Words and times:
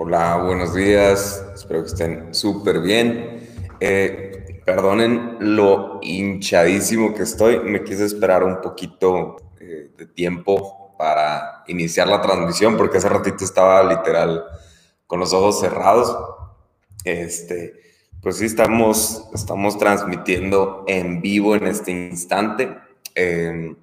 Hola, 0.00 0.36
buenos 0.36 0.74
días. 0.74 1.44
Espero 1.56 1.80
que 1.80 1.88
estén 1.88 2.32
súper 2.32 2.78
bien. 2.78 3.48
Eh, 3.80 4.62
perdonen 4.64 5.38
lo 5.40 5.98
hinchadísimo 6.02 7.12
que 7.12 7.24
estoy. 7.24 7.58
Me 7.64 7.82
quise 7.82 8.04
esperar 8.04 8.44
un 8.44 8.60
poquito 8.60 9.34
eh, 9.58 9.90
de 9.98 10.06
tiempo 10.06 10.94
para 10.96 11.64
iniciar 11.66 12.06
la 12.06 12.20
transmisión 12.20 12.76
porque 12.76 12.98
hace 12.98 13.08
ratito 13.08 13.44
estaba 13.44 13.82
literal 13.82 14.44
con 15.08 15.18
los 15.18 15.32
ojos 15.32 15.58
cerrados. 15.58 16.16
Este, 17.02 17.74
pues 18.22 18.36
sí, 18.36 18.44
estamos, 18.44 19.28
estamos 19.34 19.78
transmitiendo 19.78 20.84
en 20.86 21.20
vivo 21.20 21.56
en 21.56 21.66
este 21.66 21.90
instante. 21.90 22.72
Eh, 23.16 23.74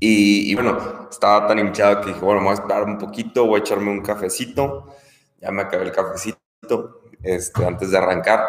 y, 0.00 0.52
y, 0.52 0.54
bueno, 0.54 1.08
estaba 1.10 1.46
tan 1.46 1.60
hinchado 1.60 2.02
que 2.02 2.08
dije, 2.08 2.20
bueno, 2.20 2.40
me 2.40 2.48
voy 2.48 2.56
a 2.58 2.60
esperar 2.60 2.82
un 2.82 2.98
poquito, 2.98 3.46
voy 3.46 3.60
a 3.60 3.62
echarme 3.62 3.90
un 3.90 4.02
cafecito 4.02 4.94
ya 5.44 5.50
me 5.50 5.62
acabé 5.62 5.84
el 5.84 5.92
cafecito 5.92 6.38
este, 7.22 7.64
antes 7.64 7.90
de 7.90 7.98
arrancar, 7.98 8.46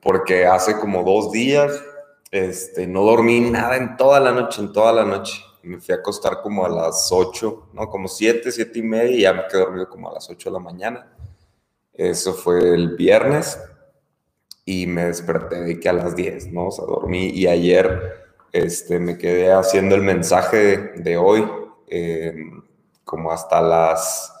porque 0.00 0.46
hace 0.46 0.78
como 0.78 1.02
dos 1.02 1.30
días 1.30 1.82
este, 2.30 2.86
no 2.86 3.02
dormí 3.02 3.40
nada 3.40 3.76
en 3.76 3.96
toda 3.96 4.20
la 4.20 4.32
noche, 4.32 4.62
en 4.62 4.72
toda 4.72 4.92
la 4.92 5.04
noche. 5.04 5.44
Me 5.62 5.78
fui 5.78 5.94
a 5.94 5.98
acostar 5.98 6.40
como 6.40 6.64
a 6.64 6.68
las 6.68 7.10
8, 7.12 7.70
¿no? 7.74 7.88
Como 7.90 8.08
7, 8.08 8.50
7 8.50 8.78
y 8.78 8.82
media 8.82 9.16
y 9.16 9.20
ya 9.22 9.32
me 9.34 9.46
quedé 9.46 9.60
dormido 9.60 9.88
como 9.90 10.08
a 10.08 10.14
las 10.14 10.30
8 10.30 10.48
de 10.48 10.52
la 10.54 10.58
mañana. 10.58 11.12
Eso 11.92 12.32
fue 12.32 12.74
el 12.74 12.96
viernes 12.96 13.60
y 14.64 14.86
me 14.86 15.04
desperté 15.04 15.60
de 15.60 15.78
que 15.78 15.88
a 15.88 15.92
las 15.92 16.16
10, 16.16 16.52
¿no? 16.52 16.68
O 16.68 16.70
sea, 16.70 16.86
dormí 16.86 17.28
y 17.28 17.46
ayer 17.46 18.20
este, 18.52 18.98
me 18.98 19.18
quedé 19.18 19.52
haciendo 19.52 19.96
el 19.96 20.02
mensaje 20.02 20.78
de, 20.96 21.16
hoy 21.16 21.46
eh, 21.88 22.34
como 23.04 23.30
hasta 23.30 23.60
las 23.60 24.32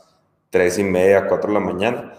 tres 0.50 0.78
y 0.78 0.84
media, 0.84 1.26
cuatro 1.26 1.48
de 1.48 1.54
la 1.54 1.64
mañana. 1.64 2.12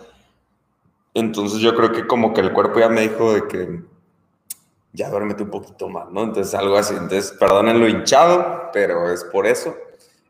Entonces 1.14 1.60
yo 1.60 1.76
creo 1.76 1.92
que 1.92 2.08
como 2.08 2.34
que 2.34 2.42
el 2.42 2.54
cuerpo 2.54 2.80
ya 2.80 2.90
me 2.90 3.02
dijo 3.02 3.34
de 3.34 3.48
que 3.48 3.82
ya 4.94 5.10
duérmete 5.10 5.44
un 5.44 5.50
poquito 5.50 5.90
más, 5.90 6.10
¿no? 6.10 6.24
Entonces 6.24 6.54
algo 6.54 6.78
así. 6.78 6.94
Entonces 6.94 7.32
perdonen 7.38 7.80
lo 7.80 7.88
hinchado, 7.88 8.70
pero 8.74 9.12
es 9.12 9.24
por 9.26 9.46
eso. 9.46 9.76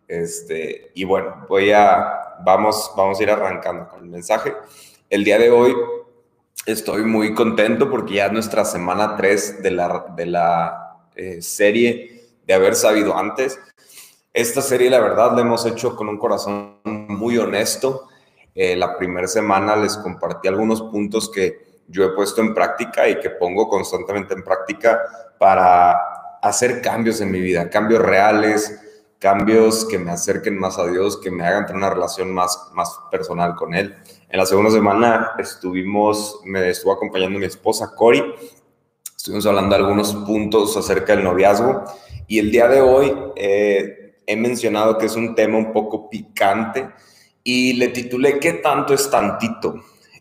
Este, 0.08 0.92
y 0.94 1.04
bueno, 1.04 1.46
voy 1.48 1.72
a, 1.72 2.36
vamos, 2.44 2.92
vamos 2.98 3.20
a 3.20 3.24
ir 3.24 3.30
arrancando 3.30 3.88
con 3.88 4.04
el 4.04 4.10
mensaje. 4.10 4.54
El 5.10 5.24
día 5.24 5.38
de 5.38 5.50
hoy 5.50 5.76
estoy 6.66 7.04
muy 7.04 7.34
contento 7.34 7.90
porque 7.90 8.16
ya 8.16 8.26
es 8.28 8.32
nuestra 8.32 8.66
semana 8.66 9.16
3 9.16 9.64
de 9.64 9.72
la, 9.72 10.06
de 10.16 10.26
la 10.26 10.98
eh, 11.16 11.42
serie 11.42 12.30
de 12.46 12.54
haber 12.54 12.76
sabido 12.76 13.18
antes. 13.18 13.60
Esta 14.34 14.62
serie, 14.62 14.90
la 14.90 15.02
verdad, 15.02 15.34
la 15.36 15.42
hemos 15.42 15.66
hecho 15.66 15.94
con 15.94 16.08
un 16.08 16.18
corazón 16.18 16.80
muy 16.86 17.38
honesto. 17.38 18.08
Eh, 18.56 18.78
la 18.78 18.98
primera 18.98 19.28
semana 19.28 19.76
les 19.76 19.98
compartí 19.98 20.48
algunos 20.48 20.82
puntos 20.84 21.30
que 21.30 21.82
yo 21.90 22.06
he 22.06 22.10
puesto 22.10 22.40
en 22.40 22.54
práctica 22.54 23.10
y 23.10 23.20
que 23.20 23.32
pongo 23.32 23.68
constantemente 23.68 24.34
en 24.34 24.44
práctica 24.46 25.02
para 25.38 25.98
hacer 26.42 26.82
cambios 26.82 27.20
en 27.20 27.30
mi 27.30 27.42
vida, 27.42 27.70
cambios 27.70 28.02
reales, 28.02 28.80
cambios 29.20 29.84
que 29.84 30.00
me 30.00 30.12
acerquen 30.12 30.58
más 30.58 30.80
a 30.80 30.88
Dios, 30.88 31.18
que 31.18 31.30
me 31.30 31.46
hagan 31.46 31.66
tener 31.66 31.80
una 31.80 31.90
relación 31.90 32.34
más, 32.34 32.70
más 32.72 33.02
personal 33.12 33.56
con 33.56 33.76
Él. 33.76 33.98
En 34.30 34.40
la 34.40 34.46
segunda 34.46 34.72
semana 34.72 35.32
estuvimos, 35.40 36.40
me 36.46 36.70
estuvo 36.70 36.94
acompañando 36.94 37.38
mi 37.38 37.48
esposa 37.48 37.94
Cori, 37.94 38.24
estuvimos 39.14 39.46
hablando 39.46 39.76
de 39.76 39.84
algunos 39.84 40.14
puntos 40.14 40.78
acerca 40.78 41.16
del 41.18 41.26
noviazgo 41.26 41.84
y 42.28 42.40
el 42.40 42.50
día 42.50 42.70
de 42.70 42.80
hoy 42.80 43.14
eh, 43.36 44.01
he 44.32 44.36
mencionado 44.38 44.98
que 44.98 45.08
es 45.08 45.16
un 45.16 45.36
tema 45.36 45.58
un 45.58 45.74
poco 45.74 46.10
picante 46.10 46.90
y 47.44 47.74
le 47.74 47.90
titulé 47.90 48.40
¿Qué 48.40 48.54
tanto 48.54 48.94
es 48.94 49.10
tantito? 49.10 49.76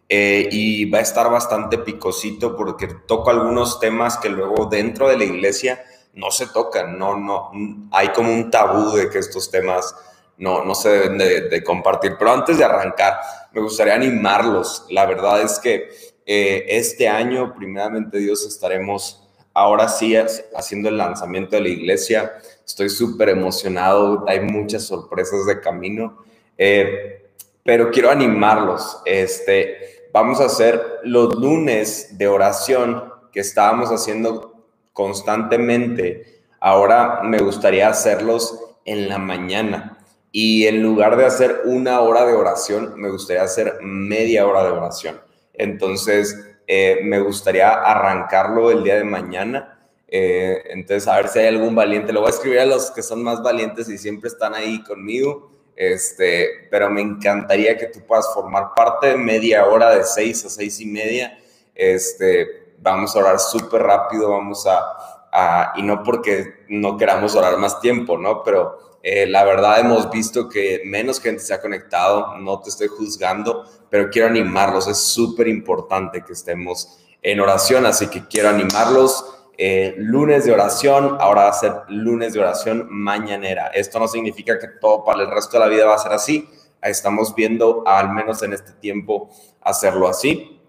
Eh, 0.09 0.49
y 0.51 0.91
va 0.91 0.99
a 0.99 1.03
estar 1.03 1.31
bastante 1.31 1.79
picosito 1.79 2.57
porque 2.57 2.89
toco 3.07 3.31
algunos 3.31 3.79
temas 3.79 4.19
que 4.19 4.29
luego 4.29 4.67
dentro 4.67 5.09
de 5.09 5.17
la 5.17 5.25
iglesia 5.25 5.85
no 6.15 6.33
se 6.33 6.49
tocan, 6.49 6.99
no, 6.99 7.17
no, 7.17 7.53
hay 7.93 8.09
como 8.09 8.33
un 8.33 8.51
tabú 8.51 8.91
de 8.97 9.09
que 9.09 9.19
estos 9.19 9.49
temas 9.53 9.95
no, 10.39 10.65
no 10.65 10.75
se 10.75 10.89
deben 10.89 11.19
de, 11.19 11.63
compartir. 11.63 12.17
Pero 12.19 12.33
antes 12.33 12.59
de 12.59 12.65
arrancar, 12.65 13.21
me 13.53 13.61
gustaría 13.61 13.95
animarlos. 13.95 14.87
La 14.91 15.07
verdad 15.07 15.43
es 15.43 15.61
que 15.61 15.89
eh, 16.27 16.65
este 16.67 17.09
año, 17.09 17.55
primeramente 17.55 18.19
Dios, 18.19 18.45
estaremos 18.45 19.29
ahora 19.55 19.89
sí 19.89 20.17
haciendo 20.57 20.89
el 20.89 20.97
lanzamiento 20.97 21.57
de 21.57 21.63
la 21.63 21.69
iglesia. 21.69 22.33
Estoy 22.71 22.89
súper 22.89 23.31
emocionado, 23.31 24.25
hay 24.29 24.39
muchas 24.39 24.85
sorpresas 24.85 25.45
de 25.45 25.59
camino, 25.59 26.19
eh, 26.57 27.33
pero 27.65 27.91
quiero 27.91 28.13
animarlos. 28.13 29.03
Este, 29.05 30.07
vamos 30.13 30.41
a 30.41 30.45
hacer 30.45 30.81
los 31.03 31.35
lunes 31.35 32.17
de 32.17 32.29
oración 32.29 33.13
que 33.33 33.41
estábamos 33.41 33.91
haciendo 33.91 34.69
constantemente. 34.93 36.43
Ahora 36.61 37.23
me 37.25 37.39
gustaría 37.39 37.89
hacerlos 37.89 38.57
en 38.85 39.09
la 39.09 39.19
mañana. 39.19 39.99
Y 40.31 40.69
en 40.69 40.81
lugar 40.81 41.17
de 41.17 41.27
hacer 41.27 41.63
una 41.65 41.99
hora 42.03 42.25
de 42.25 42.35
oración, 42.35 42.95
me 42.97 43.11
gustaría 43.11 43.43
hacer 43.43 43.79
media 43.83 44.47
hora 44.47 44.63
de 44.63 44.71
oración. 44.71 45.21
Entonces, 45.55 46.39
eh, 46.69 47.01
me 47.03 47.19
gustaría 47.19 47.69
arrancarlo 47.69 48.71
el 48.71 48.85
día 48.85 48.95
de 48.95 49.03
mañana 49.03 49.80
eh, 50.13 50.65
entonces, 50.71 51.07
a 51.07 51.17
ver 51.17 51.29
si 51.29 51.39
hay 51.39 51.47
algún 51.47 51.75
valiente. 51.75 52.13
Lo 52.13 52.21
voy 52.21 52.29
a 52.29 52.35
escribir 52.35 52.61
a 52.61 52.67
los 52.67 52.91
que 52.91 53.03
son 53.03 53.23
más 53.23 53.43
valientes 53.43 53.89
y 53.89 53.97
siempre 53.97 54.29
están 54.29 54.55
ahí 54.55 54.83
conmigo. 54.83 55.51
Este, 55.77 56.69
pero 56.71 56.91
me 56.91 57.01
encantaría 57.01 57.79
que 57.79 57.87
tú 57.87 58.01
puedas 58.07 58.35
formar 58.35 58.75
parte 58.75 59.07
de 59.09 59.17
media 59.17 59.65
hora 59.67 59.95
de 59.95 60.05
seis 60.05 60.45
a 60.45 60.51
seis 60.51 60.81
y 60.81 60.87
media. 60.87 61.39
Este, 61.75 62.75
vamos 62.79 63.15
a 63.15 63.21
orar 63.21 63.39
súper 63.39 63.83
rápido, 63.83 64.31
vamos 64.31 64.67
a, 64.67 65.73
y 65.77 65.83
no 65.83 66.03
porque 66.03 66.65
no 66.69 66.97
queramos 66.97 67.37
orar 67.37 67.57
más 67.57 67.81
tiempo, 67.81 68.19
¿no? 68.19 68.43
Pero 68.43 68.99
eh, 69.03 69.27
la 69.27 69.45
verdad 69.45 69.81
hemos 69.81 70.11
visto 70.11 70.49
que 70.49 70.83
menos 70.85 71.21
gente 71.21 71.43
se 71.43 71.55
ha 71.55 71.61
conectado, 71.61 72.37
no 72.39 72.61
te 72.61 72.69
estoy 72.69 72.89
juzgando, 72.89 73.65
pero 73.89 74.11
quiero 74.11 74.29
animarlos, 74.29 74.89
es 74.89 74.99
súper 74.99 75.49
importante 75.49 76.23
que 76.23 76.33
estemos 76.33 76.99
en 77.23 77.41
oración, 77.41 77.87
así 77.87 78.09
que 78.09 78.27
quiero 78.27 78.49
animarlos 78.49 79.40
eh, 79.63 79.95
lunes 79.99 80.47
de 80.47 80.53
oración, 80.53 81.19
ahora 81.21 81.43
va 81.43 81.51
a 81.51 81.53
ser 81.53 81.73
lunes 81.89 82.33
de 82.33 82.41
oración 82.41 82.87
mañanera. 82.89 83.67
Esto 83.67 83.99
no 83.99 84.09
significa 84.09 84.59
que 84.59 84.69
todo 84.81 85.05
para 85.05 85.21
el 85.21 85.31
resto 85.31 85.59
de 85.59 85.59
la 85.59 85.69
vida 85.69 85.85
va 85.85 85.97
a 85.97 85.99
ser 85.99 86.13
así. 86.13 86.49
Estamos 86.81 87.35
viendo, 87.35 87.83
al 87.87 88.09
menos 88.09 88.43
en 88.43 88.55
este 88.55 88.73
tiempo, 88.73 89.29
hacerlo 89.61 90.09
así. 90.09 90.63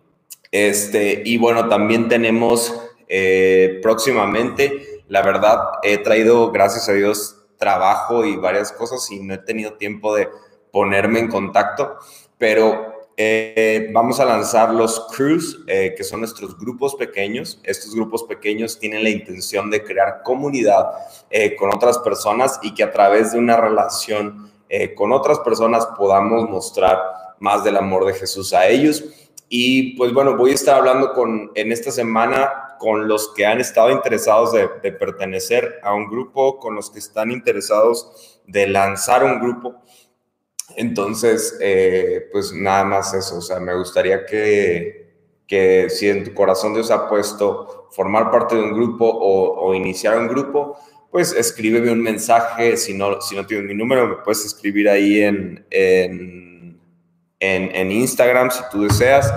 Este, 0.51 1.23
y 1.23 1.37
bueno, 1.37 1.69
también 1.69 2.09
tenemos 2.09 2.81
eh, 3.07 3.79
próximamente, 3.81 5.03
la 5.07 5.21
verdad, 5.21 5.57
he 5.83 5.97
traído, 5.99 6.51
gracias 6.51 6.89
a 6.89 6.91
Dios, 6.91 7.45
trabajo 7.55 8.25
y 8.25 8.35
varias 8.35 8.73
cosas 8.73 9.09
y 9.09 9.21
no 9.21 9.35
he 9.35 9.37
tenido 9.37 9.75
tiempo 9.75 10.13
de 10.13 10.27
ponerme 10.69 11.19
en 11.19 11.29
contacto, 11.29 11.95
pero 12.37 12.90
eh, 13.23 13.91
vamos 13.93 14.19
a 14.19 14.25
lanzar 14.25 14.73
los 14.73 15.07
crews, 15.15 15.59
eh, 15.67 15.93
que 15.95 16.03
son 16.03 16.21
nuestros 16.21 16.57
grupos 16.57 16.95
pequeños. 16.95 17.59
Estos 17.63 17.93
grupos 17.93 18.23
pequeños 18.23 18.79
tienen 18.79 19.03
la 19.03 19.11
intención 19.11 19.69
de 19.69 19.83
crear 19.83 20.23
comunidad 20.23 20.87
eh, 21.29 21.55
con 21.55 21.71
otras 21.71 21.99
personas 21.99 22.59
y 22.63 22.73
que 22.73 22.81
a 22.81 22.91
través 22.91 23.33
de 23.33 23.37
una 23.37 23.57
relación 23.57 24.49
con 24.95 25.11
otras 25.11 25.39
personas 25.39 25.85
podamos 25.97 26.49
mostrar 26.49 26.97
más 27.39 27.61
del 27.65 27.75
amor 27.75 28.05
de 28.05 28.13
Jesús 28.13 28.53
a 28.53 28.67
ellos. 28.67 29.03
Y 29.49 29.97
pues 29.97 30.13
bueno, 30.13 30.37
voy 30.37 30.51
a 30.51 30.55
estar 30.55 30.77
hablando 30.77 31.11
con, 31.11 31.51
en 31.55 31.73
esta 31.73 31.91
semana 31.91 32.77
con 32.79 33.07
los 33.07 33.33
que 33.33 33.45
han 33.45 33.59
estado 33.59 33.91
interesados 33.91 34.53
de, 34.53 34.69
de 34.81 34.93
pertenecer 34.93 35.79
a 35.83 35.93
un 35.93 36.09
grupo, 36.09 36.57
con 36.57 36.73
los 36.73 36.89
que 36.89 36.99
están 36.99 37.31
interesados 37.31 38.41
de 38.47 38.65
lanzar 38.67 39.25
un 39.25 39.41
grupo. 39.41 39.81
Entonces, 40.75 41.57
eh, 41.61 42.27
pues 42.31 42.53
nada 42.53 42.83
más 42.83 43.13
eso, 43.13 43.37
o 43.37 43.41
sea, 43.41 43.59
me 43.59 43.75
gustaría 43.75 44.25
que, 44.25 45.13
que 45.47 45.89
si 45.89 46.09
en 46.09 46.23
tu 46.23 46.33
corazón 46.33 46.73
Dios 46.73 46.91
ha 46.91 47.09
puesto 47.09 47.87
formar 47.91 48.31
parte 48.31 48.55
de 48.55 48.61
un 48.61 48.73
grupo 48.73 49.05
o, 49.05 49.73
iniciar 49.73 50.17
un 50.17 50.27
grupo, 50.27 50.77
pues 51.11 51.33
escríbeme 51.33 51.91
un 51.91 52.01
mensaje, 52.01 52.77
si 52.77 52.93
no, 52.93 53.21
si 53.21 53.35
no 53.35 53.45
tienes 53.45 53.67
mi 53.67 53.73
número, 53.73 54.07
me 54.07 54.15
puedes 54.23 54.45
escribir 54.45 54.89
ahí 54.89 55.21
en, 55.21 55.65
en, 55.69 56.79
en, 57.39 57.75
en 57.75 57.91
Instagram 57.91 58.49
si 58.49 58.61
tú 58.71 58.83
deseas. 58.83 59.33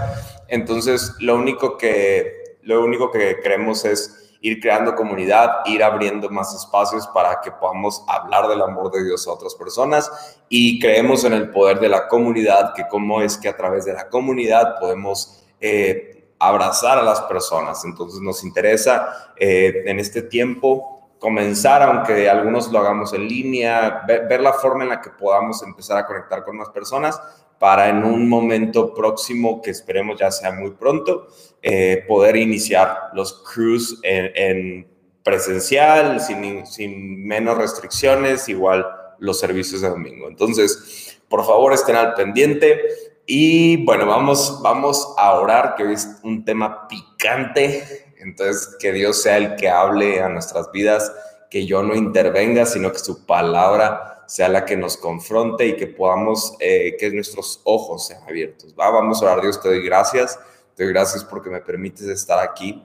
Entonces, 0.49 1.13
lo 1.19 1.37
único 1.37 1.77
que, 1.77 2.59
lo 2.63 2.85
único 2.85 3.11
que 3.11 3.41
queremos 3.43 3.85
es 3.85 4.24
ir 4.45 4.61
creando 4.61 4.95
comunidad, 4.95 5.61
ir 5.65 5.83
abriendo 5.83 6.29
más 6.29 6.55
espacios 6.55 7.07
para 7.07 7.41
que 7.41 7.51
podamos 7.51 8.05
hablar 8.07 8.47
del 8.47 8.61
amor 8.61 8.91
de 8.91 9.03
Dios 9.03 9.27
a 9.27 9.33
otras 9.33 9.55
personas 9.55 10.39
y 10.51 10.79
creemos 10.79 11.25
en 11.25 11.33
el 11.33 11.49
poder 11.49 11.81
de 11.81 11.89
la 11.89 12.09
comunidad, 12.09 12.75
que 12.75 12.87
cómo 12.87 13.23
es 13.23 13.39
que 13.39 13.49
a 13.49 13.57
través 13.57 13.87
de 13.87 13.95
la 13.95 14.11
comunidad 14.11 14.79
podemos 14.79 15.43
eh, 15.61 16.35
abrazar 16.39 16.99
a 16.99 17.03
las 17.03 17.23
personas. 17.23 17.87
Entonces 17.87 18.21
nos 18.21 18.45
interesa 18.45 19.33
eh, 19.35 19.85
en 19.87 19.99
este 19.99 20.21
tiempo 20.21 21.09
comenzar, 21.19 21.83
aunque 21.83 22.29
algunos 22.29 22.71
lo 22.71 22.81
hagamos 22.81 23.15
en 23.15 23.27
línea, 23.27 24.03
ver, 24.07 24.43
la 24.43 24.53
forma 24.53 24.83
en 24.83 24.91
la 24.91 25.01
que 25.01 25.09
podamos 25.09 25.63
empezar 25.63 25.97
a 25.97 26.07
conectar 26.07 26.45
con 26.45 26.59
más 26.59 26.69
personas, 26.69 27.19
para 27.59 27.89
en 27.89 28.05
un 28.05 28.29
momento 28.29 28.93
próximo, 28.95 29.63
que 29.63 29.71
esperemos 29.71 30.19
ya 30.19 30.31
sea 30.31 30.53
muy 30.53 30.73
pronto, 30.73 31.29
eh, 31.63 32.05
poder 32.07 32.37
iniciar 32.37 33.11
los 33.15 33.43
cruise 33.43 33.99
en, 34.03 34.87
presencial, 35.23 36.21
sin, 36.21 36.67
sin 36.67 37.25
menos 37.25 37.57
restricciones, 37.57 38.49
igual 38.49 38.87
los 39.19 39.41
servicios 39.41 39.81
de 39.81 39.89
domingo. 39.89 40.29
Entonces, 40.29 41.19
por 41.29 41.45
favor, 41.45 41.73
estén 41.73 41.97
al 41.97 42.15
pendiente. 42.15 42.81
Y 43.27 43.85
bueno, 43.85 44.07
vamos, 44.07 44.61
vamos 44.63 45.15
a 45.17 45.33
orar, 45.33 45.75
que 45.77 45.93
es 45.93 46.21
un 46.23 46.45
tema 46.45 46.87
picante. 46.89 48.13
Entonces, 48.19 48.77
que 48.79 48.93
Dios 48.93 49.23
sea 49.23 49.39
el 49.39 49.57
que 49.57 49.69
hable 49.69 50.21
a 50.21 50.29
nuestras 50.29 50.71
vidas, 50.73 51.11
que 51.51 51.67
yo 51.67 51.83
no 51.83 51.95
intervenga, 51.95 52.67
sino 52.67 52.93
que 52.93 52.99
su 52.99 53.25
palabra 53.25 54.14
sea 54.27 54.49
la 54.49 54.65
que 54.65 54.77
nos 54.77 54.97
confronte 54.97 55.67
y 55.67 55.77
que 55.77 55.87
podamos, 55.87 56.55
eh, 56.61 56.97
que 56.99 57.11
nuestros 57.11 57.61
ojos 57.65 58.07
sean 58.07 58.23
abiertos. 58.23 58.75
¿va? 58.79 58.91
Vamos 58.91 59.23
a 59.23 59.27
orar, 59.27 59.41
Dios, 59.43 59.61
te 59.61 59.69
doy 59.69 59.85
gracias. 59.85 60.39
Te 60.75 60.85
doy 60.85 60.93
gracias 60.93 61.25
porque 61.25 61.51
me 61.51 61.61
permites 61.61 62.07
estar 62.07 62.39
aquí. 62.39 62.83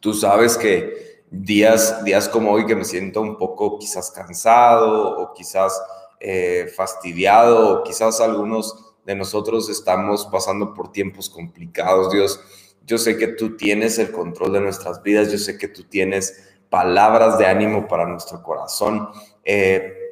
Tú 0.00 0.12
sabes 0.12 0.58
que 0.58 1.22
días, 1.30 2.04
días 2.04 2.28
como 2.28 2.52
hoy 2.52 2.66
que 2.66 2.76
me 2.76 2.84
siento 2.84 3.20
un 3.20 3.38
poco 3.38 3.78
quizás 3.78 4.10
cansado 4.10 5.18
o 5.18 5.32
quizás 5.32 5.80
eh, 6.20 6.70
fastidiado 6.76 7.70
o 7.70 7.82
quizás 7.82 8.20
algunos 8.20 8.94
de 9.04 9.14
nosotros 9.14 9.68
estamos 9.68 10.26
pasando 10.26 10.74
por 10.74 10.92
tiempos 10.92 11.28
complicados, 11.28 12.10
Dios. 12.12 12.40
Yo 12.86 12.98
sé 12.98 13.16
que 13.16 13.28
tú 13.28 13.56
tienes 13.56 13.98
el 13.98 14.12
control 14.12 14.52
de 14.52 14.60
nuestras 14.60 15.02
vidas, 15.02 15.32
yo 15.32 15.38
sé 15.38 15.56
que 15.56 15.68
tú 15.68 15.84
tienes 15.84 16.54
palabras 16.68 17.38
de 17.38 17.46
ánimo 17.46 17.88
para 17.88 18.06
nuestro 18.06 18.42
corazón. 18.42 19.08
Eh, 19.44 20.03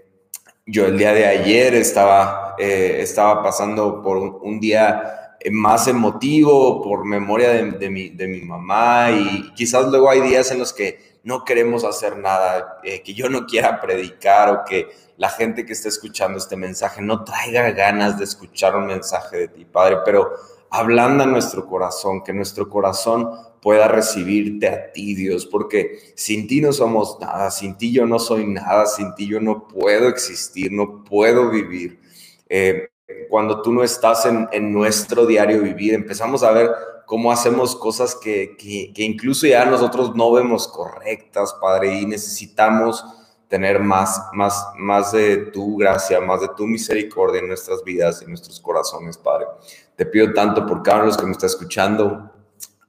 yo 0.67 0.87
el 0.87 0.97
día 0.97 1.13
de 1.13 1.27
ayer 1.27 1.75
estaba, 1.75 2.55
eh, 2.59 2.99
estaba 3.01 3.43
pasando 3.43 4.03
por 4.03 4.17
un, 4.17 4.61
día 4.61 5.37
más 5.51 5.89
emotivo, 5.89 6.83
por 6.83 7.05
memoria 7.05 7.51
de, 7.51 7.91
mi, 7.91 8.11
de, 8.11 8.29
mi, 8.29 8.43
mamá 8.43 9.11
y 9.11 9.53
quizás 9.55 9.87
luego 9.89 10.09
hay 10.09 10.21
días 10.21 10.51
en 10.53 10.61
los 10.61 10.73
que 10.73 11.19
no 11.25 11.45
queremos 11.45 11.85
hacer 11.85 12.17
nada, 12.17 12.79
eh, 12.85 13.03
que 13.03 13.15
yo 13.15 13.29
no 13.29 13.47
quiera 13.47 13.81
predicar 13.81 14.51
o 14.51 14.65
que 14.65 14.89
la 15.17 15.29
gente 15.29 15.65
que 15.67 15.73
esté 15.73 15.89
escuchando 15.89 16.39
este 16.39 16.57
mensaje 16.57 17.01
no 17.01 17.25
traiga 17.25 17.71
ganas 17.73 18.19
de 18.19 18.25
escuchar 18.25 18.77
un 18.77 18.87
mensaje 18.87 19.37
de 19.37 19.49
ti, 19.49 19.65
Padre, 19.65 19.99
pero 20.05 20.33
hablando 20.73 21.23
a 21.23 21.27
nuestro 21.27 21.67
corazón, 21.67 22.25
que 22.25 22.33
nuestro 22.33 22.69
corazón 22.69 23.31
pueda 23.61 23.89
recibirte 23.89 24.69
a 24.69 24.91
ti, 24.91 25.15
Dios, 25.15 25.45
porque 25.47 25.99
sin 26.17 26.49
ti 26.49 26.63
no 26.63 26.73
somos 26.73 27.19
nada, 27.21 27.51
sin 27.51 27.77
ti 27.77 27.93
yo 27.93 28.07
no 28.07 28.19
soy 28.19 28.47
nada, 28.47 28.87
sin 28.87 29.15
ti 29.15 29.29
yo 29.29 29.39
no 29.39 29.69
puedo 29.69 30.09
existir, 30.09 30.73
no 30.73 31.05
puedo 31.05 31.51
vivir. 31.51 32.01
Eh, 32.49 32.89
cuando 33.29 33.61
tú 33.61 33.71
no 33.73 33.85
estás 33.85 34.27
en, 34.27 34.73
nuestro 34.73 35.27
diario 35.27 35.63
vivir, 35.63 35.93
empezamos 35.93 36.43
a 36.43 36.53
ver 36.53 36.71
cómo 37.05 37.31
hacemos 37.31 37.77
cosas 37.77 38.15
que, 38.15 38.57
que, 38.57 39.03
incluso 39.05 39.47
ya 39.47 39.67
nosotros 39.67 40.17
no 40.17 40.33
vemos 40.33 40.67
correctas, 40.69 41.55
Padre, 41.61 42.01
y 42.01 42.07
necesitamos 42.07 43.05
tener 43.53 43.81
más, 43.81 44.31
más, 44.33 44.71
más 44.79 45.13
de 45.13 45.37
tu 45.37 45.77
gracia, 45.77 46.19
más 46.23 46.41
de 46.41 46.49
tu 46.57 46.67
misericordia 46.67 47.39
en 47.39 47.49
nuestras 47.49 47.85
vidas 47.85 48.23
y 48.23 48.25
nuestros 48.25 48.59
corazones, 48.59 49.19
Padre. 49.19 49.45
Te 49.95 50.07
pido 50.07 50.33
tanto 50.33 50.65
por 50.65 50.83
cada 50.83 51.01
uno 51.01 51.05
de 51.05 51.09
los 51.09 51.19
que 51.19 51.27
me 51.27 51.33
está 51.33 51.49
escuchando, 51.49 52.33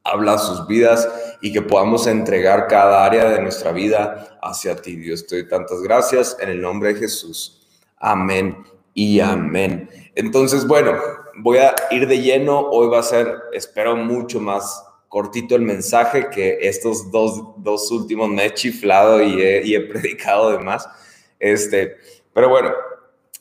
habla 0.05 0.37
sus 0.37 0.65
vidas 0.65 1.05
y 1.41 1.51
que 1.51 1.61
podamos 1.61 2.07
entregar 2.07 2.67
cada 2.67 3.03
área 3.03 3.29
de 3.29 3.41
nuestra 3.41 3.73
vida 3.73 4.39
hacia 4.41 4.77
ti. 4.77 4.95
Dios, 4.95 5.27
te 5.27 5.35
doy 5.35 5.49
tantas 5.49 5.81
gracias 5.81 6.37
en 6.39 6.47
el 6.47 6.61
nombre 6.61 6.93
de 6.93 6.99
Jesús. 7.01 7.67
Amén 7.97 8.63
y 8.93 9.19
amén. 9.19 9.89
Entonces, 10.15 10.65
bueno, 10.65 10.93
voy 11.39 11.57
a 11.57 11.75
ir 11.91 12.07
de 12.07 12.21
lleno. 12.21 12.69
Hoy 12.69 12.87
va 12.87 12.99
a 12.99 13.03
ser, 13.03 13.35
espero, 13.51 13.97
mucho 13.97 14.39
más 14.39 14.81
cortito 15.13 15.55
el 15.55 15.61
mensaje 15.61 16.31
que 16.31 16.57
estos 16.61 17.11
dos, 17.11 17.39
dos 17.57 17.91
últimos 17.91 18.29
me 18.29 18.47
he 18.47 18.53
chiflado 18.55 19.21
y 19.21 19.39
he, 19.39 19.81
predicado 19.81 20.49
de 20.49 20.57
más. 20.57 20.89
Este, 21.39 21.97
pero 22.33 22.49
bueno, 22.49 22.71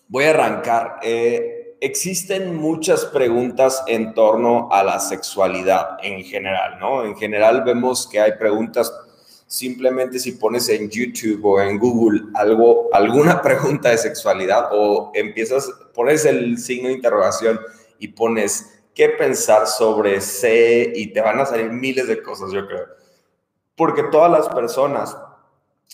voy 0.06 0.24
a 0.24 0.30
arrancar. 0.32 0.98
Eh, 1.02 1.78
existen 1.80 2.56
muchas 2.56 3.06
preguntas 3.06 3.82
en 3.86 4.12
torno 4.12 4.68
a 4.70 4.84
la 4.84 5.00
sexualidad 5.00 5.96
en 6.02 6.22
general, 6.24 6.78
¿no? 6.78 7.06
En 7.06 7.16
general 7.16 7.64
vemos 7.64 8.06
que 8.06 8.20
hay 8.20 8.32
preguntas, 8.32 8.92
simplemente 9.46 10.18
si 10.18 10.32
pones 10.32 10.68
en 10.68 10.90
YouTube 10.90 11.42
o 11.42 11.58
en 11.58 11.78
Google 11.78 12.24
algo, 12.34 12.90
alguna 12.92 13.40
pregunta 13.42 13.88
de 13.88 13.96
sexualidad 13.96 14.68
o 14.72 15.10
empiezas, 15.14 15.70
pones 15.94 16.26
el 16.26 16.58
signo 16.58 16.88
de 16.88 16.96
interrogación 16.96 17.58
y 17.98 18.08
pones 18.08 18.71
qué 18.94 19.08
pensar 19.10 19.66
sobre 19.66 20.20
C 20.20 20.92
y 20.94 21.12
te 21.12 21.20
van 21.20 21.40
a 21.40 21.46
salir 21.46 21.70
miles 21.70 22.06
de 22.08 22.22
cosas, 22.22 22.52
yo 22.52 22.66
creo. 22.66 22.86
Porque 23.76 24.04
todas 24.04 24.30
las 24.30 24.48
personas 24.48 25.16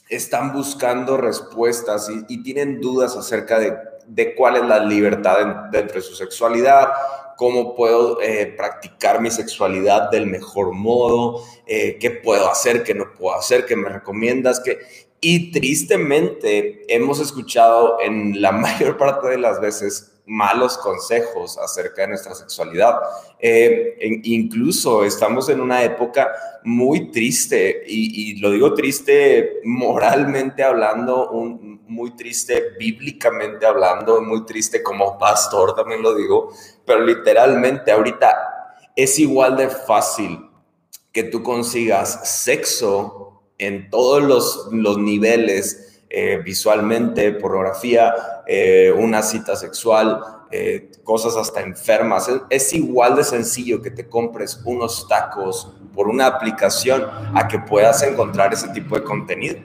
están 0.09 0.53
buscando 0.53 1.17
respuestas 1.17 2.09
y, 2.11 2.35
y 2.35 2.43
tienen 2.43 2.81
dudas 2.81 3.17
acerca 3.17 3.59
de 3.59 3.77
de 4.09 4.35
cuál 4.35 4.57
es 4.57 4.63
la 4.63 4.81
libertad 4.81 5.69
dentro 5.71 5.97
de 5.97 6.03
su 6.03 6.15
sexualidad, 6.15 6.89
cómo 7.37 7.77
puedo 7.77 8.21
eh, 8.21 8.55
practicar 8.57 9.21
mi 9.21 9.31
sexualidad 9.31 10.11
del 10.11 10.27
mejor 10.27 10.73
modo, 10.73 11.45
eh, 11.67 11.99
qué 12.01 12.11
puedo 12.11 12.51
hacer, 12.51 12.83
qué 12.83 12.95
no 12.95 13.13
puedo 13.15 13.37
hacer, 13.37 13.67
qué 13.67 13.77
me 13.77 13.89
recomiendas, 13.89 14.61
qué... 14.61 14.79
Y 15.21 15.51
tristemente 15.51 16.85
hemos 16.95 17.21
escuchado 17.21 17.99
en 18.01 18.41
la 18.41 18.53
mayor 18.53 18.97
parte 18.97 19.29
de 19.29 19.39
las 19.39 19.61
veces 19.61 20.13
malos 20.29 20.79
consejos 20.79 21.59
acerca 21.59 22.03
de 22.03 22.09
nuestra 22.09 22.35
sexualidad. 22.35 23.01
Eh, 23.41 24.21
incluso 24.25 25.05
estamos 25.05 25.49
en 25.49 25.61
una 25.61 25.83
época 25.83 26.31
muy 26.65 27.11
triste, 27.11 27.83
y, 27.87 28.33
y, 28.33 28.37
lo 28.37 28.51
digo 28.51 28.75
triste 28.75 29.61
moralmente 29.65 30.63
hablando, 30.63 31.31
un, 31.31 31.81
muy 31.89 32.15
triste 32.15 32.77
bíblicamente 32.79 33.67
hablando, 33.67 34.21
muy 34.21 34.45
triste 34.45 34.83
como 34.83 35.19
pastor, 35.19 35.75
también 35.75 36.03
lo 36.03 36.15
digo, 36.15 36.53
pero 36.85 37.01
literalmente 37.01 37.91
ahorita 37.91 38.37
es 38.95 39.19
igual 39.19 39.57
de 39.57 39.69
fácil 39.69 40.49
que 41.13 41.25
tú 41.25 41.43
consigas 41.43 42.43
sexo 42.43 43.43
en 43.57 43.91
todos 43.91 44.23
los, 44.23 44.69
los 44.73 44.99
niveles 44.99 45.88
eh, 46.11 46.41
visualmente, 46.43 47.33
pornografía, 47.33 48.15
eh, 48.47 48.91
una 48.97 49.23
cita 49.23 49.57
sexual, 49.57 50.23
eh, 50.51 50.91
cosas 51.05 51.37
hasta 51.37 51.61
enfermas. 51.61 52.31
Es, 52.49 52.73
igual 52.73 53.17
de 53.17 53.25
sencillo 53.25 53.83
que 53.83 53.91
te 53.91 54.09
compres 54.09 54.61
unos 54.65 55.07
tacos 55.07 55.75
por 55.95 56.09
una 56.09 56.27
aplicación 56.27 57.07
a 57.35 57.47
que 57.47 57.59
puedas 57.59 58.03
encontrar 58.03 58.55
ese 58.55 58.69
tipo 58.69 58.95
de 58.95 59.05
contenido. 59.05 59.57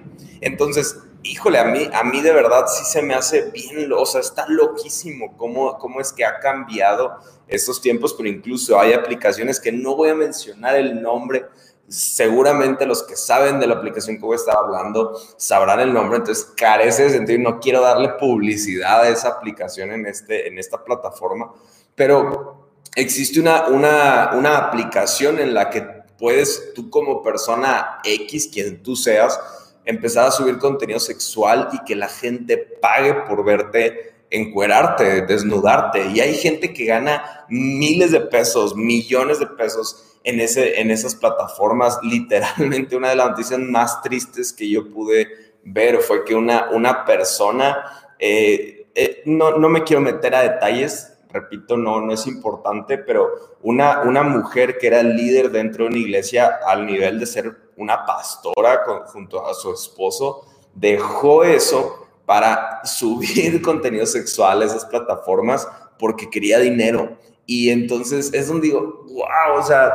Entonces, 0.41 0.97
híjole, 1.23 1.59
a 1.59 1.63
mí, 1.63 1.89
a 1.93 2.03
mí 2.03 2.19
de 2.19 2.33
verdad 2.33 2.65
sí 2.67 2.83
se 2.83 3.01
me 3.01 3.13
hace 3.13 3.50
bien, 3.51 3.89
o 3.93 4.05
sea, 4.05 4.19
está 4.19 4.45
loquísimo 4.50 5.38
cómo, 5.38 5.77
cómo 5.77 6.01
es 6.01 6.12
que 6.12 6.25
ha 6.25 6.39
cambiado 6.39 7.15
estos 7.47 7.81
tiempos, 7.81 8.13
pero 8.13 8.27
incluso 8.27 8.77
hay 8.77 8.91
aplicaciones 8.91 9.62
que 9.62 9.71
no 9.71 9.95
voy 9.95 10.09
a 10.09 10.15
mencionar 10.15 10.75
el 10.75 11.01
nombre, 11.01 11.45
seguramente 11.93 12.88
los 12.88 13.03
que 13.03 13.15
saben 13.15 13.59
de 13.59 13.67
la 13.67 13.75
aplicación 13.75 14.17
que 14.17 14.25
voy 14.25 14.33
a 14.33 14.38
estar 14.38 14.57
hablando 14.57 15.19
sabrán 15.38 15.79
el 15.79 15.93
nombre, 15.93 16.17
entonces 16.17 16.45
carece 16.57 17.03
de 17.03 17.09
sentido 17.12 17.39
y 17.39 17.43
no 17.43 17.59
quiero 17.59 17.81
darle 17.81 18.09
publicidad 18.19 19.01
a 19.01 19.09
esa 19.09 19.29
aplicación 19.29 19.91
en, 19.91 20.07
este, 20.07 20.47
en 20.47 20.57
esta 20.57 20.83
plataforma, 20.83 21.53
pero 21.93 22.71
existe 22.95 23.39
una, 23.39 23.67
una, 23.67 24.31
una 24.33 24.57
aplicación 24.57 25.39
en 25.39 25.53
la 25.53 25.69
que 25.69 25.81
puedes 26.17 26.73
tú 26.73 26.89
como 26.89 27.21
persona 27.21 28.00
X, 28.03 28.50
quien 28.51 28.81
tú 28.81 28.95
seas, 28.95 29.39
empezar 29.85 30.27
a 30.27 30.31
subir 30.31 30.57
contenido 30.57 31.00
sexual 31.00 31.69
y 31.73 31.83
que 31.83 31.95
la 31.95 32.07
gente 32.07 32.57
pague 32.57 33.13
por 33.27 33.43
verte 33.43 34.13
encuerarte, 34.31 35.21
desnudarte. 35.27 36.07
Y 36.07 36.19
hay 36.19 36.35
gente 36.35 36.73
que 36.73 36.85
gana 36.85 37.45
miles 37.50 38.12
de 38.12 38.21
pesos, 38.21 38.75
millones 38.75 39.39
de 39.39 39.45
pesos 39.45 40.12
en, 40.24 40.39
ese, 40.39 40.80
en 40.80 40.92
esas 40.92 41.15
plataformas. 41.15 42.00
Literalmente 42.03 42.96
una 42.96 43.10
de 43.10 43.15
las 43.15 43.30
noticias 43.30 43.60
más 43.60 44.01
tristes 44.01 44.53
que 44.53 44.70
yo 44.70 44.89
pude 44.89 45.27
ver 45.63 46.00
fue 46.00 46.24
que 46.25 46.36
una, 46.36 46.70
una 46.72 47.06
persona, 47.06 48.13
eh, 48.20 48.88
eh, 48.96 49.22
no, 49.25 49.58
no, 49.58 49.70
me 49.70 49.84
quiero 49.84 50.01
meter 50.01 50.36
a 50.36 50.42
detalles, 50.42 51.13
repito, 51.32 51.77
no, 51.77 52.01
no 52.01 52.13
es 52.13 52.27
importante, 52.27 52.98
pero 52.98 53.58
una, 53.62 54.01
una 54.01 54.24
mujer 54.24 54.77
que 54.77 54.88
era 54.88 55.01
líder 55.01 55.50
dentro 55.51 55.86
de 55.86 55.92
una 55.92 56.00
iglesia 56.00 56.60
al 56.68 56.86
nivel 56.86 57.20
de 57.20 57.25
ser 57.25 57.63
una 57.77 58.06
pastora 58.06 58.82
junto 59.08 59.46
a 59.46 59.53
su 59.53 59.74
esposo, 59.74 60.46
dejó 60.74 61.44
eso 61.44 62.08
para 62.25 62.82
subir 62.86 63.62
contenido 63.63 64.06
sexual 64.06 64.62
a 64.62 64.65
esas 64.65 64.86
plataformas 64.86 65.68
porque 65.98 66.30
quería 66.30 66.60
dinero. 66.60 67.18
Y 67.46 67.70
entonces 67.70 68.34
es 68.34 68.48
donde 68.48 68.68
digo, 68.68 69.06
wow, 69.10 69.60
o 69.60 69.63
sea, 69.63 69.92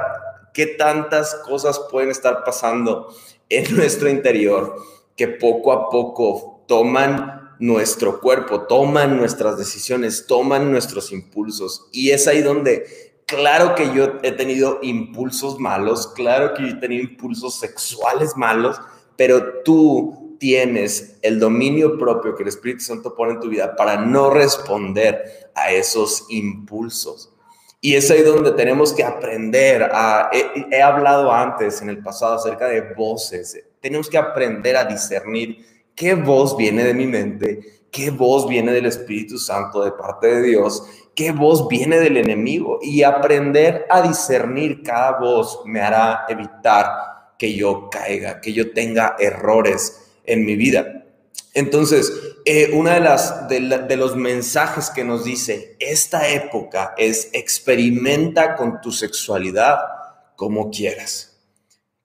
qué 0.59 0.67
tantas 0.67 1.37
cosas 1.47 1.81
pueden 1.89 2.11
estar 2.11 2.43
pasando 2.43 3.15
en 3.49 3.77
nuestro 3.77 4.09
interior 4.09 4.75
que 5.15 5.29
poco 5.29 5.71
a 5.71 5.89
poco 5.89 6.65
toman 6.67 7.55
nuestro 7.61 8.21
cuerpo, 8.21 8.63
toman 8.63 9.17
nuestras 9.17 9.57
decisiones, 9.57 10.27
toman 10.27 10.73
nuestros 10.73 11.13
impulsos. 11.13 11.87
Y 11.93 12.11
es 12.11 12.27
ahí 12.27 12.43
donde, 12.43 12.87
claro 13.25 13.77
que 13.77 13.95
yo 13.95 14.15
he 14.25 14.33
tenido 14.33 14.81
impulsos 14.83 15.61
malos, 15.61 16.09
claro 16.09 16.55
que 16.55 16.63
yo 16.65 16.69
he 16.71 16.81
tenido 16.81 17.05
impulsos 17.05 17.61
sexuales 17.61 18.37
malos, 18.37 18.81
pero 19.17 19.63
tú 19.63 20.37
tienes 20.41 21.19
el 21.23 21.39
dominio 21.39 21.97
propio 21.99 22.35
que 22.35 22.43
el 22.43 22.49
Espíritu 22.49 22.83
Santo 22.83 23.15
pone 23.15 23.35
en 23.35 23.41
tu 23.41 23.49
vida 23.49 23.77
para 23.77 24.05
no 24.05 24.29
responder 24.29 25.53
a 25.55 25.71
esos 25.71 26.27
impulsos. 26.31 27.33
Y 27.81 27.95
es 27.95 28.11
ahí 28.11 28.23
donde 28.23 28.53
tenemos 28.53 28.93
que 28.93 29.05
aprender 29.05 29.83
a, 29.93 30.31
he, 30.33 30.83
hablado 30.83 31.33
antes 31.33 31.81
en 31.81 31.89
el 31.89 32.03
pasado 32.03 32.35
acerca 32.35 32.67
de 32.69 32.81
voces, 32.95 33.57
tenemos 33.81 34.09
que 34.09 34.19
aprender 34.19 34.77
a 34.77 34.85
discernir 34.85 35.65
qué 35.95 36.15
voz 36.15 36.57
viene 36.57 36.83
de 36.83 36.95
mi 36.95 37.07
mente, 37.07 37.61
qué 37.93 38.11
voz 38.11 38.49
viene 38.49 38.73
del 38.73 38.87
Espíritu 38.87 39.39
Santo 39.39 39.85
de 39.85 39.93
parte 39.93 40.27
de 40.27 40.43
Dios, 40.43 40.83
qué 41.15 41.31
voz 41.31 41.69
viene 41.69 42.01
del 42.01 42.17
enemigo. 42.17 42.81
Y 42.83 43.05
aprender 43.05 43.87
a 43.89 44.03
discernir 44.03 44.83
cada 44.83 45.21
voz 45.21 45.63
me 45.65 45.81
hará 45.81 46.25
evitar 46.29 46.87
que 47.39 47.55
yo 47.55 47.89
caiga, 47.89 48.41
que 48.41 48.53
yo 48.53 48.73
tenga 48.73 49.15
errores 49.21 50.13
en 50.25 50.45
mi 50.45 50.57
vida. 50.57 51.05
Entonces, 51.59 52.13
eh, 52.45 52.71
una 52.73 52.95
de 52.95 53.01
las 53.01 53.49
de, 53.49 53.97
los 53.97 54.15
mensajes 54.15 54.91
que 54.91 55.03
nos 55.03 55.25
dice 55.25 55.77
esta 55.81 56.29
época 56.29 56.95
es 56.97 57.31
experimenta 57.33 58.55
con 58.55 58.81
tu 58.81 58.93
sexualidad 58.93 59.81
como 60.37 60.71
quieras, 60.71 61.37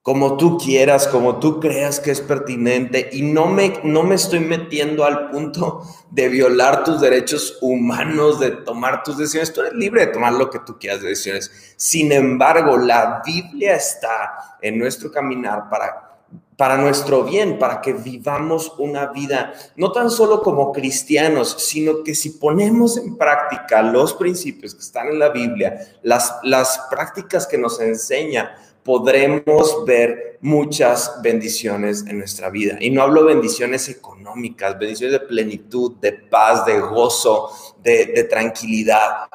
como 0.02 0.38
tú 0.38 0.58
quieras, 0.58 1.08
como 1.08 1.38
tú 1.40 1.60
creas 1.60 2.00
que 2.00 2.10
es 2.10 2.20
pertinente 2.20 3.12
y 3.14 3.22
no 3.22 3.46
me 3.46 3.80
no 3.84 4.02
me 4.02 4.16
estoy 4.16 4.40
metiendo 4.40 5.06
al 5.06 5.30
punto 5.30 5.84
de 6.10 6.30
violar 6.30 6.84
tus 6.84 7.00
derechos 7.00 7.60
humanos, 7.62 8.40
de 8.40 8.50
tomar 8.50 9.04
tus 9.04 9.20
decisiones. 9.20 9.54
Tú 9.54 9.62
eres 9.62 9.74
libre 9.74 10.08
de 10.08 10.14
tomar 10.14 10.34
lo 10.34 10.50
que 10.50 10.62
tú 10.66 10.80
quieras 10.80 11.04
de 11.04 11.10
decisiones. 11.10 11.52
Sin 11.78 12.12
embargo, 12.12 12.76
la 12.76 13.22
Biblia 13.24 13.76
está 13.76 14.58
en 14.64 14.80
nuestro 14.80 15.12
caminar 15.12 15.70
para 15.70 16.13
para 16.58 16.78
nuestro 16.78 17.24
bien, 17.24 17.58
para 17.58 17.82
que 17.82 17.94
vivamos 17.94 18.74
una 18.78 19.08
vida 19.08 19.54
no 19.76 19.92
tan 19.92 20.10
solo 20.10 20.42
como 20.42 20.72
cristianos, 20.72 21.56
sino 21.60 22.04
que 22.04 22.16
si 22.16 22.32
ponemos 22.32 22.98
en 22.98 23.18
práctica 23.18 23.82
los 23.82 24.14
principios 24.14 24.76
que 24.76 24.82
están 24.82 25.08
en 25.08 25.20
la 25.20 25.30
Biblia, 25.30 25.98
las, 26.04 26.38
las 26.44 26.88
prácticas 26.90 27.48
que 27.48 27.58
nos 27.58 27.80
enseña, 27.80 28.56
podremos 28.84 29.86
ver 29.86 30.38
muchas 30.42 31.20
bendiciones 31.22 32.06
en 32.08 32.18
nuestra 32.20 32.50
vida. 32.50 32.78
Y 32.80 32.90
no 32.90 33.02
hablo 33.02 33.26
bendiciones 33.26 33.88
económicas, 33.90 34.78
bendiciones 34.78 35.20
de 35.20 35.26
plenitud, 35.26 35.94
de 36.02 36.12
paz, 36.12 36.66
de 36.66 36.80
gozo, 36.80 37.50
de, 37.82 38.08
de 38.08 38.24
tranquilidad, 38.26 39.28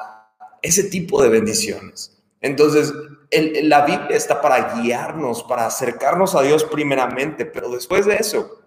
ese 0.61 0.83
tipo 0.83 1.21
de 1.21 1.29
bendiciones. 1.29 2.15
Entonces, 2.41 2.93
la 3.31 3.85
Biblia 3.85 4.17
está 4.17 4.41
para 4.41 4.73
guiarnos, 4.75 5.43
para 5.43 5.65
acercarnos 5.65 6.35
a 6.35 6.41
Dios 6.41 6.63
primeramente, 6.63 7.45
pero 7.45 7.69
después 7.69 8.05
de 8.05 8.15
eso, 8.15 8.59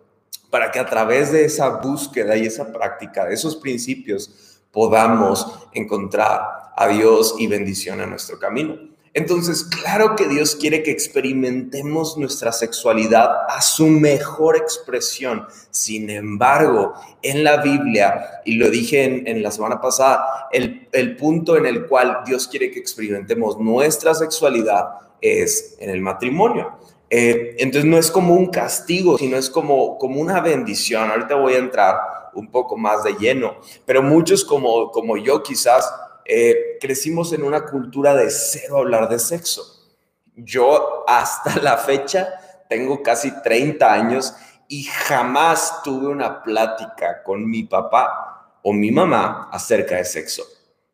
para 0.51 0.71
que 0.71 0.79
a 0.79 0.87
través 0.87 1.33
de 1.33 1.45
esa 1.45 1.69
búsqueda 1.69 2.37
y 2.37 2.47
esa 2.47 2.73
práctica, 2.73 3.25
de 3.25 3.35
esos 3.35 3.57
principios, 3.57 4.61
podamos 4.71 5.67
encontrar 5.73 6.73
a 6.77 6.89
Dios 6.89 7.35
y 7.39 7.47
bendición 7.47 8.01
en 8.01 8.11
nuestro 8.11 8.39
camino. 8.39 8.92
Entonces, 9.15 9.65
claro 9.65 10.17
que 10.17 10.27
Dios 10.27 10.57
quiere 10.57 10.83
que 10.83 10.91
experimentemos 10.91 12.17
nuestra 12.17 12.51
sexualidad 12.51 13.31
a 13.47 13.61
su 13.61 13.87
mejor 13.87 14.57
expresión. 14.57 15.47
Sin 15.71 16.09
embargo, 16.09 16.95
en 17.21 17.45
la 17.45 17.59
Biblia, 17.59 18.41
y 18.47 18.55
lo 18.55 18.71
dije 18.71 19.05
en, 19.05 19.43
la 19.43 19.51
semana 19.51 19.83
pasada, 19.83 20.49
el, 20.51 21.17
punto 21.17 21.59
en 21.59 21.67
el 21.67 21.87
cual 21.87 22.21
Dios 22.25 22.49
quiere 22.49 22.71
que 22.71 22.79
experimentemos 22.79 23.59
nuestra 23.59 24.15
sexualidad 24.15 24.89
es 25.21 25.77
en 25.79 25.91
el 25.91 26.01
matrimonio. 26.01 26.79
Eh, 27.11 27.57
entonces 27.59 27.85
no 27.85 27.99
es 27.99 28.11
como 28.11 28.35
un 28.35 28.47
castigo, 28.47 29.19
sino 29.19 29.37
es 29.37 29.51
como, 29.51 29.99
como 29.99 30.23
una 30.23 30.41
bendición. 30.41 31.11
Ahorita 31.11 31.35
voy 31.35 31.53
a 31.53 31.59
entrar 31.59 31.97
un 32.33 32.51
poco 32.51 32.79
más 32.79 33.05
de 33.05 33.13
lleno, 33.13 33.57
pero 33.85 34.03
muchos 34.03 34.43
como, 34.43 34.91
como 34.91 35.19
yo 35.19 35.43
quizás 35.43 35.93
eh, 36.35 36.79
crecimos 36.81 37.33
en 37.35 37.43
una 37.43 37.67
cultura 37.67 38.15
de 38.15 38.31
cero 38.31 38.79
hablar 38.79 39.09
de 39.11 39.19
sexo. 39.19 39.63
Yo 40.35 41.05
hasta 41.07 41.57
la 41.63 41.77
fecha 41.77 42.29
tengo 42.71 43.03
casi 43.03 43.31
30 43.43 43.93
años 43.93 44.35
y 44.67 44.85
jamás 44.85 45.83
tuve 45.83 46.07
una 46.07 46.43
plática 46.43 47.23
con 47.23 47.47
mi 47.49 47.65
papá 47.65 48.59
o 48.63 48.73
mi 48.73 48.91
mamá 48.91 49.51
acerca 49.53 49.97
de 49.97 50.07
sexo. 50.07 50.43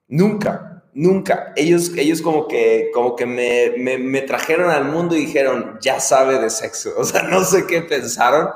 Nunca, 0.08 0.82
nunca. 0.92 1.52
Ellos, 1.54 1.92
ellos 1.96 2.20
como 2.20 2.48
que, 2.48 2.90
como 2.92 3.14
que 3.14 3.24
me, 3.24 3.74
me, 3.78 3.96
me 3.96 4.22
trajeron 4.22 4.70
al 4.70 4.86
mundo 4.86 5.14
y 5.14 5.26
dijeron, 5.26 5.78
ya 5.80 6.00
sabe 6.00 6.40
de 6.40 6.50
sexo. 6.50 6.94
O 6.98 7.04
sea, 7.04 7.22
no 7.22 7.44
sé 7.44 7.64
qué 7.68 7.82
pensaron, 7.82 8.48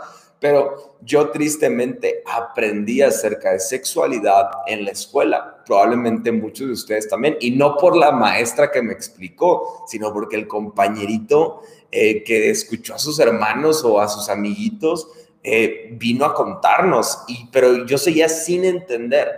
pero 0.43 0.97
yo 1.03 1.31
tristemente 1.31 2.25
aprendí 2.27 3.01
acerca 3.01 3.53
de 3.53 3.61
sexualidad 3.61 4.51
en 4.67 4.85
la 4.85 4.91
escuela, 4.91 5.63
probablemente 5.65 6.33
muchos 6.33 6.67
de 6.67 6.73
ustedes 6.73 7.09
también, 7.09 7.37
y 7.41 7.53
no 7.53 7.77
por 7.77 7.97
la 7.97 8.11
maestra 8.11 8.73
que 8.73 8.83
me 8.83 8.93
explicó, 8.93 9.85
sino 9.87 10.13
porque 10.13 10.35
el 10.35 10.49
compañerito 10.49 11.63
eh, 11.93 12.25
que 12.25 12.51
escuchó 12.51 12.97
a 12.97 12.99
sus 12.99 13.21
hermanos 13.21 13.85
o 13.85 14.01
a 14.01 14.09
sus 14.09 14.29
amiguitos 14.29 15.07
eh, 15.45 15.91
vino 15.93 16.25
a 16.25 16.35
contarnos, 16.35 17.21
y, 17.29 17.47
pero 17.53 17.87
yo 17.87 17.97
seguía 17.97 18.29
sin 18.29 18.65
entender. 18.65 19.29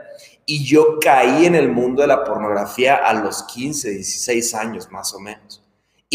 Y 0.47 0.65
yo 0.65 0.99
caí 1.01 1.45
en 1.45 1.55
el 1.55 1.71
mundo 1.71 2.01
de 2.01 2.09
la 2.09 2.25
pornografía 2.25 2.97
a 2.97 3.13
los 3.13 3.43
15, 3.43 3.91
16 3.91 4.55
años 4.55 4.91
más 4.91 5.13
o 5.13 5.21
menos. 5.21 5.64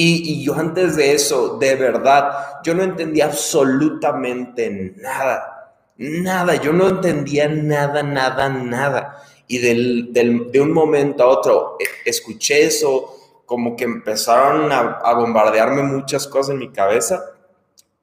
Y, 0.01 0.41
yo 0.41 0.55
antes 0.55 0.95
de 0.95 1.11
eso, 1.11 1.57
de 1.57 1.75
verdad, 1.75 2.61
yo 2.63 2.73
no 2.73 2.83
entendía 2.83 3.25
absolutamente 3.25 4.93
nada, 4.95 5.73
nada, 5.97 6.55
yo 6.55 6.71
no 6.71 6.87
entendía 6.87 7.49
nada, 7.49 8.01
nada, 8.01 8.47
nada. 8.47 9.21
Y 9.45 9.57
del, 9.57 10.13
de 10.13 10.61
un 10.61 10.71
momento 10.71 11.23
a 11.23 11.27
otro 11.27 11.75
e, 11.81 12.09
escuché 12.09 12.65
eso, 12.65 13.13
como 13.45 13.75
que 13.75 13.83
empezaron 13.83 14.71
a, 14.71 15.13
bombardearme 15.15 15.83
muchas 15.83 16.27
cosas 16.27 16.51
en 16.51 16.59
mi 16.59 16.69
cabeza 16.69 17.21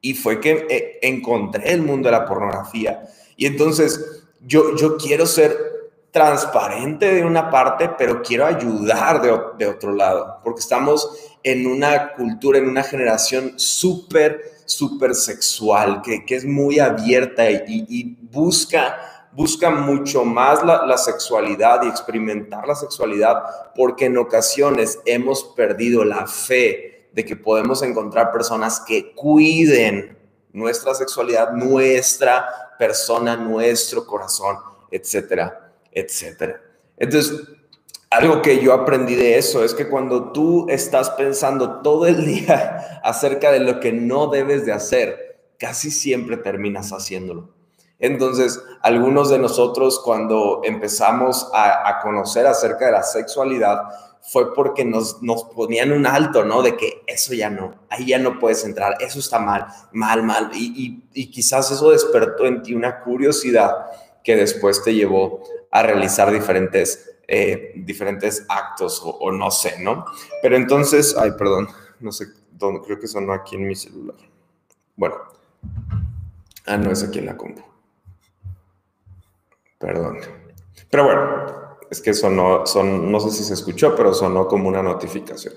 y 0.02 0.12
fue 0.12 0.38
que 0.38 0.66
eh, 0.68 0.98
encontré 1.00 1.72
el 1.72 1.80
mundo 1.80 2.10
de 2.10 2.12
la 2.12 2.26
pornografía. 2.26 3.08
Y 3.38 3.46
entonces 3.46 4.22
yo, 4.42 4.76
yo 4.76 4.98
quiero 4.98 5.24
ser 5.24 5.56
transparente 6.10 7.14
de 7.14 7.24
una 7.24 7.50
parte, 7.50 7.90
pero 7.96 8.20
quiero 8.22 8.44
ayudar 8.44 9.22
de, 9.22 9.38
de 9.56 9.66
otro 9.66 9.94
lado, 9.94 10.40
porque 10.44 10.60
estamos 10.60 11.35
en 11.46 11.64
una 11.64 12.12
cultura, 12.14 12.58
en 12.58 12.68
una 12.68 12.82
generación 12.82 13.52
súper, 13.54 14.58
súper 14.64 15.14
sexual, 15.14 16.02
que, 16.02 16.24
es 16.34 16.44
muy 16.44 16.80
abierta 16.80 17.48
y, 17.48 18.16
busca, 18.32 19.28
busca 19.30 19.70
mucho 19.70 20.24
más 20.24 20.64
la, 20.64 20.84
la, 20.84 20.98
sexualidad 20.98 21.84
y 21.84 21.86
experimentar 21.86 22.66
la 22.66 22.74
sexualidad, 22.74 23.44
porque 23.76 24.06
en 24.06 24.18
ocasiones 24.18 24.98
hemos 25.06 25.44
perdido 25.44 26.04
la 26.04 26.26
fe 26.26 27.10
de 27.12 27.24
que 27.24 27.36
podemos 27.36 27.80
encontrar 27.82 28.32
personas 28.32 28.80
que 28.80 29.14
cuiden 29.14 30.18
nuestra 30.52 30.96
sexualidad, 30.96 31.52
nuestra 31.52 32.74
persona, 32.76 33.36
nuestro 33.36 34.04
corazón, 34.04 34.56
etcétera, 34.90 35.72
etcétera. 35.92 36.60
Entonces, 36.96 37.40
algo 38.10 38.40
que 38.40 38.62
yo 38.62 38.72
aprendí 38.72 39.14
de 39.14 39.36
eso 39.36 39.64
es 39.64 39.74
que 39.74 39.88
cuando 39.88 40.32
tú 40.32 40.66
estás 40.68 41.10
pensando 41.10 41.80
todo 41.82 42.06
el 42.06 42.24
día 42.26 43.00
acerca 43.02 43.50
de 43.50 43.60
lo 43.60 43.80
que 43.80 43.92
no 43.92 44.28
debes 44.28 44.64
de 44.64 44.72
hacer, 44.72 45.40
casi 45.58 45.90
siempre 45.90 46.36
terminas 46.36 46.90
haciéndolo. 46.90 47.54
Entonces, 47.98 48.62
algunos 48.82 49.30
de 49.30 49.38
nosotros 49.38 50.00
cuando 50.04 50.60
empezamos 50.64 51.50
a, 51.54 51.98
conocer 52.02 52.46
acerca 52.46 52.86
de 52.86 52.92
la 52.92 53.02
sexualidad, 53.02 53.80
fue 54.20 54.52
porque 54.54 54.84
nos, 54.84 55.22
nos, 55.22 55.44
ponían 55.44 55.92
un 55.92 56.06
alto, 56.06 56.44
¿no? 56.44 56.60
De 56.60 56.76
que 56.76 57.02
eso 57.06 57.32
ya 57.32 57.48
no, 57.48 57.74
ahí 57.88 58.08
ya 58.08 58.18
no 58.18 58.38
puedes 58.38 58.64
entrar, 58.64 58.96
eso 59.00 59.18
está 59.18 59.38
mal, 59.38 59.66
mal, 59.92 60.22
mal. 60.24 60.50
Y, 60.52 61.04
y 61.14 61.30
quizás 61.30 61.70
eso 61.70 61.90
despertó 61.90 62.44
en 62.44 62.62
ti 62.62 62.74
una 62.74 63.00
curiosidad 63.00 63.86
que 64.22 64.36
después 64.36 64.82
te 64.82 64.92
llevó 64.92 65.42
a 65.70 65.82
realizar 65.82 66.30
diferentes 66.32 67.15
eh, 67.28 67.72
diferentes 67.76 68.44
actos 68.48 69.02
o, 69.04 69.32
no 69.32 69.50
sé, 69.50 69.80
¿no? 69.80 70.04
Pero 70.42 70.56
entonces, 70.56 71.16
ay, 71.18 71.32
perdón, 71.36 71.68
no 72.00 72.12
sé 72.12 72.26
dónde, 72.52 72.82
creo 72.82 73.00
que 73.00 73.08
sonó 73.08 73.32
aquí 73.32 73.56
en 73.56 73.66
mi 73.66 73.74
celular. 73.74 74.16
Bueno, 74.94 75.16
ah, 76.66 76.76
no 76.76 76.90
es 76.90 77.02
aquí 77.02 77.18
en 77.18 77.26
la 77.26 77.36
compu. 77.36 77.62
Perdón. 79.78 80.18
Pero 80.90 81.04
bueno, 81.04 81.76
es 81.90 82.00
que 82.00 82.14
sonó, 82.14 82.66
son, 82.66 83.10
no 83.10 83.20
sé 83.20 83.30
si 83.30 83.44
se 83.44 83.54
escuchó, 83.54 83.94
pero 83.96 84.14
sonó 84.14 84.46
como 84.46 84.68
una 84.68 84.82
notificación. 84.82 85.54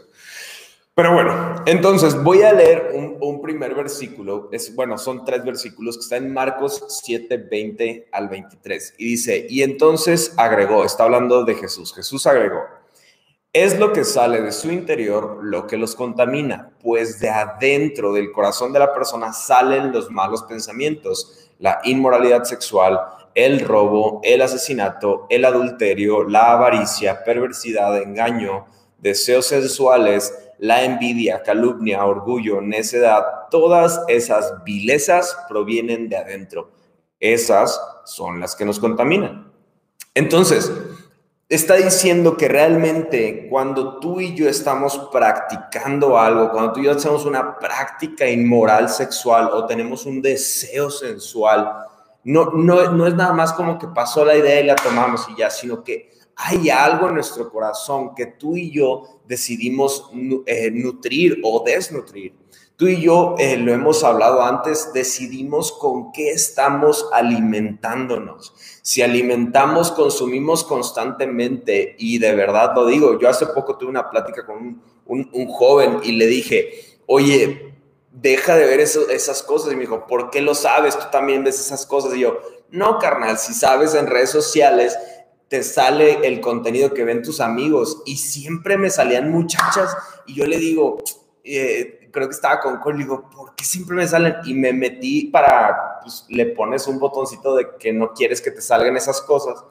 Pero 0.99 1.13
bueno, 1.13 1.55
entonces 1.65 2.21
voy 2.23 2.41
a 2.41 2.51
leer 2.51 2.91
un, 3.21 3.41
primer 3.41 3.73
versículo. 3.73 4.49
Es, 4.51 4.75
bueno, 4.75 4.97
son 4.97 5.23
tres 5.23 5.45
versículos 5.45 5.95
que 5.95 6.01
están 6.01 6.25
en 6.25 6.33
Marcos 6.33 6.83
7, 7.05 7.37
20 7.37 8.09
al 8.11 8.27
23. 8.27 8.95
Y 8.97 9.05
dice, 9.11 9.47
y 9.49 9.63
entonces 9.63 10.33
agregó, 10.35 10.83
está 10.83 11.05
hablando 11.05 11.45
de 11.45 11.55
Jesús. 11.55 11.95
Jesús 11.95 12.27
agregó, 12.27 12.63
es 13.53 13.79
lo 13.79 13.93
que 13.93 14.03
sale 14.03 14.41
de 14.41 14.51
su 14.51 14.71
interior 14.71 15.39
lo 15.41 15.67
que 15.67 15.77
los 15.77 15.95
contamina, 15.95 16.71
pues 16.83 17.21
de 17.21 17.29
adentro 17.29 18.11
del 18.11 18.33
corazón 18.33 18.73
de 18.73 18.79
la 18.79 18.93
persona 18.93 19.31
salen 19.31 19.93
los 19.93 20.11
malos 20.11 20.43
pensamientos, 20.43 21.49
la 21.59 21.79
inmoralidad 21.85 22.43
sexual, 22.43 22.99
el 23.35 23.61
robo, 23.61 24.19
el 24.21 24.41
asesinato, 24.41 25.27
el 25.29 25.45
adulterio, 25.45 26.25
la 26.27 26.51
avaricia, 26.51 27.23
perversidad, 27.23 28.01
engaño, 28.01 28.65
deseos 28.97 29.45
sensuales, 29.45 30.33
la 30.59 30.83
envidia, 30.83 31.41
calumnia, 31.41 32.05
orgullo, 32.05 32.61
necedad, 32.61 33.23
todas 33.49 34.01
esas 34.07 34.63
vilezas 34.63 35.37
provienen 35.47 36.09
de 36.09 36.17
adentro. 36.17 36.71
Esas 37.19 37.81
son 38.05 38.39
las 38.39 38.55
que 38.55 38.65
nos 38.65 38.79
contaminan. 38.79 39.51
Entonces, 40.13 40.71
está 41.47 41.75
diciendo 41.75 42.37
que 42.37 42.47
realmente 42.47 43.47
cuando 43.49 43.99
tú 43.99 44.19
y 44.19 44.35
yo 44.35 44.47
estamos 44.47 45.09
practicando 45.11 46.17
algo, 46.19 46.51
cuando 46.51 46.73
tú 46.73 46.81
y 46.81 46.83
yo 46.83 46.91
hacemos 46.91 47.25
una 47.25 47.57
práctica 47.57 48.29
inmoral 48.29 48.89
sexual 48.89 49.49
o 49.51 49.65
tenemos 49.65 50.05
un 50.05 50.21
deseo 50.21 50.89
sensual, 50.89 51.85
no, 52.23 52.51
no, 52.51 52.91
no 52.91 53.07
es 53.07 53.15
nada 53.15 53.33
más 53.33 53.53
como 53.53 53.79
que 53.79 53.87
pasó 53.87 54.25
la 54.25 54.35
idea 54.35 54.59
y 54.59 54.65
la 54.65 54.75
tomamos 54.75 55.27
y 55.29 55.37
ya, 55.37 55.49
sino 55.49 55.83
que 55.83 56.11
hay 56.41 56.69
algo 56.69 57.09
en 57.09 57.15
nuestro 57.15 57.51
corazón 57.51 58.15
que 58.15 58.25
tú 58.25 58.55
y 58.55 58.71
yo 58.71 59.19
decidimos 59.27 60.09
eh, 60.45 60.71
nutrir 60.71 61.41
o 61.43 61.61
desnutrir. 61.65 62.33
Tú 62.77 62.87
y 62.87 63.01
yo 63.01 63.35
eh, 63.37 63.57
lo 63.57 63.73
hemos 63.73 64.05
hablado 64.05 64.41
antes, 64.41 64.93
decidimos 64.93 65.73
con 65.73 66.13
qué 66.13 66.31
estamos 66.31 67.09
alimentándonos. 67.11 68.53
Si 68.81 69.01
alimentamos, 69.01 69.91
consumimos 69.91 70.63
constantemente 70.63 71.97
y 71.99 72.19
de 72.19 72.33
verdad 72.33 72.71
lo 72.73 72.85
digo, 72.85 73.19
yo 73.19 73.27
hace 73.27 73.47
poco 73.47 73.77
tuve 73.77 73.89
una 73.89 74.09
plática 74.09 74.45
con 74.45 74.81
un, 75.07 75.47
joven 75.49 75.99
y 76.03 76.13
le 76.13 76.25
dije, 76.27 77.01
oye, 77.05 77.73
deja 78.13 78.55
de 78.55 78.65
ver 78.65 78.79
esas 78.79 79.43
cosas. 79.43 79.73
Y 79.73 79.75
me 79.75 79.81
dijo, 79.81 80.07
¿por 80.07 80.29
qué 80.29 80.39
lo 80.39 80.55
sabes? 80.55 80.97
Tú 80.97 81.07
también 81.11 81.43
ves 81.43 81.59
esas 81.59 81.85
cosas. 81.85 82.15
Y 82.15 82.21
yo, 82.21 82.39
no, 82.71 82.97
carnal, 82.97 83.37
si 83.37 83.53
sabes 83.53 83.93
en 83.93 84.07
redes 84.07 84.29
sociales 84.29 84.97
te 85.49 85.63
sale 85.63 86.27
el 86.27 86.41
contenido 86.41 86.93
que 86.93 87.03
ven 87.03 87.23
tus 87.23 87.41
amigos 87.41 88.03
y 88.05 88.17
siempre 88.17 88.77
me 88.77 88.89
salían 88.89 89.31
muchachas 89.31 89.97
y 90.27 90.35
yo 90.35 90.45
le 90.45 90.57
digo, 90.57 90.99
eh, 91.43 92.09
creo 92.11 92.27
que 92.27 92.35
estaba 92.35 92.59
con 92.59 92.77
Cole, 92.79 92.99
digo, 92.99 93.29
¿por 93.29 93.55
qué 93.55 93.65
siempre 93.65 93.95
me 93.95 94.07
salen? 94.07 94.35
Y 94.45 94.53
me 94.53 94.71
metí 94.73 95.25
para, 95.25 95.99
pues 96.01 96.25
le 96.29 96.45
pones 96.47 96.87
un 96.87 96.99
botoncito 96.99 97.55
de 97.55 97.67
que 97.79 97.91
no 97.91 98.13
quieres 98.13 98.41
que 98.41 98.51
te 98.51 98.61
salgan 98.61 98.95
esas 98.95 99.21
cosas 99.21 99.63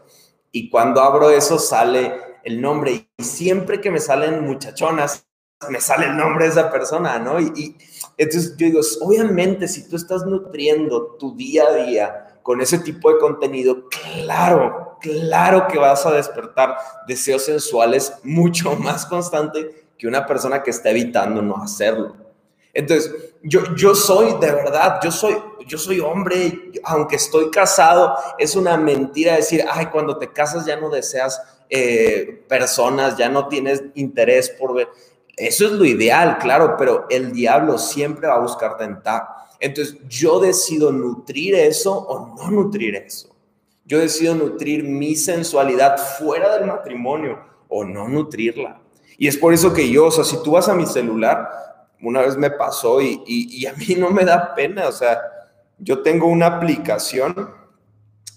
y 0.51 0.69
cuando 0.69 1.01
abro 1.01 1.31
eso 1.31 1.59
sale 1.59 2.13
el 2.43 2.61
nombre 2.61 3.09
y 3.17 3.23
siempre 3.23 3.81
que 3.81 3.91
me 3.91 4.01
salen 4.01 4.45
muchachonas, 4.45 5.27
me 5.69 5.81
sale 5.81 6.07
el 6.07 6.17
nombre 6.17 6.45
de 6.45 6.51
esa 6.51 6.71
persona, 6.71 7.19
¿no? 7.19 7.41
Y, 7.41 7.53
y 7.57 7.77
entonces 8.17 8.57
yo 8.57 8.67
digo, 8.67 8.81
obviamente 9.01 9.69
si 9.69 9.89
tú 9.89 9.97
estás 9.97 10.25
nutriendo 10.25 11.17
tu 11.19 11.37
día 11.37 11.65
a 11.65 11.75
día, 11.75 12.25
con 12.43 12.63
ese 12.63 12.79
tipo 12.79 13.13
de 13.13 13.19
contenido, 13.19 13.89
claro, 13.91 14.88
claro 15.01 15.67
que 15.69 15.79
vas 15.79 16.05
a 16.07 16.13
despertar 16.13 16.77
deseos 17.07 17.45
sensuales 17.45 18.13
mucho 18.23 18.77
más 18.77 19.07
constante 19.07 19.89
que 19.97 20.07
una 20.07 20.27
persona 20.27 20.63
que 20.63 20.71
está 20.71 20.91
evitando 20.91 21.43
no 21.43 21.57
hacerlo. 21.63 22.17
Entonces, 22.73 23.13
yo, 23.43 23.75
yo 23.75 23.95
soy 23.95 24.39
de 24.39 24.53
verdad, 24.53 25.01
yo 25.03 25.11
soy, 25.11 25.37
yo 25.67 25.79
soy 25.79 26.01
hombre, 26.01 26.71
aunque 26.85 27.17
estoy 27.17 27.51
casado, 27.51 28.15
es 28.39 28.55
una 28.55 28.77
mentira 28.77 29.35
decir, 29.35 29.65
ay, 29.69 29.87
cuando 29.87 30.17
te 30.17 30.33
casas 30.33 30.65
ya 30.65 30.77
no 30.77 30.89
deseas 30.89 31.43
eh, 31.71 32.45
personas, 32.49 33.17
ya 33.17 33.29
no 33.29 33.49
tienes 33.49 33.83
interés 33.95 34.51
por 34.51 34.75
ver. 34.75 34.89
Eso 35.37 35.67
es 35.67 35.73
lo 35.73 35.85
ideal, 35.85 36.39
claro, 36.39 36.77
pero 36.79 37.07
el 37.11 37.33
diablo 37.33 37.79
siempre 37.79 38.29
va 38.29 38.35
a 38.35 38.41
buscar 38.41 38.77
tentar. 38.77 39.27
Entonces, 39.61 39.97
yo 40.09 40.39
decido 40.39 40.93
nutrir 40.93 41.55
eso 41.55 41.93
o 41.93 42.37
no 42.37 42.51
nutrir 42.51 42.95
eso. 42.97 43.29
Yo 43.89 43.99
decido 43.99 44.35
nutrir 44.35 44.85
mi 44.85 45.17
sensualidad 45.17 45.97
fuera 45.97 46.55
del 46.55 46.67
matrimonio 46.67 47.41
o 47.69 47.85
no 47.85 48.07
nutrirla. 48.07 48.83
Y 49.17 49.29
es 49.29 49.39
por 49.39 49.55
eso 49.55 49.73
que 49.73 49.91
yo, 49.91 50.07
o 50.07 50.11
sea, 50.11 50.25
si 50.25 50.43
tú 50.43 50.53
vas 50.53 50.69
a 50.69 50.75
mi 50.75 50.85
celular, 50.85 51.49
una 52.03 52.21
vez 52.21 52.37
me 52.37 52.51
pasó 52.51 53.01
y, 53.01 53.67
a 53.67 53.73
mí 53.73 53.95
no 53.99 54.11
me 54.11 54.27
da 54.27 54.55
pena, 54.55 54.89
o 54.89 54.93
sea, 54.93 55.19
yo 55.79 56.03
tengo 56.03 56.27
una 56.27 56.47
aplicación, 56.47 57.51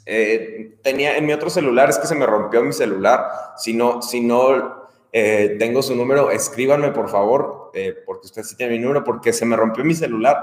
eh, 0.06 0.78
tenía 0.82 1.18
en 1.18 1.26
mi 1.26 1.34
otro 1.34 1.50
celular, 1.50 1.90
es 1.90 2.00
que 2.00 2.08
se 2.08 2.16
me 2.16 2.26
rompió 2.26 2.64
mi 2.64 2.72
celular, 2.72 3.26
si 3.58 3.74
no, 3.74 4.02
si 4.02 4.22
no 4.22 4.88
eh, 5.12 5.58
tengo 5.60 5.82
su 5.82 5.96
número, 5.96 6.32
escríbanme 6.32 6.92
por 6.92 7.10
favor, 7.10 7.72
eh, 7.74 7.94
porque 8.06 8.28
usted 8.28 8.44
sí 8.44 8.56
tiene 8.56 8.78
mi 8.78 8.80
número, 8.80 9.04
porque 9.04 9.34
se 9.34 9.46
me 9.46 9.58
rompió 9.58 9.84
mi 9.84 9.96
celular 9.96 10.38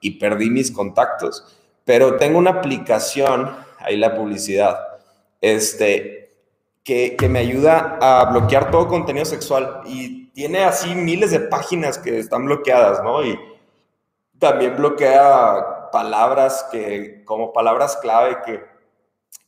y 0.00 0.18
perdí 0.18 0.48
mis 0.48 0.70
contactos. 0.70 1.60
Pero 1.84 2.16
tengo 2.16 2.38
una 2.38 2.50
aplicación, 2.50 3.54
ahí 3.84 3.96
la 3.96 4.14
publicidad, 4.14 4.78
este, 5.40 6.32
que, 6.82 7.16
que 7.16 7.28
me 7.28 7.40
ayuda 7.40 7.98
a 8.00 8.24
bloquear 8.30 8.70
todo 8.70 8.88
contenido 8.88 9.24
sexual 9.24 9.82
y 9.86 10.26
tiene 10.28 10.64
así 10.64 10.94
miles 10.94 11.30
de 11.30 11.40
páginas 11.40 11.98
que 11.98 12.18
están 12.18 12.46
bloqueadas, 12.46 13.02
¿no? 13.02 13.24
Y 13.24 13.38
también 14.38 14.76
bloquea 14.76 15.90
palabras 15.92 16.66
que, 16.72 17.22
como 17.24 17.52
palabras 17.52 17.96
clave 17.96 18.38
que, 18.44 18.64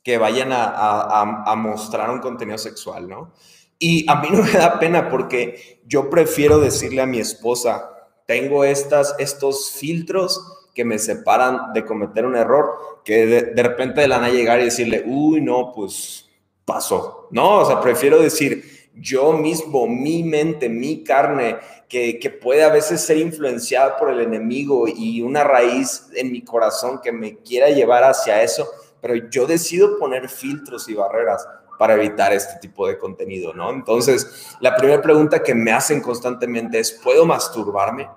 que 0.02 0.18
vayan 0.18 0.52
a, 0.52 0.64
a, 0.64 1.42
a 1.50 1.56
mostrar 1.56 2.10
un 2.10 2.20
contenido 2.20 2.58
sexual, 2.58 3.08
¿no? 3.08 3.32
Y 3.78 4.08
a 4.10 4.16
mí 4.16 4.28
no 4.30 4.42
me 4.42 4.52
da 4.52 4.78
pena 4.78 5.10
porque 5.10 5.82
yo 5.86 6.08
prefiero 6.08 6.58
decirle 6.58 7.02
a 7.02 7.06
mi 7.06 7.18
esposa, 7.18 7.90
tengo 8.26 8.64
estas, 8.64 9.14
estos 9.18 9.70
filtros 9.72 10.55
que 10.76 10.84
me 10.84 10.98
separan 10.98 11.72
de 11.72 11.86
cometer 11.86 12.26
un 12.26 12.36
error, 12.36 13.00
que 13.02 13.24
de, 13.24 13.62
repente 13.62 14.02
de 14.02 14.08
la 14.08 14.18
nada 14.18 14.30
llegar 14.30 14.60
y 14.60 14.64
decirle, 14.64 15.02
uy, 15.06 15.40
no, 15.40 15.72
pues 15.72 16.28
pasó. 16.66 17.28
No, 17.30 17.60
o 17.60 17.64
sea, 17.64 17.80
prefiero 17.80 18.20
decir, 18.20 18.90
yo 18.94 19.32
mismo, 19.32 19.86
mi 19.86 20.22
mente, 20.22 20.68
mi 20.68 21.02
carne, 21.02 21.56
que, 21.88 22.18
que, 22.18 22.28
puede 22.28 22.62
a 22.62 22.68
veces 22.68 23.00
ser 23.00 23.16
influenciada 23.16 23.96
por 23.96 24.10
el 24.10 24.20
enemigo 24.20 24.86
y 24.86 25.22
una 25.22 25.44
raíz 25.44 26.08
en 26.14 26.30
mi 26.30 26.42
corazón 26.42 27.00
que 27.02 27.10
me 27.10 27.38
quiera 27.38 27.70
llevar 27.70 28.04
hacia 28.04 28.42
eso, 28.42 28.68
pero 29.00 29.14
yo 29.30 29.46
decido 29.46 29.98
poner 29.98 30.28
filtros 30.28 30.90
y 30.90 30.94
barreras 30.94 31.48
para 31.78 31.94
evitar 31.94 32.34
este 32.34 32.58
tipo 32.60 32.86
de 32.86 32.98
contenido, 32.98 33.54
¿no? 33.54 33.70
Entonces, 33.70 34.54
la 34.60 34.76
primera 34.76 35.00
pregunta 35.00 35.42
que 35.42 35.54
me 35.54 35.72
hacen 35.72 36.02
constantemente 36.02 36.78
es, 36.78 36.92
¿puedo 36.92 37.24
masturbarme? 37.24 38.10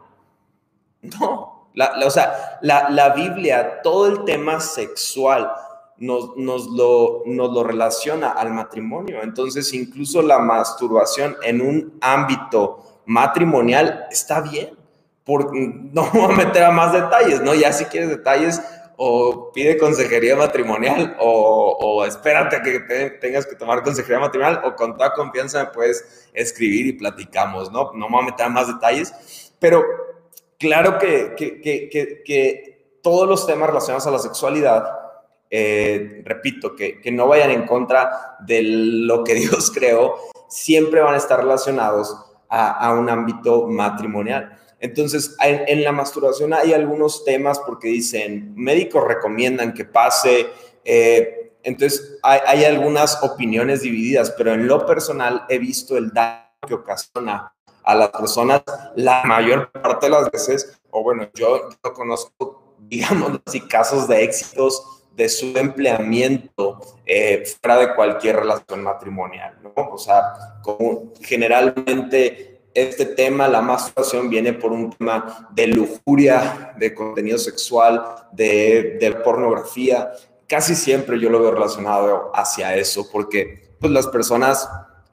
No, 1.02 1.59
la, 1.80 2.06
o 2.06 2.10
sea, 2.10 2.60
la, 2.62 2.89
la, 2.89 3.10
Biblia, 3.12 3.82
todo 3.82 4.08
el 4.08 4.26
tema 4.26 4.60
sexual 4.60 5.50
nos, 5.98 6.36
nos, 6.36 6.68
lo, 6.68 7.24
nos 7.26 7.54
lo 7.54 7.63
relaciona 7.63 8.32
al 8.32 8.52
matrimonio. 8.52 9.22
Entonces, 9.24 9.74
incluso 9.74 10.22
la 10.22 10.39
masturbación 10.39 11.38
en 11.42 11.62
un 11.62 11.98
ámbito 12.02 13.02
matrimonial 13.06 14.08
está 14.12 14.42
bien. 14.42 14.78
Por, 15.24 15.56
no 15.56 16.10
voy 16.12 16.34
a 16.34 16.36
meter 16.36 16.63
a 16.63 16.72
más 16.72 16.92
detalles, 16.92 17.42
¿no? 17.42 17.54
Ya 17.54 17.72
si 17.72 17.86
quieres 17.86 18.10
detalles, 18.10 18.62
o 18.98 19.54
pide 19.54 19.78
consejería 19.78 20.36
matrimonial 20.36 21.15
o, 21.22 21.78
o 21.80 22.04
espérate 22.04 22.62
que 22.62 23.10
tengas 23.22 23.46
que 23.46 23.56
tomar 23.56 23.82
consejería 23.82 24.20
matrimonial 24.20 24.60
o 24.65 24.76
con 24.76 24.98
toda 24.98 25.13
confianza 25.13 25.63
me 25.63 25.72
puedes 25.72 26.28
escribir 26.34 26.88
y 26.88 26.94
platicamos, 26.94 27.72
¿no? 27.72 27.94
No 27.94 28.10
me 28.10 28.18
voy 28.18 28.24
a 28.24 28.32
meter 28.32 28.48
a 28.48 28.50
más 28.50 28.68
detalles, 28.68 29.13
pero 29.58 30.09
claro 30.60 31.00
que, 31.00 31.34
que, 31.36 31.60
que, 31.62 32.22
que 32.24 33.00
todos 33.02 33.28
los 33.28 33.48
temas 33.48 33.69
relacionados 33.69 34.06
a 34.06 34.12
la 34.12 34.19
sexualidad, 34.19 34.86
eh, 35.50 36.22
repito, 36.26 36.76
que, 36.76 37.02
no 37.12 37.28
vayan 37.28 37.52
en 37.52 37.65
contra 37.65 38.38
de 38.39 38.62
lo 38.62 39.24
que 39.24 39.34
Dios 39.36 39.72
creó, 39.72 40.15
siempre 40.48 41.02
van 41.02 41.15
a 41.15 41.17
estar 41.17 41.39
relacionados 41.39 42.15
a, 42.50 42.72
a 42.72 42.93
un 42.93 43.10
ámbito 43.10 43.67
matrimonial. 43.67 44.58
Entonces, 44.80 45.36
en, 45.41 45.84
la 45.84 45.91
masturbación 45.91 46.54
hay 46.54 46.74
algunos 46.74 47.26
temas 47.26 47.60
porque 47.60 47.89
dicen, 47.89 48.54
médicos 48.56 49.06
recomiendan 49.06 49.74
que 49.74 49.84
pase, 49.86 50.48
eh, 50.86 51.54
entonces 51.63 52.17
hay, 52.24 52.39
hay, 52.45 52.63
algunas 52.63 53.22
opiniones 53.22 53.82
divididas, 53.82 54.34
pero 54.38 54.54
en 54.54 54.67
lo 54.67 54.86
personal 54.86 55.45
he 55.50 55.58
visto 55.60 55.98
el 55.98 56.12
daño 56.12 56.45
que 56.65 56.74
ocasiona 56.74 57.54
a 57.89 57.95
las 57.95 58.10
personas 58.10 58.62
la 58.95 59.23
mayor 59.23 59.71
parte 59.71 60.06
de 60.06 60.12
las 60.12 60.30
veces, 60.30 60.80
o 60.91 61.02
bueno, 61.02 61.28
yo, 61.34 61.69
yo 61.84 61.93
conozco, 61.93 62.75
digamos 62.78 63.41
así, 63.47 63.62
casos 63.62 64.08
de 64.08 64.23
éxitos 64.23 65.04
de 65.15 65.28
su 65.28 65.58
empleamiento 65.58 66.80
eh, 67.04 67.43
fuera 67.60 67.80
de 67.80 67.95
cualquier 67.95 68.36
relación 68.36 68.84
matrimonial, 68.84 69.58
¿no? 69.63 69.73
O 69.75 69.97
sea, 69.97 70.21
como 70.62 71.12
generalmente 71.19 72.62
este 72.75 73.08
tema, 73.08 73.47
la 73.47 73.63
masturbación, 73.63 74.30
viene 74.30 74.54
por 74.54 74.71
un 74.71 74.91
tema 74.91 75.49
de 75.52 75.65
lujuria, 75.65 76.75
de 76.78 76.93
contenido 76.93 77.39
sexual, 77.39 78.04
de, 78.32 78.97
de 79.02 79.12
pornografía. 79.23 80.12
Casi 80.47 80.75
siempre 80.75 81.19
yo 81.19 81.32
lo 81.32 81.41
veo 81.41 81.52
relacionado 81.52 82.32
hacia 82.36 82.75
eso, 82.75 83.10
porque 83.12 83.75
pues, 83.80 83.91
las 83.91 84.06
personas 84.08 84.69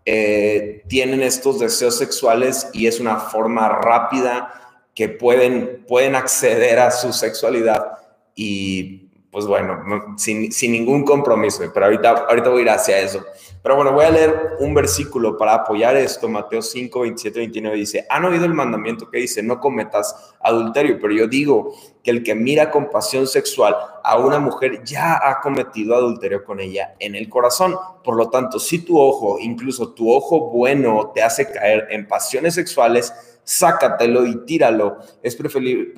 eh, 0.09 0.85
tienen 0.87 1.21
estos 1.21 1.59
deseos 1.59 1.99
sexuales 1.99 2.69
y 2.73 2.87
es 2.87 3.01
una 3.01 3.17
forma 3.17 3.69
rápida 3.69 4.81
que 4.95 5.09
pueden, 5.09 5.85
pueden 5.87 6.15
acceder 6.15 6.79
a 6.79 6.93
su 6.93 7.13
sexualidad 7.13 7.99
y 8.37 9.06
pues 9.37 9.45
bueno, 9.47 10.15
sin, 10.17 10.51
sin, 10.51 10.73
ningún 10.73 11.05
compromiso, 11.05 11.63
pero 11.75 11.85
ahorita, 11.85 12.25
ahorita 12.27 12.49
voy 12.49 12.61
a 12.61 12.63
ir 12.63 12.71
hacia 12.71 12.99
eso. 13.01 13.23
Pero 13.63 13.77
bueno, 13.77 13.93
voy 13.93 14.07
a 14.07 14.11
leer 14.11 14.53
un 14.61 14.73
versículo 14.73 15.37
para 15.37 15.53
apoyar 15.53 15.95
esto, 15.95 16.27
Mateo 16.27 16.63
5, 16.63 17.01
27, 17.01 17.41
29, 17.41 17.77
dice, 17.77 18.07
han 18.09 18.25
oído 18.25 18.47
el 18.47 18.55
mandamiento 18.55 19.11
que 19.11 19.19
dice, 19.19 19.43
no 19.43 19.61
cometas 19.61 20.35
adulterio, 20.41 20.99
pero 20.99 21.13
yo 21.13 21.27
digo 21.27 21.75
que 22.03 22.13
el 22.13 22.23
que 22.23 22.35
mira 22.35 22.71
con 22.71 22.89
pasión 22.89 23.27
sexual 23.27 23.77
a 24.03 24.17
una 24.17 24.39
mujer 24.39 24.83
ya 24.85 25.21
ha 25.23 25.39
cometido 25.43 25.95
adulterio 25.95 26.43
con 26.43 26.59
ella 26.59 26.95
en 26.99 27.15
el 27.15 27.29
corazón. 27.29 27.77
Por 28.03 28.17
lo 28.17 28.31
tanto, 28.31 28.59
si 28.59 28.87
tu 28.87 28.99
ojo, 28.99 29.39
incluso 29.39 29.93
tu 29.93 30.11
ojo 30.11 30.49
bueno, 30.49 31.13
te 31.15 31.23
hace 31.23 31.53
caer 31.53 31.89
en 31.91 32.09
pasiones 32.09 32.55
sexuales, 32.55 33.13
sácatelo 33.47 34.27
y 34.27 34.45
tíralo. 34.45 34.99
Es 35.23 35.37
preferible, 35.37 35.95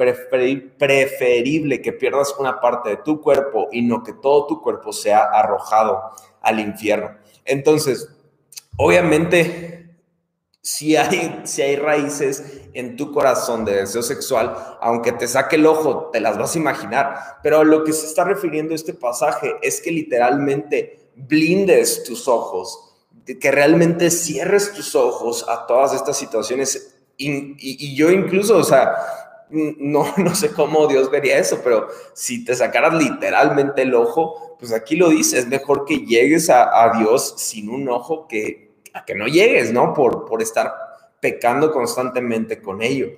que 1.83 1.93
pierdas 1.93 2.37
una 2.39 2.61
parte 2.61 2.91
de 2.91 2.99
tu 2.99 3.21
cuerpo 3.21 3.69
y 3.73 3.83
no 3.83 4.05
que 4.05 4.13
todo 4.13 4.47
tu 4.47 4.61
cuerpo 4.61 4.93
sea 4.93 5.25
arrojado 5.25 6.01
al 6.43 6.61
infierno. 6.61 7.17
Entonces, 7.45 8.11
obviamente, 8.77 9.97
si 10.61 10.95
hay, 10.97 11.41
si 11.45 11.63
hay 11.63 11.77
raíces 11.77 12.69
en 12.75 12.97
tu 12.97 13.13
corazón 13.13 13.65
de 13.65 13.77
deseo 13.77 14.03
sexual, 14.03 14.55
aunque 14.83 15.13
te 15.13 15.27
saque 15.27 15.57
el 15.57 15.65
ojo, 15.65 16.11
te 16.13 16.21
las 16.21 16.37
vas 16.37 16.55
a 16.55 16.59
imaginar. 16.59 17.39
Pero 17.43 17.65
lo 17.65 17.83
que 17.83 17.95
se 17.95 18.07
está 18.07 18.25
refiriendo 18.25 18.75
este 18.75 18.93
pasaje 18.93 19.57
es 19.63 19.81
que 19.81 19.91
literalmente 19.91 21.11
blindes 21.17 22.05
tus 22.05 22.29
ojos, 22.29 22.95
que 23.41 23.51
realmente 23.51 24.11
cierres 24.11 24.75
tus 24.75 24.95
ojos 24.95 25.47
a 25.49 25.67
todas 25.67 25.95
estas 25.95 26.19
situaciones 26.19 26.98
y, 27.19 27.97
yo 27.97 28.11
incluso, 28.11 28.57
o 28.57 28.65
sea, 28.65 28.93
no, 29.51 30.07
no 30.17 30.35
sé 30.35 30.53
cómo 30.53 30.87
Dios 30.87 31.11
vería 31.11 31.39
eso, 31.39 31.61
pero 31.63 31.89
si 32.15 32.45
te 32.45 32.55
sacaras 32.55 32.95
literalmente 32.95 33.83
el 33.83 33.95
ojo, 33.95 34.57
pues 34.59 34.73
aquí 34.73 34.97
lo 34.97 35.11
dice, 35.11 35.39
es 35.39 35.49
mejor 35.49 35.85
que 35.85 36.07
llegues 36.07 36.49
a, 36.51 36.93
Dios 36.99 37.35
sin 37.37 37.69
un 37.69 37.89
ojo 37.89 38.27
que 38.29 38.69
a 38.95 39.05
que 39.05 39.15
no 39.15 39.27
llegues, 39.27 39.73
¿no? 39.73 39.93
Por, 39.93 40.25
por 40.25 40.41
estar 40.41 40.73
pecando 41.21 41.73
constantemente 41.73 42.63
con 42.63 42.83
ello. 42.83 43.09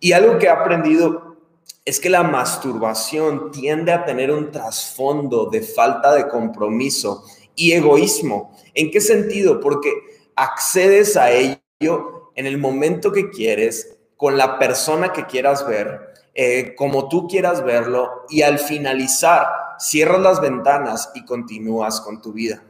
Y 0.00 0.12
algo 0.12 0.38
que 0.38 0.46
he 0.46 0.50
aprendido 0.50 1.36
es 1.84 2.00
que 2.00 2.10
la 2.10 2.22
masturbación 2.22 3.50
tiende 3.50 3.92
a 3.92 4.04
tener 4.04 4.30
un 4.30 4.50
trasfondo 4.50 5.46
de 5.46 5.62
falta 5.62 6.12
de 6.12 6.28
compromiso 6.28 7.24
y 7.54 7.72
egoísmo. 7.72 8.56
¿En 8.74 8.90
qué 8.90 9.00
sentido? 9.00 9.60
Porque 9.60 9.90
accedes 10.36 11.16
a 11.16 11.30
ello 11.30 12.19
en 12.40 12.46
el 12.46 12.56
momento 12.56 13.12
que 13.12 13.28
quieres, 13.28 13.98
con 14.16 14.38
la 14.38 14.58
persona 14.58 15.12
que 15.12 15.26
quieras 15.26 15.66
ver, 15.66 16.14
eh, 16.34 16.74
como 16.74 17.10
tú 17.10 17.28
quieras 17.28 17.62
verlo, 17.62 18.24
y 18.30 18.40
al 18.40 18.58
finalizar, 18.58 19.46
cierras 19.78 20.22
las 20.22 20.40
ventanas 20.40 21.10
y 21.14 21.26
continúas 21.26 22.00
con 22.00 22.22
tu 22.22 22.32
vida. 22.32 22.62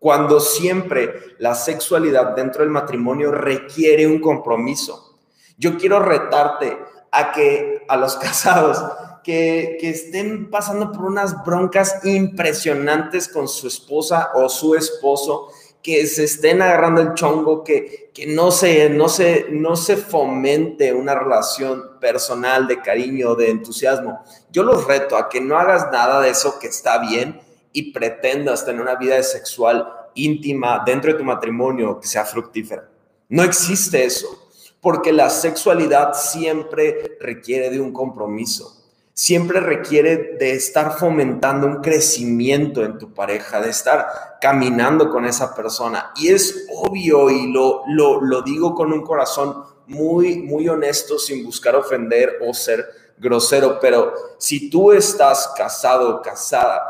Cuando 0.00 0.40
siempre 0.40 1.14
la 1.38 1.54
sexualidad 1.54 2.34
dentro 2.34 2.62
del 2.62 2.70
matrimonio 2.70 3.30
requiere 3.30 4.08
un 4.08 4.20
compromiso. 4.20 5.16
Yo 5.56 5.78
quiero 5.78 6.00
retarte 6.00 6.76
a 7.12 7.30
que 7.30 7.84
a 7.86 7.96
los 7.96 8.16
casados 8.26 8.82
que, 9.22 9.78
que, 9.80 9.90
estén 9.90 10.50
pasando 10.50 10.90
por 10.90 11.04
unas 11.04 11.44
broncas 11.44 12.04
impresionantes 12.04 13.28
con 13.28 13.46
su 13.46 13.68
esposa 13.68 14.32
o 14.34 14.48
su 14.48 14.74
esposo 14.74 15.46
que 15.82 16.06
se 16.06 16.24
estén 16.24 16.62
agarrando 16.62 17.00
el 17.00 17.14
chongo, 17.14 17.64
que, 17.64 18.10
que 18.14 18.26
no, 18.26 18.50
se, 18.50 18.88
no, 18.88 19.08
se, 19.08 19.46
no 19.50 19.74
se 19.74 19.96
fomente 19.96 20.92
una 20.92 21.14
relación 21.14 21.98
personal 22.00 22.66
de 22.66 22.80
cariño, 22.80 23.34
de 23.34 23.50
entusiasmo. 23.50 24.22
Yo 24.50 24.62
los 24.62 24.86
reto 24.86 25.16
a 25.16 25.28
que 25.28 25.40
no 25.40 25.58
hagas 25.58 25.90
nada 25.90 26.20
de 26.20 26.30
eso 26.30 26.58
que 26.60 26.68
está 26.68 26.98
bien 26.98 27.40
y 27.72 27.92
pretendas 27.92 28.64
tener 28.64 28.80
una 28.80 28.94
vida 28.94 29.20
sexual 29.22 29.88
íntima 30.14 30.82
dentro 30.84 31.12
de 31.12 31.18
tu 31.18 31.24
matrimonio 31.24 31.98
que 31.98 32.06
sea 32.06 32.24
fructífera. 32.24 32.88
No 33.28 33.42
existe 33.42 34.04
eso, 34.04 34.50
porque 34.80 35.12
la 35.12 35.30
sexualidad 35.30 36.12
siempre 36.14 37.16
requiere 37.18 37.70
de 37.70 37.80
un 37.80 37.92
compromiso 37.92 38.81
siempre 39.14 39.60
requiere 39.60 40.36
de 40.38 40.52
estar 40.52 40.98
fomentando 40.98 41.66
un 41.66 41.82
crecimiento 41.82 42.84
en 42.84 42.98
tu 42.98 43.12
pareja, 43.12 43.60
de 43.60 43.70
estar 43.70 44.06
caminando 44.40 45.10
con 45.10 45.24
esa 45.24 45.54
persona. 45.54 46.12
Y 46.16 46.28
es 46.28 46.66
obvio 46.74 47.30
y 47.30 47.52
lo, 47.52 47.84
lo, 47.86 48.42
digo 48.42 48.74
con 48.74 48.92
un 48.92 49.02
corazón 49.02 49.64
muy, 49.86 50.38
muy 50.38 50.68
honesto, 50.68 51.18
sin 51.18 51.44
buscar 51.44 51.76
ofender 51.76 52.38
o 52.40 52.54
ser 52.54 52.86
grosero, 53.18 53.78
pero 53.80 54.12
si 54.38 54.70
tú 54.70 54.92
estás 54.92 55.52
casado 55.56 56.16
o 56.16 56.22
casada 56.22 56.82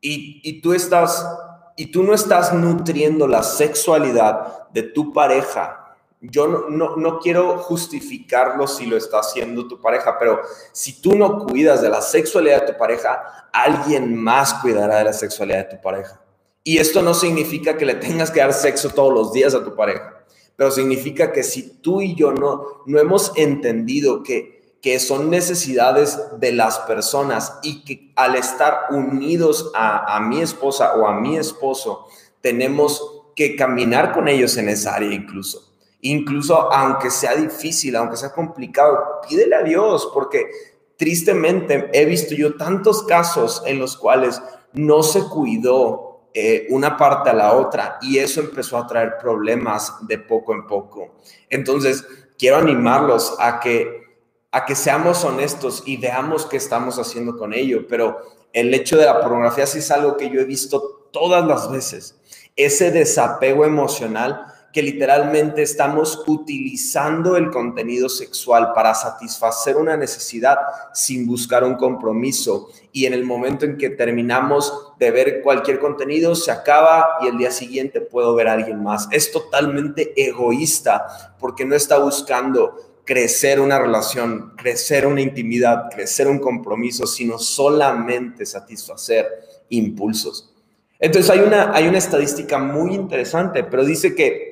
y, 0.00 0.40
y 0.44 0.60
tú 0.60 0.72
estás 0.72 1.26
y 1.74 1.86
tú 1.86 2.02
no 2.02 2.14
estás 2.14 2.52
nutriendo 2.52 3.26
la 3.26 3.42
sexualidad 3.42 4.68
de 4.70 4.82
tu 4.82 5.12
pareja 5.12 5.81
yo 6.22 6.46
no, 6.46 6.96
no, 6.96 7.18
quiero 7.18 7.58
justificarlo 7.58 8.68
si 8.68 8.86
lo 8.86 8.96
está 8.96 9.18
haciendo 9.18 9.66
tu 9.66 9.80
pareja, 9.80 10.16
pero 10.20 10.40
si 10.70 11.02
tú 11.02 11.16
no 11.16 11.44
cuidas 11.46 11.82
de 11.82 11.88
la 11.88 12.00
sexualidad 12.00 12.60
de 12.60 12.72
tu 12.72 12.78
pareja, 12.78 13.48
alguien 13.52 14.14
más 14.14 14.54
cuidará 14.54 14.98
de 14.98 15.04
la 15.04 15.12
sexualidad 15.12 15.68
de 15.68 15.76
tu 15.76 15.82
pareja. 15.82 16.20
Y 16.62 16.78
esto 16.78 17.02
no 17.02 17.12
significa 17.12 17.76
que 17.76 17.84
le 17.84 17.96
tengas 17.96 18.30
que 18.30 18.38
dar 18.38 18.52
sexo 18.52 18.90
todos 18.90 19.12
los 19.12 19.32
días 19.32 19.52
a 19.56 19.64
tu 19.64 19.74
pareja, 19.74 20.24
pero 20.54 20.70
significa 20.70 21.32
que 21.32 21.42
si 21.42 21.78
tú 21.80 22.00
y 22.00 22.14
yo 22.14 22.30
no, 22.30 22.84
no 22.86 23.00
hemos 23.00 23.32
entendido 23.34 24.22
que, 24.22 24.76
que 24.80 25.00
son 25.00 25.28
necesidades 25.28 26.20
de 26.38 26.52
las 26.52 26.78
personas 26.80 27.58
y 27.64 27.84
que 27.84 28.12
al 28.14 28.36
estar 28.36 28.86
unidos 28.90 29.72
a, 29.74 30.14
a 30.16 30.20
mi 30.20 30.40
esposa 30.40 30.94
o 30.94 31.08
a 31.08 31.18
mi 31.18 31.36
esposo, 31.36 32.06
tenemos 32.40 33.24
que 33.34 33.56
caminar 33.56 34.12
con 34.12 34.28
ellos 34.28 34.56
en 34.56 34.68
esa 34.68 34.94
área 34.94 35.12
incluso 35.12 35.71
Incluso 36.02 36.72
aunque 36.72 37.10
sea 37.10 37.34
difícil, 37.34 37.96
aunque 37.96 38.16
sea 38.16 38.32
complicado, 38.32 39.20
pídele 39.28 39.54
a 39.54 39.62
Dios, 39.62 40.10
porque 40.12 40.50
tristemente 40.96 41.90
he 41.92 42.04
visto 42.04 42.34
yo 42.34 42.56
tantos 42.56 43.04
casos 43.04 43.62
en 43.66 43.78
los 43.78 43.96
cuales 43.96 44.42
no 44.72 45.02
se 45.02 45.22
cuidó 45.28 46.12
eh, 46.34 46.66
una 46.70 46.96
parte 46.96 47.30
a 47.30 47.34
la 47.34 47.52
otra 47.52 47.98
y 48.00 48.18
eso 48.18 48.40
empezó 48.40 48.78
a 48.78 48.86
traer 48.86 49.16
problemas 49.20 49.94
de 50.06 50.18
poco 50.18 50.54
en 50.54 50.66
poco. 50.66 51.14
Entonces, 51.48 52.04
quiero 52.38 52.56
animarlos 52.56 53.36
a 53.38 53.60
que, 53.60 54.02
a 54.50 54.64
que 54.64 54.74
seamos 54.74 55.24
honestos 55.24 55.84
y 55.86 55.98
veamos 55.98 56.46
qué 56.46 56.56
estamos 56.56 56.98
haciendo 56.98 57.36
con 57.36 57.52
ello, 57.52 57.86
pero 57.88 58.18
el 58.52 58.74
hecho 58.74 58.96
de 58.96 59.06
la 59.06 59.20
pornografía 59.20 59.66
sí 59.66 59.78
es 59.78 59.90
algo 59.90 60.16
que 60.16 60.30
yo 60.30 60.40
he 60.40 60.44
visto 60.44 61.08
todas 61.12 61.46
las 61.46 61.70
veces. 61.70 62.18
Ese 62.56 62.90
desapego 62.90 63.64
emocional 63.64 64.46
que 64.72 64.82
literalmente 64.82 65.62
estamos 65.62 66.24
utilizando 66.26 67.36
el 67.36 67.50
contenido 67.50 68.08
sexual 68.08 68.72
para 68.74 68.94
satisfacer 68.94 69.76
una 69.76 69.96
necesidad 69.98 70.56
sin 70.94 71.26
buscar 71.26 71.62
un 71.62 71.74
compromiso. 71.74 72.70
Y 72.90 73.04
en 73.04 73.12
el 73.12 73.24
momento 73.24 73.66
en 73.66 73.76
que 73.76 73.90
terminamos 73.90 74.92
de 74.98 75.10
ver 75.10 75.42
cualquier 75.42 75.78
contenido, 75.78 76.34
se 76.34 76.50
acaba 76.50 77.18
y 77.20 77.26
el 77.26 77.36
día 77.36 77.50
siguiente 77.50 78.00
puedo 78.00 78.34
ver 78.34 78.48
a 78.48 78.54
alguien 78.54 78.82
más. 78.82 79.08
Es 79.10 79.30
totalmente 79.30 80.14
egoísta 80.16 81.34
porque 81.38 81.66
no 81.66 81.74
está 81.74 81.98
buscando 81.98 83.02
crecer 83.04 83.60
una 83.60 83.78
relación, 83.78 84.54
crecer 84.56 85.06
una 85.06 85.20
intimidad, 85.20 85.90
crecer 85.90 86.28
un 86.28 86.38
compromiso, 86.38 87.06
sino 87.06 87.38
solamente 87.38 88.46
satisfacer 88.46 89.26
impulsos. 89.68 90.50
Entonces 90.98 91.30
hay 91.30 91.40
una, 91.40 91.74
hay 91.74 91.88
una 91.88 91.98
estadística 91.98 92.58
muy 92.58 92.94
interesante, 92.94 93.64
pero 93.64 93.84
dice 93.84 94.14
que 94.14 94.51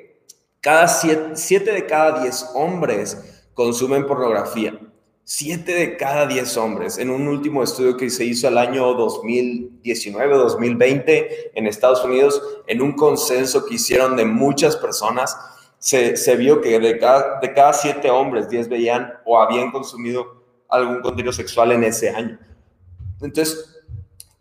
cada 0.61 0.89
siete, 0.89 1.73
de 1.73 1.87
cada 1.87 2.21
diez 2.21 2.51
hombres 2.55 3.43
consumen 3.55 4.07
pornografía. 4.07 4.79
Siete 5.25 5.73
de 5.73 5.97
cada 5.97 6.27
diez 6.27 6.55
hombres. 6.57 6.99
En 6.99 7.11
un 7.11 7.27
último 7.29 7.63
estudio 7.63 7.97
que 7.97 8.11
se 8.11 8.25
hizo 8.25 8.49
el 8.49 8.59
año 8.59 8.93
2019-2020 8.97 11.29
en 11.55 11.67
Estados 11.67 12.05
Unidos, 12.05 12.43
en 12.67 12.83
un 12.83 12.93
consenso 12.93 13.65
que 13.65 13.77
hicieron 13.77 14.17
de 14.17 14.25
muchas 14.25 14.77
personas, 14.77 15.37
se, 15.79 16.37
vio 16.37 16.61
que 16.61 16.77
de 16.79 16.99
cada, 16.99 17.41
de 17.41 17.55
cada 17.55 17.73
siete 17.73 18.11
hombres, 18.11 18.51
diez 18.51 18.69
veían 18.69 19.15
o 19.25 19.41
habían 19.41 19.71
consumido 19.71 20.45
algún 20.69 21.01
contenido 21.01 21.33
sexual 21.33 21.73
en 21.73 21.85
ese 21.85 22.11
año. 22.11 22.39
Entonces, 23.23 23.81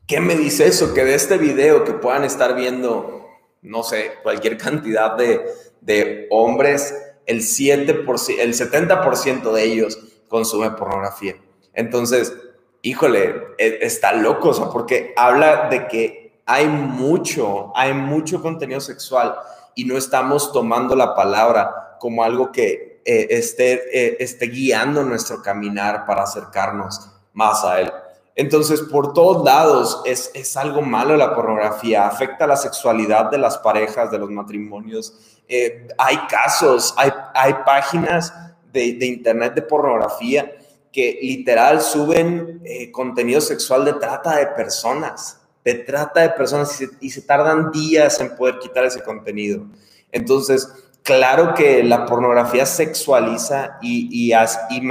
¿qué 0.07 0.19
me 0.19 0.35
dice 0.35 0.67
eso? 0.67 0.93
Que 0.93 1.05
de 1.05 1.15
este 1.15 1.37
video 1.37 1.85
que 1.85 1.93
puedan 1.93 2.25
estar 2.25 2.55
viendo, 2.55 3.25
no 3.61 3.83
sé, 3.83 4.15
cualquier 4.23 4.57
cantidad 4.57 5.15
de, 5.15 5.45
de 5.81 6.27
hombres 6.29 6.93
el, 7.25 7.41
7%, 7.41 8.35
el 8.39 8.53
70% 8.53 9.51
de 9.51 9.63
ellos 9.63 9.99
consume 10.27 10.71
pornografía. 10.71 11.35
Entonces, 11.73 12.33
híjole, 12.81 13.35
e, 13.57 13.79
está 13.81 14.13
loco, 14.13 14.49
o 14.49 14.53
sea, 14.53 14.69
porque 14.69 15.13
habla 15.15 15.69
de 15.69 15.87
que 15.87 16.41
hay 16.45 16.67
mucho, 16.67 17.71
hay 17.75 17.93
mucho 17.93 18.41
contenido 18.41 18.81
sexual 18.81 19.35
y 19.75 19.85
no 19.85 19.97
estamos 19.97 20.51
tomando 20.51 20.95
la 20.95 21.13
palabra 21.13 21.97
como 21.99 22.23
algo 22.23 22.51
que 22.51 23.01
eh, 23.05 23.27
esté, 23.29 23.73
eh, 23.93 24.17
esté 24.19 24.47
guiando 24.47 25.03
nuestro 25.03 25.41
caminar 25.41 26.05
para 26.05 26.23
acercarnos 26.23 27.09
más 27.33 27.63
a 27.63 27.81
Él. 27.81 27.91
Entonces, 28.39 28.79
por 28.83 29.11
todos 29.11 29.43
lados 29.43 30.01
es, 30.05 30.31
es, 30.33 30.55
algo 30.55 30.81
malo 30.81 31.17
la 31.17 31.35
pornografía, 31.35 32.07
afecta 32.07 32.47
la 32.47 32.55
sexualidad 32.55 33.29
de 33.29 33.37
las 33.37 33.57
parejas, 33.57 34.09
de 34.11 34.17
los 34.17 34.29
matrimonios. 34.29 35.13
Eh, 35.45 35.89
hay 35.97 36.15
casos, 36.29 36.93
hay, 36.95 37.11
hay 37.33 37.53
páginas 37.65 38.33
de, 38.71 38.93
de, 38.93 39.07
internet 39.07 39.55
de 39.55 39.61
pornografía 39.61 40.55
que 40.89 41.19
literal 41.21 41.81
suben 41.81 42.61
eh, 42.63 42.89
contenido 42.93 43.41
sexual 43.41 43.83
de 43.83 43.91
trata 43.95 44.37
de 44.37 44.47
personas, 44.47 45.41
de 45.65 45.73
trata 45.73 46.21
de 46.21 46.29
personas 46.29 46.71
y 46.79 46.85
se, 46.85 46.91
y 47.01 47.09
se 47.09 47.23
tardan 47.23 47.71
días 47.71 48.21
en 48.21 48.37
poder 48.37 48.57
quitar 48.59 48.85
ese 48.85 49.03
contenido. 49.03 49.65
Entonces, 50.13 50.71
claro 51.03 51.53
que 51.53 51.83
la 51.83 52.05
pornografía 52.05 52.65
sexualiza 52.65 53.77
y, 53.81 54.31
y, 54.31 54.81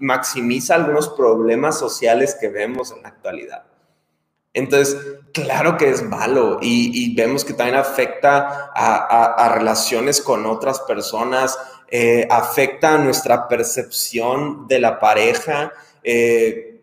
maximiza 0.00 0.74
algunos 0.74 1.08
problemas 1.10 1.78
sociales 1.78 2.36
que 2.38 2.48
vemos 2.48 2.92
en 2.92 3.02
la 3.02 3.08
actualidad. 3.08 3.64
Entonces, 4.54 4.96
claro 5.32 5.76
que 5.76 5.90
es 5.90 6.02
malo 6.02 6.58
y, 6.62 7.12
vemos 7.16 7.44
que 7.44 7.54
también 7.54 7.76
afecta 7.76 8.70
a, 8.72 9.48
relaciones 9.52 10.20
con 10.20 10.46
otras 10.46 10.80
personas, 10.80 11.58
eh, 11.88 12.26
afecta 12.30 12.94
a 12.94 12.98
nuestra 12.98 13.48
percepción 13.48 14.68
de 14.68 14.78
la 14.78 15.00
pareja. 15.00 15.72
Eh, 16.04 16.82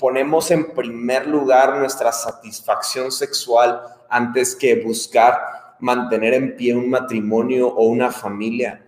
ponemos 0.00 0.50
en 0.50 0.72
primer 0.72 1.26
lugar 1.26 1.76
nuestra 1.76 2.12
satisfacción 2.12 3.12
sexual 3.12 3.82
antes 4.08 4.56
que 4.56 4.76
buscar 4.82 5.61
mantener 5.82 6.32
en 6.34 6.56
pie 6.56 6.74
un 6.74 6.88
matrimonio 6.88 7.68
o 7.68 7.86
una 7.86 8.10
familia. 8.10 8.84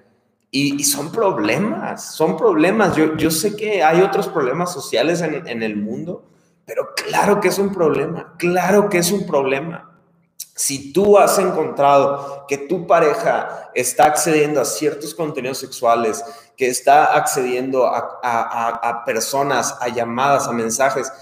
Y, 0.51 0.85
son 0.85 1.11
problemas, 1.11 2.15
son 2.15 2.37
problemas. 2.37 2.95
Yo, 2.95 3.17
yo 3.17 3.33
sé 3.33 3.57
que 3.57 3.83
hay 3.83 4.01
otros 4.01 4.29
problemas 4.29 4.73
sociales 4.73 5.21
en, 5.21 5.63
el 5.65 5.77
mundo, 5.77 6.25
pero 6.65 6.91
claro 6.95 7.41
que 7.41 7.49
es 7.49 7.59
un 7.59 7.73
problema, 7.73 8.35
claro 8.39 8.89
que 8.89 8.99
es 8.99 9.11
un 9.11 9.27
problema. 9.27 9.91
Si 10.55 10.93
tú 10.93 11.19
has 11.19 11.37
encontrado 11.41 12.45
que 12.47 12.57
tu 12.57 12.87
pareja 12.87 13.73
está 13.75 14.05
accediendo 14.05 14.61
a 14.61 14.65
ciertos 14.65 15.13
contenidos 15.13 15.59
sexuales, 15.59 16.23
que 16.57 16.69
está 16.69 17.17
accediendo 17.17 17.87
a, 17.87 18.21
a, 18.23 18.69
a 18.69 19.05
personas, 19.05 19.77
a 19.81 19.89
llamadas, 19.89 20.47
a 20.47 20.53
mensajes 20.53 21.13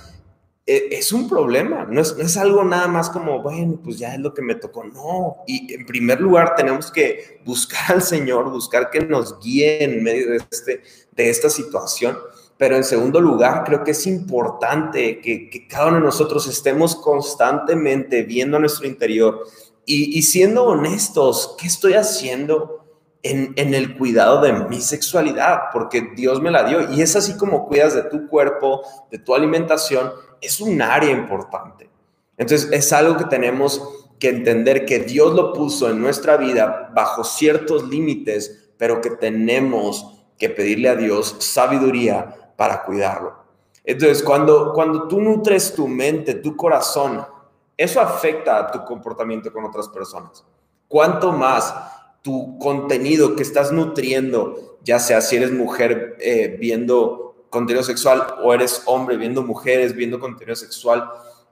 es 0.64 1.12
un 1.12 1.28
problema, 1.28 1.86
no 1.90 2.00
es, 2.00 2.36
algo 2.36 2.62
nada 2.62 2.86
más 2.86 3.10
como, 3.10 3.42
bueno, 3.42 3.80
pues 3.82 3.98
ya 3.98 4.14
es 4.14 4.20
lo 4.20 4.32
que 4.32 4.42
me 4.42 4.54
tocó, 4.54 4.84
no. 4.84 5.38
Y 5.46 5.74
en 5.74 5.84
primer 5.86 6.20
lugar 6.20 6.54
tenemos 6.54 6.92
que 6.92 7.40
buscar 7.44 7.96
al 7.96 8.02
Señor, 8.02 8.48
buscar 8.50 8.90
que 8.90 9.00
nos 9.00 9.40
guíe 9.40 9.82
en 9.82 10.04
medio 10.04 10.30
de, 10.30 10.36
este, 10.36 10.82
de 11.10 11.30
esta 11.30 11.50
situación. 11.50 12.16
Pero 12.58 12.76
en 12.76 12.84
segundo 12.84 13.20
lugar, 13.20 13.64
creo 13.64 13.82
que 13.82 13.90
es 13.90 14.06
importante 14.06 15.20
que, 15.20 15.66
cada 15.68 15.88
uno 15.88 15.96
de 15.96 16.04
nosotros 16.04 16.46
estemos 16.46 16.94
constantemente 16.94 18.22
viendo 18.22 18.56
nuestro 18.60 18.86
interior 18.86 19.44
y, 19.84 20.22
siendo 20.22 20.66
honestos, 20.66 21.56
¿qué 21.58 21.66
estoy 21.66 21.94
haciendo 21.94 22.86
en, 23.24 23.52
en, 23.56 23.74
el 23.74 23.98
cuidado 23.98 24.40
de 24.40 24.52
mi 24.52 24.80
sexualidad? 24.80 25.58
Porque 25.72 26.12
Dios 26.14 26.40
me 26.40 26.52
la 26.52 26.62
dio. 26.62 26.92
Y 26.92 27.02
es 27.02 27.16
así 27.16 27.36
como 27.36 27.66
cuidas 27.66 27.94
de 27.94 28.04
tu 28.04 28.28
cuerpo, 28.28 28.82
de 29.10 29.18
tu 29.18 29.34
alimentación, 29.34 30.12
es 30.42 30.60
un 30.60 30.82
área 30.82 31.10
importante. 31.10 31.88
Entonces 32.36 32.70
es 32.72 32.92
algo 32.92 33.16
que 33.16 33.24
tenemos 33.24 33.80
que 34.18 34.28
entender 34.28 34.84
que 34.84 35.00
Dios 35.00 35.34
lo 35.34 35.52
puso 35.52 35.88
en 35.88 36.00
nuestra 36.00 36.36
vida 36.36 36.90
bajo 36.94 37.24
ciertos 37.24 37.88
límites, 37.88 38.70
pero 38.76 39.00
que 39.00 39.10
tenemos 39.10 40.24
que 40.38 40.50
pedirle 40.50 40.88
a 40.88 40.96
Dios 40.96 41.36
sabiduría 41.38 42.52
para 42.56 42.84
cuidarlo. 42.84 43.42
Entonces, 43.84 44.22
cuando, 44.22 44.72
cuando 44.72 45.08
tú 45.08 45.20
nutres 45.20 45.74
tu 45.74 45.88
mente, 45.88 46.34
tu 46.34 46.56
corazón, 46.56 47.26
eso 47.76 48.00
afecta 48.00 48.58
a 48.58 48.70
tu 48.70 48.84
comportamiento 48.84 49.52
con 49.52 49.64
otras 49.64 49.88
personas. 49.88 50.44
Cuanto 50.86 51.32
más 51.32 51.74
tu 52.22 52.58
contenido 52.58 53.34
que 53.34 53.42
estás 53.42 53.72
nutriendo, 53.72 54.78
ya 54.84 54.98
sea 54.98 55.20
si 55.20 55.36
eres 55.36 55.50
mujer 55.50 56.16
eh, 56.20 56.56
viendo 56.60 57.31
contenido 57.52 57.84
sexual 57.84 58.38
o 58.42 58.54
eres 58.54 58.82
hombre 58.86 59.18
viendo 59.18 59.42
mujeres, 59.42 59.94
viendo 59.94 60.18
contenido 60.18 60.56
sexual, 60.56 61.06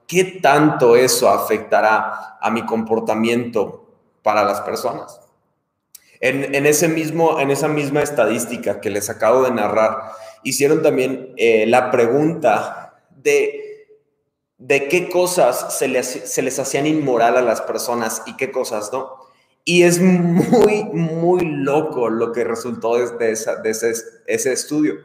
¿qué 0.07 0.39
tanto 0.41 0.95
eso 0.95 1.29
afectará 1.29 2.37
a 2.41 2.49
mi 2.49 2.65
comportamiento 2.65 3.87
para 4.23 4.43
las 4.43 4.61
personas? 4.61 5.21
En, 6.19 6.65
ese 6.65 6.87
mismo, 6.87 7.39
en 7.39 7.51
esa 7.51 7.67
misma 7.67 8.01
estadística 8.01 8.81
que 8.81 8.89
les 8.89 9.09
acabo 9.09 9.43
de 9.43 9.51
narrar, 9.51 10.11
hicieron 10.43 10.81
también 10.81 11.33
eh, 11.37 11.65
la 11.67 11.91
pregunta 11.91 13.03
de, 13.15 13.87
de 14.57 14.87
qué 14.87 15.07
cosas 15.07 15.77
se 15.77 15.87
les, 15.87 16.07
se 16.07 16.41
les 16.41 16.57
hacían 16.57 16.87
inmoral 16.87 17.37
a 17.37 17.41
las 17.41 17.61
personas 17.61 18.23
y 18.25 18.37
qué 18.37 18.51
cosas 18.51 18.91
no. 18.91 19.17
Y 19.65 19.83
es 19.83 19.99
muy, 20.01 20.83
muy 20.93 21.45
loco 21.45 22.09
lo 22.09 22.31
que 22.31 22.43
resultó 22.43 22.97
de, 22.97 23.31
esa, 23.31 23.57
de 23.57 23.69
ese, 23.69 23.93
ese 24.25 24.53
estudio 24.53 24.95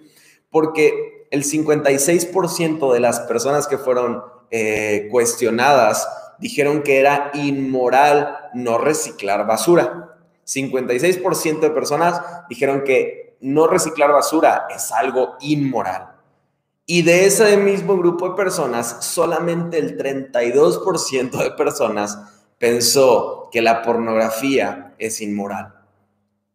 porque 0.56 1.28
el 1.30 1.44
56% 1.44 2.90
de 2.90 2.98
las 2.98 3.20
personas 3.20 3.66
que 3.66 3.76
fueron 3.76 4.22
eh, 4.50 5.06
cuestionadas 5.10 6.08
dijeron 6.38 6.82
que 6.82 6.98
era 6.98 7.30
inmoral 7.34 8.38
no 8.54 8.78
reciclar 8.78 9.46
basura. 9.46 10.16
56% 10.46 11.60
de 11.60 11.68
personas 11.68 12.22
dijeron 12.48 12.84
que 12.84 13.36
no 13.42 13.66
reciclar 13.66 14.12
basura 14.12 14.66
es 14.74 14.90
algo 14.92 15.34
inmoral. 15.40 16.14
Y 16.86 17.02
de 17.02 17.26
ese 17.26 17.58
mismo 17.58 17.98
grupo 17.98 18.30
de 18.30 18.36
personas, 18.36 19.04
solamente 19.04 19.76
el 19.76 19.98
32% 19.98 21.36
de 21.36 21.50
personas 21.50 22.18
pensó 22.56 23.50
que 23.52 23.60
la 23.60 23.82
pornografía 23.82 24.94
es 24.96 25.20
inmoral. 25.20 25.74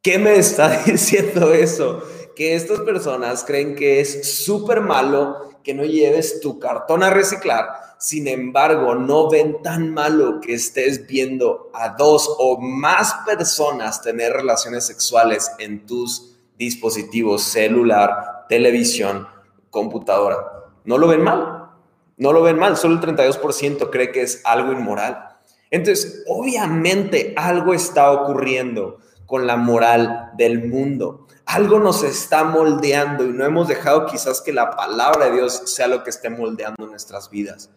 ¿Qué 0.01 0.17
me 0.17 0.37
está 0.37 0.81
diciendo 0.87 1.53
eso? 1.53 2.01
Que 2.35 2.55
estas 2.55 2.79
personas 2.81 3.43
creen 3.43 3.75
que 3.75 3.99
es 3.99 4.43
súper 4.43 4.81
malo 4.81 5.51
que 5.63 5.73
no 5.73 5.83
lleves 5.83 6.39
tu 6.41 6.59
cartón 6.59 7.03
a 7.03 7.09
reciclar, 7.09 7.67
sin 7.99 8.27
embargo, 8.27 8.95
no 8.95 9.29
ven 9.29 9.61
tan 9.61 9.93
malo 9.93 10.41
que 10.41 10.55
estés 10.55 11.05
viendo 11.05 11.69
a 11.71 11.89
dos 11.89 12.35
o 12.39 12.59
más 12.59 13.13
personas 13.27 14.01
tener 14.01 14.33
relaciones 14.33 14.87
sexuales 14.87 15.51
en 15.59 15.85
tus 15.85 16.35
dispositivos 16.57 17.43
celular, 17.43 18.47
televisión, 18.49 19.27
computadora. 19.69 20.37
No 20.83 20.97
lo 20.97 21.07
ven 21.07 21.21
mal, 21.21 21.69
no 22.17 22.33
lo 22.33 22.41
ven 22.41 22.57
mal, 22.57 22.75
solo 22.75 22.95
el 22.95 23.01
32% 23.01 23.91
cree 23.91 24.11
que 24.11 24.23
es 24.23 24.41
algo 24.45 24.71
inmoral. 24.71 25.37
Entonces, 25.69 26.23
obviamente 26.27 27.33
algo 27.37 27.73
está 27.73 28.11
ocurriendo 28.11 28.97
con 29.27 29.45
la 29.45 29.57
moral 29.57 30.31
del 30.37 30.67
mundo 30.67 31.27
algo 31.51 31.79
nos 31.79 32.01
está 32.03 32.45
moldeando 32.45 33.25
y 33.25 33.33
no 33.33 33.43
hemos 33.43 33.67
dejado 33.67 34.05
quizás 34.05 34.39
que 34.39 34.53
la 34.53 34.71
palabra 34.71 35.25
de 35.25 35.33
Dios 35.33 35.63
sea 35.65 35.87
lo 35.87 36.01
que 36.01 36.09
esté 36.09 36.29
moldeando 36.29 36.87
nuestras 36.87 37.29
vidas. 37.29 37.69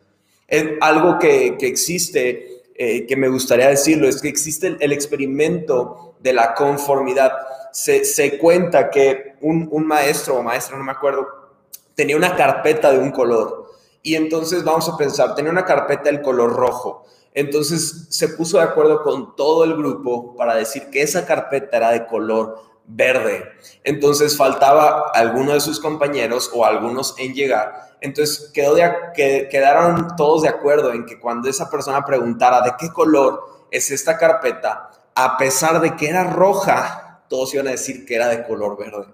Algo 0.80 1.18
que, 1.18 1.56
existe, 1.60 2.62
eh, 2.76 3.04
que 3.04 3.16
me 3.16 3.28
gustaría 3.28 3.68
decirlo, 3.68 4.08
es 4.08 4.22
que 4.22 4.28
existe 4.28 4.76
el, 4.78 4.92
experimento 4.92 6.14
de 6.20 6.32
la 6.32 6.54
conformidad. 6.54 7.32
Se, 7.72 8.38
cuenta 8.38 8.90
que 8.90 9.34
un, 9.40 9.68
un 9.72 9.84
maestro 9.88 10.37
o 10.37 10.42
maestra, 10.44 10.78
no 10.78 10.84
me 10.84 10.92
acuerdo, 10.92 11.26
tenía 11.96 12.16
una 12.16 12.37
carpeta 12.37 12.92
de 12.92 12.98
un 12.98 13.10
color. 13.10 13.72
Y 14.04 14.14
entonces 14.14 14.62
vamos 14.62 14.88
a 14.88 14.96
pensar, 14.96 15.34
tenía 15.34 15.50
una 15.50 15.64
carpeta 15.64 16.04
del 16.04 16.22
color 16.22 16.52
rojo. 16.52 17.06
Entonces 17.32 18.06
se 18.10 18.28
puso 18.28 18.58
de 18.58 18.64
acuerdo 18.64 19.02
con 19.02 19.34
todo 19.34 19.64
el 19.64 19.74
grupo 19.74 20.37
para 20.37 20.54
decir 20.54 20.90
que 20.90 21.02
esa 21.02 21.26
carpeta 21.26 21.78
era 21.78 21.90
de 21.90 22.06
color 22.06 22.73
verde. 22.87 23.44
Entonces 23.83 24.37
faltaba 24.37 25.11
alguno 25.14 25.53
de 25.53 25.61
sus 25.61 25.81
compañeros 25.81 26.51
o 26.55 26.64
algunos 26.64 27.14
en 27.18 27.35
llegar. 27.35 27.97
Entonces 28.01 28.51
quedó 28.53 28.75
de, 28.75 28.90
que, 29.14 29.49
quedaron 29.51 30.16
todos 30.16 30.42
de 30.42 30.49
acuerdo 30.49 30.92
en 30.92 31.07
que 31.07 31.18
cuando 31.18 31.49
esa 31.49 31.70
persona 31.70 32.05
preguntara 32.05 32.61
de 32.61 32.75
qué 32.79 32.90
color 32.90 33.66
es 33.70 33.90
esta 33.90 34.16
carpeta, 34.18 34.90
a 35.14 35.37
pesar 35.37 35.81
de 35.81 35.97
que 35.97 36.09
era 36.09 36.25
roja, 36.25 37.23
todos 37.29 37.55
iban 37.55 37.68
a 37.68 37.73
decir 37.73 38.05
que 38.05 38.14
era 38.14 38.29
de 38.29 38.44
color 38.44 38.77
verde. 38.77 39.07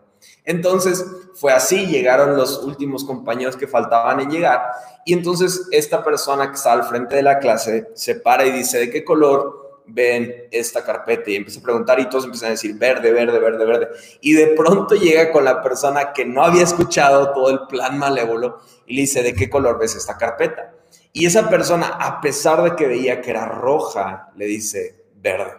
Entonces 0.45 1.05
fue 1.35 1.53
así, 1.53 1.87
llegaron 1.87 2.37
los 2.37 2.63
últimos 2.63 3.05
compañeros 3.05 3.57
que 3.57 3.67
faltaban 3.67 4.21
en 4.21 4.31
llegar 4.31 4.63
y 5.05 5.15
entonces 5.15 5.69
esta 5.71 6.05
persona 6.05 6.49
que 6.49 6.57
está 6.57 6.73
al 6.73 6.85
frente 6.85 7.17
de 7.17 7.23
la 7.23 7.39
clase 7.39 7.89
se 7.95 8.17
para 8.17 8.45
y 8.45 8.51
dice, 8.51 8.79
¿de 8.79 8.91
qué 8.91 9.05
color 9.05 9.60
ven 9.93 10.49
esta 10.51 10.85
carpeta 10.85 11.31
y 11.31 11.37
empieza 11.37 11.61
a 11.61 11.63
preguntar 11.63 12.01
y 12.01 12.09
todos 12.09 12.25
empiezan 12.25 12.49
a 12.49 12.51
decir 12.53 12.75
verde, 12.75 13.13
verde, 13.13 13.39
verde, 13.39 13.65
verde. 13.65 13.89
Y 14.21 14.33
de 14.33 14.49
pronto 14.49 14.95
llega 14.95 15.33
con 15.33 15.45
la 15.45 15.63
persona 15.63 16.13
que 16.13 16.25
no 16.25 16.45
había 16.45 16.63
escuchado 16.63 17.33
todo 17.33 17.51
el 17.51 17.67
plan 17.67 17.99
malévolo 17.99 18.61
y 18.87 18.95
le 18.95 19.03
dice, 19.03 19.23
¿de 19.23 19.35
qué 19.35 19.49
color 19.49 19.79
ves 19.79 19.97
esta 19.97 20.17
carpeta? 20.17 20.73
Y 21.13 21.27
esa 21.27 21.49
persona, 21.49 21.89
a 21.89 22.21
pesar 22.21 22.63
de 22.63 22.77
que 22.77 22.87
veía 22.87 23.21
que 23.21 23.31
era 23.31 23.47
roja, 23.47 24.31
le 24.37 24.47
dice 24.47 25.05
verde. 25.17 25.59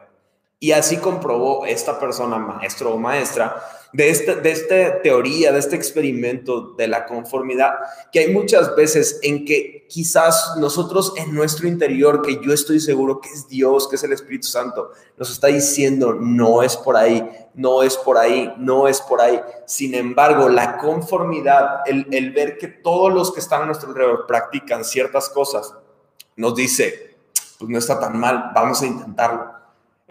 Y 0.60 0.72
así 0.74 0.98
comprobó 0.98 1.66
esta 1.66 2.00
persona, 2.00 2.38
maestro 2.38 2.94
o 2.94 2.98
maestra, 2.98 3.62
de 3.94 4.10
esta, 4.10 4.36
de 4.36 4.52
esta 4.52 5.02
teoría, 5.02 5.52
de 5.52 5.60
este 5.60 5.76
experimento 5.76 6.74
de 6.78 6.88
la 6.88 7.06
conformidad, 7.06 7.74
que 8.12 8.20
hay 8.20 8.34
muchas 8.34 8.76
veces 8.76 9.20
en 9.22 9.46
que 9.46 9.86
quizás 9.90 10.56
nosotros 10.58 11.14
en 11.18 11.34
nuestro 11.34 11.68
interior, 11.68 12.22
que 12.22 12.40
yo 12.42 12.54
estoy 12.54 12.80
seguro 12.80 13.20
que 13.20 13.30
es 13.30 13.48
Dios, 13.48 13.88
que 13.90 13.98
es 13.98 14.04
el 14.04 14.14
Espíritu 14.14 14.48
Santo, 14.48 14.92
nos 15.18 15.30
está 15.32 15.48
diciendo, 15.48 16.14
no 16.14 16.64
es 16.64 16.78
por 16.78 16.96
ahí, 16.96 17.30
no 17.54 17.84
es 17.84 17.98
por 17.98 18.18
ahí, 18.18 18.54
no 18.58 18.88
es 18.88 19.02
por 19.02 19.22
ahí. 19.22 19.42
Sin 19.66 19.94
embargo, 19.94 20.48
la 20.48 20.78
conformidad, 20.78 21.82
el, 21.86 22.08
el 22.12 22.32
ver 22.32 22.58
que 22.58 22.68
todos 22.68 23.14
los 23.14 23.34
que 23.34 23.42
están 23.42 23.64
a 23.64 23.66
nuestro 23.66 23.90
alrededor 23.90 24.26
practican 24.26 24.86
ciertas 24.86 25.28
cosas, 25.30 25.74
nos 26.38 26.56
dice, 26.56 27.18
pues 27.60 27.70
no 27.70 27.78
está 27.78 28.00
tan 28.00 28.18
mal, 28.18 28.52
vamos 28.56 28.82
a 28.82 28.86
intentarlo. 28.86 29.61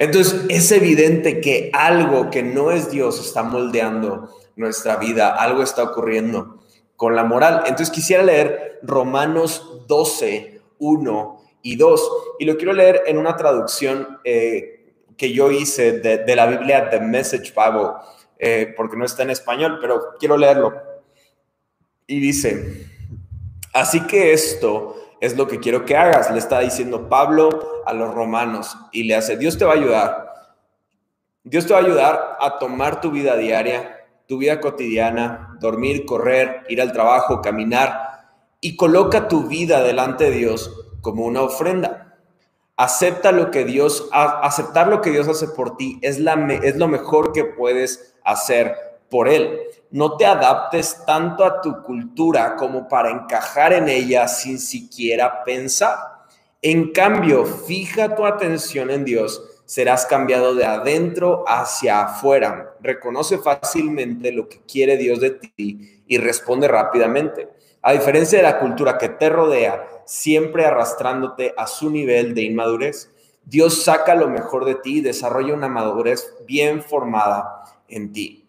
Entonces 0.01 0.47
es 0.49 0.73
evidente 0.73 1.43
que 1.43 1.71
algo 1.75 2.31
que 2.31 2.43
no 2.43 2.71
es 2.71 2.91
Dios 2.91 3.21
está 3.21 3.43
moldeando 3.43 4.31
nuestra 4.57 4.97
vida, 4.97 5.35
algo 5.35 5.63
está 5.63 5.83
ocurriendo 5.83 6.59
con 6.97 7.15
la 7.15 7.23
moral. 7.23 7.65
Entonces 7.67 7.91
quisiera 7.91 8.23
leer 8.23 8.79
Romanos 8.83 9.85
12, 9.87 10.63
1 10.79 11.43
y 11.61 11.77
2, 11.77 12.11
y 12.39 12.47
lo 12.47 12.57
quiero 12.57 12.73
leer 12.73 13.03
en 13.09 13.19
una 13.19 13.37
traducción 13.37 14.19
eh, 14.25 14.95
que 15.19 15.35
yo 15.35 15.51
hice 15.51 15.99
de, 16.01 16.35
la 16.35 16.47
Biblia, 16.47 16.89
The 16.89 17.01
Message 17.01 17.53
Bible, 17.55 17.91
eh, 18.39 18.73
porque 18.75 18.97
no 18.97 19.05
está 19.05 19.25
en 19.25 19.31
español, 19.31 19.81
pero 19.83 20.15
quiero 20.19 20.39
leerlo. 20.39 20.73
Y 22.07 22.21
dice, 22.21 22.87
así 23.75 24.07
que 24.07 24.33
esto 24.33 24.97
es 25.21 25.37
lo 25.37 25.47
que 25.47 25.61
quiero 25.61 25.85
que 25.85 25.97
hagas, 25.97 26.31
le 26.31 26.39
está 26.39 26.61
diciendo 26.61 27.09
Pablo 27.09 27.83
a 27.85 27.93
los 27.93 28.15
romanos 28.15 28.77
y 28.91 29.05
le 29.05 29.15
hace, 29.15 29.37
Dios 29.37 29.59
te 29.59 29.65
va 29.65 29.73
a 29.73 29.77
ayudar. 29.77 30.31
Dios 31.45 31.67
te 31.67 31.73
va 31.73 31.81
a 31.81 31.83
ayudar 31.83 32.39
a 32.41 32.59
tomar 32.59 33.01
tu 33.01 33.11
vida 33.11 33.37
diaria, 33.37 34.07
tu 34.27 34.39
vida 34.39 34.61
cotidiana, 34.61 35.57
dormir, 35.61 36.07
correr, 36.07 36.65
ir 36.69 36.81
al 36.81 36.93
trabajo, 36.93 37.43
caminar 37.43 38.29
y 38.61 38.77
coloca 38.77 39.29
tu 39.29 39.47
vida 39.47 39.83
delante 39.83 40.25
de 40.25 40.31
Dios 40.33 40.71
como 41.01 41.25
una 41.25 41.43
ofrenda. 41.43 42.17
Acepta 42.77 43.33
lo 43.33 43.51
que 43.51 43.65
Dios, 43.65 44.09
aceptar 44.13 44.89
lo 44.89 45.03
que 45.03 45.11
Dios 45.11 45.29
hace 45.29 45.49
por 45.49 45.77
ti 45.77 45.99
es, 46.01 46.19
la, 46.19 46.35
es 46.63 46.77
lo 46.77 46.89
mejor 46.89 47.33
que 47.33 47.45
puedes 47.45 48.15
hacer 48.25 48.75
por 49.11 49.29
Él 49.29 49.61
no 49.91 50.17
te 50.17 50.25
adaptes 50.25 51.05
tanto 51.05 51.45
a 51.45 51.61
tu 51.61 51.83
cultura 51.83 52.55
como 52.57 52.89
para 52.89 53.11
encajar 53.11 53.73
en 53.73 53.89
ella 53.89 54.29
sin 54.29 54.59
siquiera 54.59 55.43
pensar. 55.45 55.99
En 56.63 56.93
cambio, 56.93 57.45
fija 57.45 58.15
tu 58.15 58.25
atención 58.25 58.91
en 58.91 59.05
Dios, 59.05 59.63
serás 59.65 60.07
cambiado 60.07 60.55
de 60.55 60.65
adentro 60.65 61.45
hacia 61.49 62.03
afuera. 62.03 62.77
Reconoce 62.81 63.39
fácilmente 63.39 64.31
lo 64.31 64.49
que 64.49 64.61
quiere 64.61 64.97
Dios 64.97 65.21
de 65.21 65.31
ti 65.31 66.03
y 66.07 66.19
responde 66.19 66.69
rápidamente. 66.69 67.49
A 67.83 67.93
diferencia 67.93 68.39
de 68.39 68.45
la 68.45 68.59
cultura 68.59 68.99
que 68.99 69.09
te 69.09 69.29
rodea, 69.31 69.89
siempre 70.05 70.67
arrastrándote 70.67 71.55
a 71.57 71.67
su 71.67 71.91
nivel 71.91 72.35
de 72.35 72.43
inmadurez, 72.43 73.11
Dios 73.45 73.83
saca 73.83 74.15
lo 74.15 74.29
mejor 74.29 74.67
de 74.67 74.75
ti 74.77 74.99
y 74.99 75.01
desarrolla 75.01 75.55
una 75.55 75.69
madurez 75.69 76.35
bien 76.47 76.83
formada 76.83 77.65
en 77.89 78.13
ti. 78.13 78.40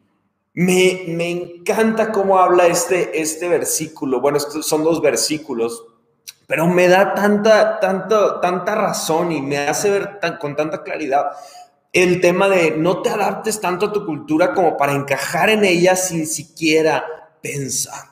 Me, 0.53 1.31
encanta 1.31 2.11
cómo 2.11 2.37
habla 2.37 2.67
este, 2.67 3.21
este 3.21 3.47
versículo. 3.47 4.19
Bueno, 4.19 4.39
son 4.39 4.83
dos 4.83 5.01
versículos, 5.01 5.85
pero 6.47 6.67
me 6.67 6.87
da 6.87 7.13
tanta, 7.13 7.79
tanta, 7.79 8.41
tanta 8.41 8.75
razón 8.75 9.31
y 9.31 9.41
me 9.41 9.57
hace 9.59 9.89
ver 9.89 10.19
con 10.39 10.55
tanta 10.55 10.83
claridad 10.83 11.31
el 11.93 12.21
tema 12.21 12.47
de 12.47 12.71
no 12.71 13.01
te 13.01 13.09
adaptes 13.09 13.59
tanto 13.59 13.87
a 13.87 13.91
tu 13.91 14.05
cultura 14.05 14.53
como 14.53 14.77
para 14.77 14.93
encajar 14.93 15.49
en 15.49 15.65
ella 15.65 15.95
sin 15.95 16.25
siquiera 16.25 17.03
pensar. 17.41 18.11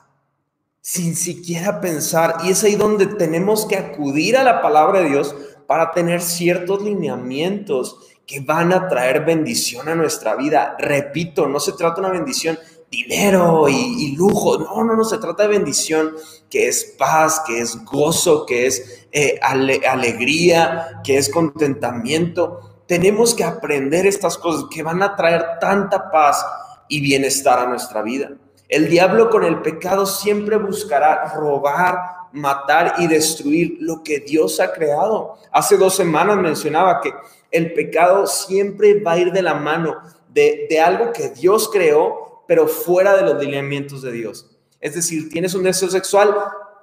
Sin 0.82 1.16
siquiera 1.16 1.80
pensar. 1.80 2.36
Y 2.44 2.50
es 2.50 2.62
ahí 2.62 2.74
donde 2.74 3.06
tenemos 3.06 3.66
que 3.66 3.76
acudir 3.76 4.36
a 4.36 4.44
la 4.44 4.60
palabra 4.60 5.00
de 5.00 5.08
Dios 5.08 5.34
para 5.66 5.92
tener 5.92 6.20
ciertos 6.20 6.82
lineamientos 6.82 8.09
que 8.30 8.38
van 8.38 8.72
a 8.72 8.86
traer 8.86 9.24
bendición 9.24 9.88
a 9.88 9.96
nuestra 9.96 10.36
vida. 10.36 10.76
Repito, 10.78 11.48
no 11.48 11.58
se 11.58 11.72
trata 11.72 11.96
de 11.96 12.00
una 12.02 12.16
bendición 12.16 12.56
dinero 12.88 13.68
y, 13.68 14.14
lujo, 14.14 14.56
no, 14.56 14.84
no, 14.84 14.94
no, 14.94 15.02
se 15.02 15.18
trata 15.18 15.42
de 15.42 15.48
bendición 15.48 16.14
que 16.48 16.68
es 16.68 16.94
paz, 16.96 17.42
que 17.44 17.58
es 17.58 17.84
gozo, 17.84 18.46
que 18.46 18.68
es 18.68 19.08
eh, 19.10 19.40
alegría, 19.42 21.00
que 21.02 21.18
es 21.18 21.28
contentamiento. 21.28 22.84
Tenemos 22.86 23.34
que 23.34 23.42
aprender 23.42 24.06
estas 24.06 24.38
cosas 24.38 24.66
que 24.70 24.84
van 24.84 25.02
a 25.02 25.16
traer 25.16 25.58
tanta 25.60 26.08
paz 26.12 26.46
y 26.88 27.00
bienestar 27.00 27.58
a 27.58 27.66
nuestra 27.66 28.00
vida. 28.00 28.30
El 28.68 28.88
diablo 28.88 29.28
con 29.28 29.42
el 29.42 29.60
pecado 29.60 30.06
siempre 30.06 30.56
buscará 30.56 31.32
robar, 31.34 31.98
matar 32.32 32.94
y 32.98 33.06
destruir 33.06 33.78
lo 33.80 34.02
que 34.02 34.20
Dios 34.20 34.60
ha 34.60 34.72
creado. 34.72 35.36
Hace 35.50 35.76
dos 35.76 35.94
semanas 35.94 36.36
mencionaba 36.36 37.00
que 37.00 37.12
el 37.50 37.72
pecado 37.72 38.26
siempre 38.26 39.00
va 39.00 39.12
a 39.12 39.18
ir 39.18 39.32
de 39.32 39.42
la 39.42 39.54
mano 39.54 39.96
de, 40.32 40.80
algo 40.80 41.12
que 41.12 41.30
Dios 41.30 41.68
creó, 41.72 42.44
pero 42.46 42.68
fuera 42.68 43.16
de 43.16 43.22
los 43.22 43.42
lineamientos 43.42 44.02
de 44.02 44.12
Dios. 44.12 44.50
Es 44.80 44.94
decir, 44.94 45.28
tienes 45.28 45.54
un 45.54 45.64
deseo 45.64 45.90
sexual, 45.90 46.34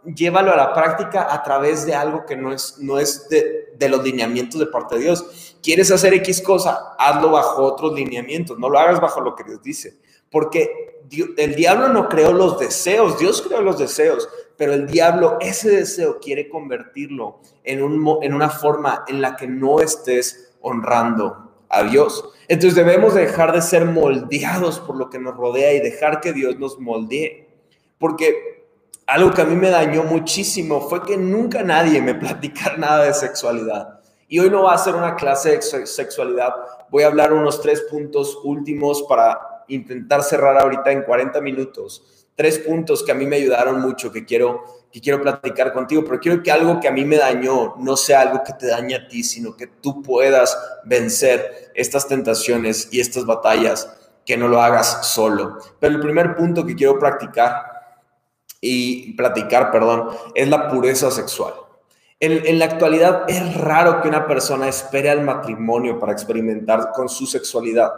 llévalo 0.04 0.52
a 0.52 0.58
la 0.58 0.74
práctica 0.74 1.34
a 1.34 1.44
través 1.44 1.86
de 1.86 1.96
algo 1.96 2.26
que 2.26 2.36
no 2.36 2.54
es, 2.54 2.78
no 2.80 3.00
es 3.00 3.28
de, 3.30 3.74
de, 3.78 3.90
los 3.90 4.04
lineamientos 4.04 4.60
de 4.60 4.68
parte 4.68 4.96
de 4.96 5.02
Dios. 5.02 5.58
¿Quieres 5.64 5.92
hacer 5.92 6.14
X 6.16 6.42
cosa? 6.42 6.96
Hazlo 7.00 7.32
bajo 7.32 7.64
otros 7.64 7.94
lineamientos, 7.94 8.60
no 8.60 8.70
lo 8.70 8.80
hagas 8.80 9.00
bajo 9.00 9.22
lo 9.22 9.36
que 9.36 9.44
Dios 9.44 9.62
dice. 9.64 9.98
Porque 10.30 11.02
el 11.38 11.56
diablo 11.56 11.88
no 11.90 12.10
creó 12.10 12.34
los 12.34 12.60
deseos, 12.60 13.18
Dios 13.18 13.42
creó 13.42 13.62
los 13.62 13.78
deseos, 13.78 14.28
pero 14.58 14.74
el 14.74 14.88
diablo 14.88 15.38
ese 15.40 15.70
deseo 15.70 16.20
quiere 16.20 16.50
convertirlo 16.50 17.40
en, 17.64 17.84
un, 17.84 18.20
en 18.22 18.34
una 18.34 18.50
forma 18.50 19.06
en 19.08 19.22
la 19.22 19.36
que 19.36 19.48
no 19.48 19.80
estés 19.80 20.56
honrando 20.62 21.48
a 21.70 21.84
Dios. 21.84 22.24
Entonces 22.48 22.76
debemos 22.76 23.14
dejar 23.14 23.54
de 23.54 23.62
ser 23.62 23.86
moldeados 23.86 24.80
por 24.80 24.96
lo 24.96 25.10
que 25.10 25.20
nos 25.20 25.36
rodea 25.36 25.74
y 25.74 25.80
dejar 25.80 26.22
que 26.22 26.34
Dios 26.34 26.58
nos 26.58 26.80
moldee. 26.80 27.48
Porque 28.00 28.66
algo 29.06 29.32
que 29.32 29.42
a 29.42 29.46
mí 29.46 29.56
me 29.56 29.70
dañó 29.70 30.04
muchísimo 30.04 30.82
fue 30.82 31.04
que 31.04 31.18
nunca 31.18 31.64
nadie 31.64 32.02
me 32.02 32.16
platicara 32.16 32.78
nada 32.78 33.04
de 33.06 33.14
sexualidad. 33.14 34.00
Y 34.30 34.40
hoy 34.40 34.50
no 34.50 34.64
va 34.64 34.74
a 34.74 34.78
ser 34.78 34.96
una 34.96 35.16
clase 35.16 35.52
de 35.52 35.62
sexualidad. 35.62 36.54
Voy 36.90 37.04
a 37.04 37.08
hablar 37.08 37.32
unos 37.32 37.62
tres 37.62 37.82
puntos 37.90 38.38
últimos 38.44 39.04
para 39.04 39.64
intentar 39.70 40.22
cerrar 40.24 40.62
ahorita 40.62 40.92
en 40.92 41.04
40 41.04 41.40
minutos. 41.40 42.17
Tres 42.38 42.60
puntos 42.60 43.04
que 43.04 43.12
a 43.12 43.16
mí 43.16 43.26
me 43.26 43.36
ayudaron 43.36 43.82
mucho, 43.82 44.14
que 44.14 44.24
quiero 44.24 44.64
que 44.92 45.02
quiero 45.02 45.22
platicar 45.22 45.74
contigo, 45.74 46.04
pero 46.06 46.20
quiero 46.20 46.42
que 46.42 46.52
algo 46.52 46.80
que 46.80 46.88
a 46.88 46.92
mí 46.92 47.04
me 47.04 47.18
dañó 47.18 47.76
no 47.78 47.98
sea 47.98 48.22
algo 48.22 48.42
que 48.44 48.54
te 48.54 48.68
dañe 48.68 48.96
a 48.96 49.08
ti, 49.08 49.24
sino 49.24 49.56
que 49.56 49.68
tú 49.68 50.02
puedas 50.02 50.58
vencer 50.86 51.72
estas 51.76 52.08
tentaciones 52.08 52.88
y 52.92 53.00
estas 53.00 53.26
batallas, 53.26 53.92
que 54.26 54.38
no 54.38 54.48
lo 54.48 54.62
hagas 54.62 55.08
solo. 55.08 55.60
Pero 55.80 55.96
el 55.96 56.02
primer 56.02 56.36
punto 56.36 56.66
que 56.66 56.76
quiero 56.76 56.98
practicar 57.00 57.64
y 58.62 59.14
platicar, 59.14 59.72
perdón, 59.72 60.10
es 60.34 60.48
la 60.48 60.70
pureza 60.70 61.12
sexual. 61.12 61.54
En, 62.20 62.46
en, 62.48 62.58
la 62.58 62.66
actualidad 62.66 63.26
es 63.28 63.56
raro 63.56 64.02
que 64.02 64.08
una 64.08 64.26
persona 64.26 64.68
espere 64.68 65.10
al 65.12 65.22
matrimonio 65.22 66.00
para 66.00 66.14
experimentar 66.14 66.92
con 66.92 67.08
su 67.10 67.28
sexualidad. 67.28 67.92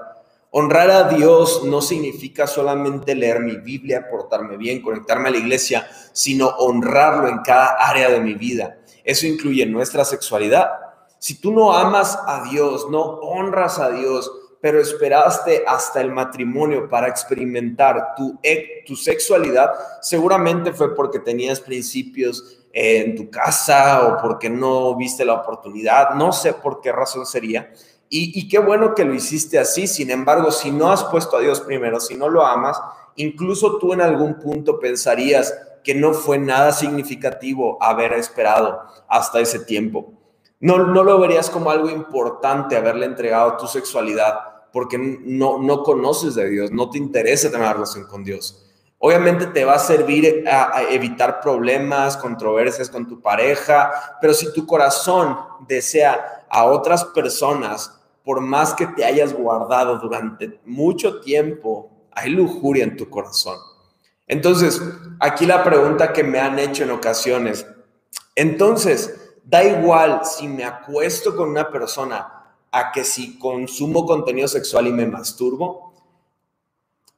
Honrar 0.52 0.90
a 0.90 1.04
Dios 1.10 1.64
no 1.64 1.80
significa 1.80 2.48
solamente 2.48 3.14
leer 3.14 3.40
mi 3.40 3.58
Biblia, 3.58 4.10
portarme 4.10 4.58
bien, 4.58 4.82
conectarme 4.82 5.30
a 5.30 5.32
la 5.32 5.38
iglesia, 5.38 5.88
sino 6.12 6.48
honrarlo 6.48 7.28
en 7.28 7.40
cada 7.40 7.76
área 7.80 8.10
de 8.10 8.20
mi 8.20 8.34
vida. 8.34 8.80
Eso 9.04 9.28
incluye 9.28 9.66
nuestra 9.68 10.04
sexualidad. 10.04 10.72
Si 11.20 11.40
tú 11.40 11.52
no 11.52 11.72
amas 11.74 12.18
a 12.26 12.44
Dios, 12.50 12.90
no 12.90 13.02
honras 13.02 13.78
a 13.78 13.92
Dios, 13.92 14.32
pero 14.62 14.82
esperaste 14.82 15.64
hasta 15.68 16.02
el 16.02 16.12
matrimonio 16.12 16.90
para 16.90 17.08
experimentar 17.08 18.16
tu, 18.18 18.40
tu 18.86 18.96
sexualidad, 18.96 19.72
seguramente 20.02 20.74
fue 20.74 20.96
porque 20.96 21.20
tenías 21.20 21.60
principios 21.60 22.60
en 22.74 23.16
tu 23.16 23.30
casa 23.30 24.08
o 24.08 24.22
porque 24.22 24.50
no 24.50 24.96
viste 24.96 25.26
la 25.26 25.34
oportunidad, 25.34 26.12
no 26.16 26.32
sé 26.32 26.54
por 26.54 26.82
qué 26.82 26.92
razón 26.92 27.26
sería, 27.26 27.72
y, 28.10 28.48
qué 28.50 28.58
bueno 28.60 28.96
que 28.96 29.06
lo 29.06 29.14
hiciste 29.14 29.60
así. 29.60 29.86
Sin 29.86 30.10
embargo, 30.10 30.52
si 30.52 30.72
no 30.72 30.92
has 30.92 31.04
puesto 31.06 31.38
a 31.38 31.42
Dios 31.42 31.62
primero, 31.62 32.00
si 32.00 32.16
no 32.16 32.28
lo 32.28 32.46
amas, 32.46 32.82
incluso 33.16 33.78
tú 33.78 33.94
en 33.94 34.02
algún 34.02 34.40
punto 34.40 34.80
pensarías 34.80 35.54
que 35.84 35.94
no 35.94 36.14
fue 36.14 36.40
nada 36.40 36.72
significativo 36.72 37.78
haber 37.82 38.14
esperado 38.14 38.82
hasta 39.08 39.40
ese 39.40 39.60
tiempo. 39.60 40.14
No, 40.60 40.78
no 40.80 41.04
lo 41.04 41.20
verías 41.20 41.50
como 41.50 41.70
algo 41.70 41.90
importante 41.90 42.76
haberle 42.76 43.06
entregado 43.06 43.58
tu 43.58 43.68
sexualidad 43.68 44.40
porque 44.74 44.98
no, 44.98 45.60
no 45.60 45.84
conoces 45.84 46.36
de 46.36 46.50
Dios, 46.50 46.72
no 46.72 46.90
te 46.90 46.98
interesa 46.98 47.50
tener 47.50 47.74
relación 47.74 48.06
con 48.06 48.24
Dios. 48.24 48.66
Obviamente 49.00 49.48
te 49.48 49.64
va 49.64 49.76
a 49.76 49.80
servir 49.80 50.44
a, 50.48 50.84
evitar 50.90 51.40
problemas, 51.40 52.18
controversias 52.18 52.90
con 52.90 53.08
tu 53.08 53.22
pareja, 53.22 54.18
pero 54.20 54.34
si 54.34 54.52
tu 54.54 54.68
corazón 54.68 55.38
desea 55.68 56.46
a 56.50 56.66
otras 56.66 57.06
personas, 57.06 57.99
por 58.24 58.42
más 58.42 58.74
que 58.74 58.88
te 58.88 59.06
hayas 59.06 59.34
guardado 59.34 59.98
durante 59.98 60.60
mucho 60.66 61.20
tiempo, 61.22 61.90
hay 62.12 62.32
lujuria 62.32 62.84
en 62.84 62.98
tu 62.98 63.10
corazón. 63.10 63.58
Entonces, 64.28 64.82
aquí 65.20 65.46
la 65.46 65.64
pregunta 65.64 66.14
que 66.14 66.24
me 66.24 66.40
han 66.40 66.60
hecho 66.60 66.84
en 66.84 66.92
ocasiones, 66.92 67.66
entonces, 68.36 69.36
da 69.44 69.64
igual 69.64 70.22
si 70.24 70.48
me 70.48 70.64
acuesto 70.64 71.36
con 71.36 71.50
una 71.50 71.70
persona 71.70 72.56
a 72.72 72.92
que 72.92 73.04
si 73.04 73.40
consumo 73.40 74.06
contenido 74.06 74.48
sexual 74.48 74.88
y 74.88 74.94
me 74.94 75.08
masturbo, 75.08 75.94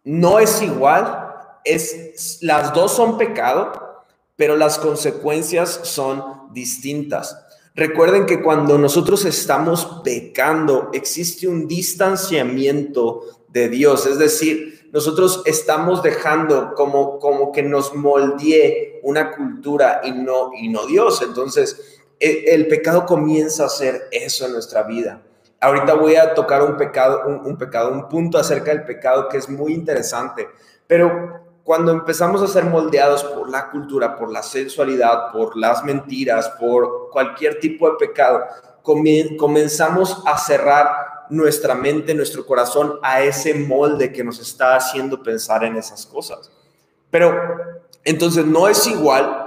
no 0.04 0.39
es 0.39 0.62
igual 0.62 1.32
es, 1.64 2.39
las 2.41 2.74
dos 2.74 2.95
son 2.95 3.18
pecado, 3.18 4.06
pero 4.36 4.56
las 4.56 4.80
consecuencias 4.80 5.82
son 5.84 6.52
distintas. 6.54 7.38
Recuerden 7.74 8.26
que 8.26 8.41
cuando 8.41 8.78
nosotros 8.78 9.24
estamos 9.26 10.01
pecando, 10.03 10.89
existe 10.93 11.47
un 11.47 11.67
distanciamiento 11.67 13.22
de 13.47 13.69
Dios, 13.69 14.05
es 14.05 14.17
decir, 14.17 14.89
nosotros 14.91 15.41
estamos 15.45 16.03
dejando 16.03 16.74
como, 16.76 17.17
como 17.17 17.51
que 17.53 17.63
nos 17.63 17.95
moldee 17.95 18.99
una 19.03 19.32
cultura 19.32 20.01
y 20.03 20.11
no, 20.11 20.51
y 20.53 20.67
no 20.67 20.86
Dios. 20.86 21.22
Entonces, 21.22 22.01
el, 22.19 22.43
el, 22.45 22.67
pecado 22.67 23.05
comienza 23.05 23.65
a 23.65 23.69
ser 23.69 24.09
eso 24.11 24.45
en 24.45 24.51
nuestra 24.51 24.84
vida. 24.84 25.22
Ahorita 25.61 25.93
voy 25.93 26.15
a 26.15 26.34
tocar 26.34 26.61
un 26.63 26.76
pecado, 26.76 27.22
un 27.26 27.57
pecado, 27.57 27.91
un 27.91 28.09
punto 28.09 28.38
acerca 28.38 28.72
del 28.72 28.84
pecado 28.84 29.30
que 29.30 29.38
es 29.38 29.47
muy 29.47 29.74
interesante, 29.74 30.49
pero 30.88 31.51
cuando 31.64 31.91
empezamos 31.91 32.41
a 32.41 32.47
ser 32.47 32.66
moldeados 32.66 33.24
por 33.24 33.49
la 33.49 33.70
cultura, 33.70 34.16
por 34.16 34.32
la 34.32 34.41
sensualidad, 34.41 35.32
por 35.32 35.55
las 35.55 35.84
mentiras, 35.84 36.49
por 36.59 37.09
cualquier 37.12 37.59
tipo 37.59 37.89
de 37.89 37.97
pecado, 37.97 38.41
comenzamos 38.82 40.24
a 40.26 40.38
cerrar 40.38 41.28
nuestra 41.30 41.76
mente, 41.76 42.14
nuestro 42.14 42.45
corazón 42.45 42.99
a 43.03 43.22
ese 43.22 43.53
molde 43.53 44.12
que 44.12 44.24
nos 44.24 44.39
está 44.39 44.76
haciendo 44.76 45.22
pensar 45.22 45.64
en 45.64 45.78
esas 45.78 46.05
cosas. 46.05 46.51
Pero 47.09 47.34
entonces 48.03 48.45
no 48.45 48.68
es 48.68 48.86
igual 48.88 49.41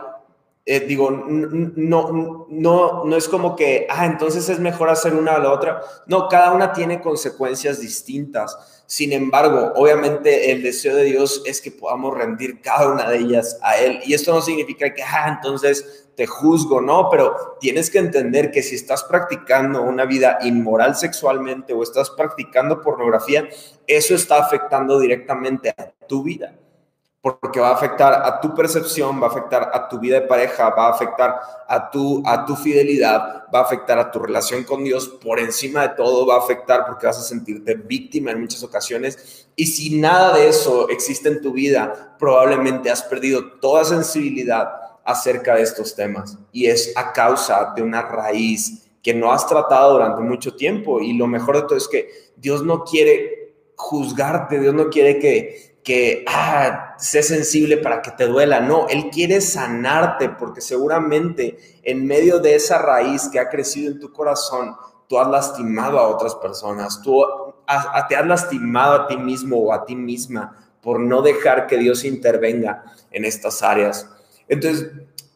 eh, 0.67 0.81
digo, 0.81 1.11
no, 1.11 2.47
no, 2.49 3.05
no 3.05 3.17
es 3.17 3.29
como 3.29 3.55
que, 3.55 3.87
ah, 3.91 4.07
entonces 4.07 4.49
es 4.49 4.59
mejor 4.61 4.89
hacer 4.89 5.15
una 5.15 5.37
o 5.37 5.39
la 5.39 5.53
otra. 5.53 5.83
No, 6.07 6.27
cada 6.29 6.53
una 6.53 6.73
tiene 6.73 7.03
consecuencias 7.03 7.81
distintas. 7.81 8.83
Sin 8.87 9.13
embargo, 9.13 9.73
obviamente 9.77 10.53
el 10.53 10.63
deseo 10.63 10.97
de 10.97 11.05
Dios 11.05 11.43
es 11.45 11.61
que 11.61 11.71
podamos 11.71 12.17
rendir 12.17 12.63
cada 12.63 12.91
una 12.91 13.11
de 13.11 13.19
ellas 13.19 13.59
a 13.61 13.77
Él. 13.77 14.01
Y 14.07 14.15
esto 14.15 14.33
no 14.33 14.41
significa 14.41 14.95
que, 14.95 15.03
ah, 15.03 15.35
entonces 15.37 16.09
te 16.17 16.27
juzgo, 16.27 16.81
no, 16.81 17.11
pero 17.11 17.59
tienes 17.61 17.91
que 17.91 17.99
entender 17.99 18.51
que 18.51 18.63
si 18.63 18.75
estás 18.75 19.05
practicando 19.05 19.83
una 19.83 20.07
vida 20.07 20.39
inmoral 20.43 20.97
sexualmente 20.97 21.75
o 21.75 21.83
estás 21.83 22.09
practicando 22.09 22.81
pornografía, 22.81 23.49
eso 23.87 24.15
está 24.15 24.39
afectando 24.39 24.99
directamente 24.99 25.75
a 25.77 25.93
tu 26.07 26.23
vida 26.23 26.55
porque 27.25 27.59
va 27.59 27.71
a 27.71 27.75
afectar 27.75 28.13
a 28.13 28.39
tu 28.39 28.55
percepción, 28.55 29.19
va 29.19 29.29
a 29.29 29.31
afectar 29.31 29.71
a 29.73 29.89
tu 29.89 29.99
vida 29.99 30.21
de 30.21 30.27
pareja, 30.27 30.69
va 30.69 30.89
a 30.89 30.91
afectar 30.91 31.41
a 31.67 31.91
tu, 31.91 32.23
a 32.27 32.45
tu 32.45 32.55
fidelidad, 32.55 33.47
va 33.53 33.61
a 33.61 33.63
afectar 33.63 33.99
a 33.99 34.11
tu 34.11 34.19
relación 34.19 34.63
con 34.63 34.85
Dios, 34.85 35.09
por 35.09 35.41
encima 35.41 35.89
de 35.89 35.95
todo 35.95 36.27
va 36.27 36.35
a 36.35 36.41
afectar 36.41 36.85
porque 36.85 37.07
vas 37.07 37.19
a 37.19 37.23
sentirte 37.23 37.77
víctima 37.77 38.31
en 38.31 38.43
muchas 38.43 38.63
ocasiones. 38.63 39.49
Y 39.57 39.65
si 39.65 39.99
nada 39.99 40.37
de 40.37 40.49
eso 40.49 40.91
existe 40.91 41.31
en 41.31 41.41
tu 41.41 41.55
vida, 41.55 42.15
probablemente 42.19 42.91
has 42.91 43.03
perdido 43.03 43.53
toda 43.53 43.87
sensibilidad 43.87 44.69
acerca 45.03 45.55
de 45.55 45.63
estos 45.63 45.95
temas. 45.95 46.37
Y 46.53 46.67
es 46.67 46.93
a 46.95 47.15
causa 47.15 47.73
de 47.75 47.83
una 47.83 48.03
raíz 48.03 48.91
que 49.03 49.15
no 49.15 49.33
has 49.33 49.47
tratado 49.47 49.95
durante 49.95 50.21
mucho 50.21 50.57
tiempo. 50.57 51.01
Y 51.01 51.15
lo 51.15 51.27
mejor 51.27 51.57
de 51.57 51.63
todo 51.63 51.79
es 51.79 51.89
que 51.89 52.07
Dios 52.37 52.63
no 52.63 52.85
quiere 52.85 53.55
juzgarte, 53.77 54.61
Dios 54.61 54.75
no 54.75 54.91
quiere 54.91 55.19
que 55.19 55.74
que, 55.85 56.25
ah, 56.27 56.95
sensible 56.99 57.77
para 57.77 58.01
que 58.01 58.11
te 58.11 58.27
duela. 58.27 58.61
No, 58.61 58.89
Él 58.89 59.11
quiere 59.11 59.41
sanarte 59.43 60.31
porque 60.31 60.63
seguramente 60.63 61.59
en 61.83 62.07
medio 62.07 62.41
de 62.41 62.55
esa 62.55 62.79
raíz 62.79 63.29
que 63.29 63.39
ha 63.39 63.51
crecido 63.51 63.93
en 63.93 64.01
tu 64.01 64.11
corazón, 64.11 64.75
tú 65.07 65.19
has 65.19 65.29
lastimado 65.29 65.99
a 65.99 66.09
otras 66.09 66.35
personas, 66.37 67.03
tú 67.03 67.23
te 68.09 68.17
has 68.17 68.27
lastimado 68.27 68.95
a 68.95 69.07
ti 69.07 69.17
mismo 69.19 69.59
o 69.59 69.73
a 69.73 69.85
ti 69.85 69.95
misma 69.95 70.59
por 70.81 70.99
no 70.99 71.21
dejar 71.21 71.67
que 71.67 71.77
Dios 71.77 72.05
intervenga 72.05 72.85
en 73.11 73.27
estas 73.27 73.63
áreas. 73.63 74.09
Entonces, 74.49 74.91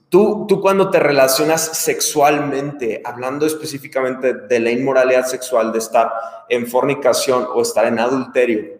tú, 0.08 0.46
tú 0.46 0.60
cuando 0.62 0.90
te 0.90 0.98
relacionas 0.98 1.60
sexualmente, 1.78 3.02
hablando 3.04 3.46
específicamente 3.46 4.32
de 4.32 4.60
la 4.60 4.70
inmoralidad 4.70 5.26
sexual, 5.26 5.72
de 5.72 5.78
estar 5.78 6.10
en 6.48 6.66
fornicación 6.66 7.46
o 7.54 7.62
estar 7.62 7.86
en 7.86 7.98
adulterio, 7.98 8.78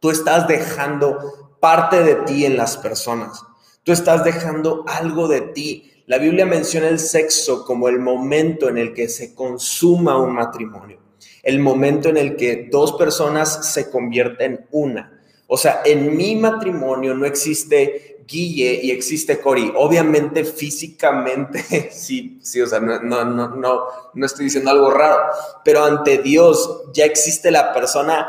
Tú 0.00 0.10
estás 0.10 0.48
dejando 0.48 1.56
parte 1.60 2.02
de 2.02 2.14
ti 2.16 2.46
en 2.46 2.56
las 2.56 2.78
personas. 2.78 3.42
Tú 3.84 3.92
estás 3.92 4.24
dejando 4.24 4.84
algo 4.88 5.28
de 5.28 5.42
ti. 5.42 6.04
La 6.06 6.18
Biblia 6.18 6.46
menciona 6.46 6.88
el 6.88 6.98
sexo 6.98 7.64
como 7.64 7.88
el 7.88 7.98
momento 7.98 8.68
en 8.68 8.78
el 8.78 8.94
que 8.94 9.08
se 9.08 9.34
consuma 9.34 10.18
un 10.18 10.34
matrimonio, 10.34 10.98
el 11.42 11.60
momento 11.60 12.08
en 12.08 12.16
el 12.16 12.36
que 12.36 12.68
dos 12.70 12.94
personas 12.94 13.72
se 13.72 13.90
convierten 13.90 14.52
en 14.52 14.66
una. 14.72 15.20
O 15.46 15.56
sea, 15.56 15.82
en 15.84 16.16
mi 16.16 16.34
matrimonio 16.34 17.14
no 17.14 17.26
existe 17.26 18.24
Guille 18.26 18.80
y 18.82 18.90
existe 18.90 19.40
Cori. 19.40 19.72
Obviamente 19.76 20.44
físicamente, 20.44 21.90
sí, 21.92 22.38
sí, 22.42 22.60
o 22.60 22.66
sea, 22.66 22.80
no, 22.80 23.00
no, 23.00 23.24
no, 23.24 23.84
no 24.14 24.26
estoy 24.26 24.46
diciendo 24.46 24.70
algo 24.70 24.90
raro, 24.90 25.18
pero 25.64 25.84
ante 25.84 26.18
Dios 26.18 26.84
ya 26.92 27.04
existe 27.04 27.50
la 27.50 27.72
persona 27.72 28.28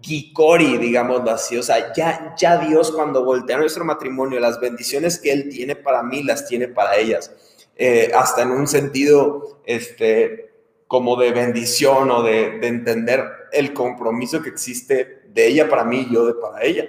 Gikori, 0.00 0.78
digamos 0.78 1.28
así. 1.28 1.56
O 1.56 1.62
sea, 1.62 1.92
ya, 1.92 2.34
ya 2.36 2.58
Dios 2.58 2.92
cuando 2.92 3.24
voltea 3.24 3.58
nuestro 3.58 3.84
matrimonio, 3.84 4.38
las 4.40 4.60
bendiciones 4.60 5.18
que 5.18 5.32
Él 5.32 5.48
tiene 5.48 5.76
para 5.76 6.02
mí, 6.02 6.22
las 6.22 6.46
tiene 6.46 6.68
para 6.68 6.96
ellas. 6.96 7.32
Eh, 7.76 8.10
hasta 8.14 8.42
en 8.42 8.50
un 8.50 8.66
sentido, 8.66 9.62
este, 9.64 10.52
como 10.86 11.16
de 11.16 11.32
bendición 11.32 12.10
o 12.10 12.22
de, 12.22 12.58
de, 12.58 12.66
entender 12.66 13.24
el 13.52 13.72
compromiso 13.72 14.42
que 14.42 14.50
existe 14.50 15.22
de 15.28 15.46
ella 15.46 15.68
para 15.68 15.84
mí 15.84 16.06
y 16.08 16.14
yo 16.14 16.26
de 16.26 16.34
para 16.34 16.62
ella. 16.64 16.88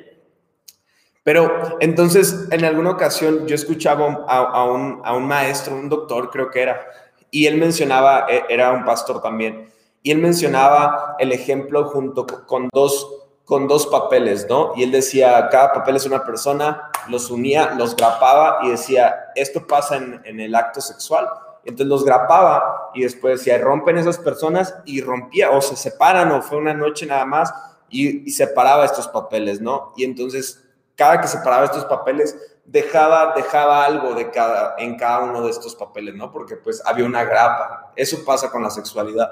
Pero 1.23 1.77
entonces, 1.79 2.47
en 2.49 2.65
alguna 2.65 2.91
ocasión 2.91 3.47
yo 3.47 3.55
escuchaba 3.55 4.25
a, 4.27 4.37
a, 4.37 4.65
un, 4.65 5.01
a 5.03 5.15
un 5.15 5.27
maestro, 5.27 5.75
un 5.75 5.87
doctor 5.87 6.31
creo 6.31 6.49
que 6.49 6.61
era, 6.61 6.87
y 7.29 7.45
él 7.45 7.57
mencionaba, 7.57 8.25
e, 8.29 8.43
era 8.49 8.71
un 8.71 8.83
pastor 8.83 9.21
también, 9.21 9.69
y 10.03 10.11
él 10.11 10.17
mencionaba 10.17 11.15
el 11.19 11.31
ejemplo 11.31 11.85
junto 11.85 12.25
con 12.25 12.69
dos, 12.73 13.07
con 13.45 13.67
dos 13.67 13.87
papeles, 13.87 14.47
¿no? 14.49 14.73
Y 14.75 14.83
él 14.83 14.91
decía, 14.91 15.47
cada 15.49 15.73
papel 15.73 15.95
es 15.97 16.05
una 16.05 16.23
persona, 16.23 16.89
los 17.07 17.29
unía, 17.29 17.75
los 17.77 17.95
grapaba 17.95 18.59
y 18.63 18.69
decía, 18.69 19.31
esto 19.35 19.67
pasa 19.67 19.97
en, 19.97 20.39
el 20.39 20.55
acto 20.55 20.81
sexual. 20.81 21.29
Entonces 21.63 21.87
los 21.87 22.03
grapaba 22.03 22.89
y 22.95 23.03
después 23.03 23.39
decía, 23.39 23.59
rompen 23.59 23.99
esas 23.99 24.17
personas 24.17 24.75
y 24.85 25.01
rompía 25.01 25.51
o 25.51 25.61
se 25.61 25.75
separan 25.75 26.31
o 26.31 26.41
fue 26.41 26.57
una 26.57 26.73
noche 26.73 27.05
nada 27.05 27.25
más 27.25 27.53
y, 27.87 28.27
y 28.27 28.31
separaba 28.31 28.85
estos 28.85 29.07
papeles, 29.07 29.61
¿no? 29.61 29.93
Y 29.95 30.03
entonces 30.03 30.67
cada 30.95 31.21
que 31.21 31.27
separaba 31.27 31.65
estos 31.65 31.85
papeles 31.85 32.35
dejaba, 32.65 33.33
dejaba 33.35 33.85
algo 33.85 34.15
de 34.15 34.31
cada, 34.31 34.75
en 34.77 34.97
cada 34.97 35.19
uno 35.19 35.43
de 35.43 35.51
estos 35.51 35.75
papeles, 35.75 36.15
¿no? 36.15 36.31
Porque 36.31 36.55
pues 36.55 36.81
había 36.85 37.05
una 37.05 37.23
grapa. 37.23 37.91
Eso 37.95 38.23
pasa 38.25 38.49
con 38.49 38.63
la 38.63 38.71
sexualidad 38.71 39.29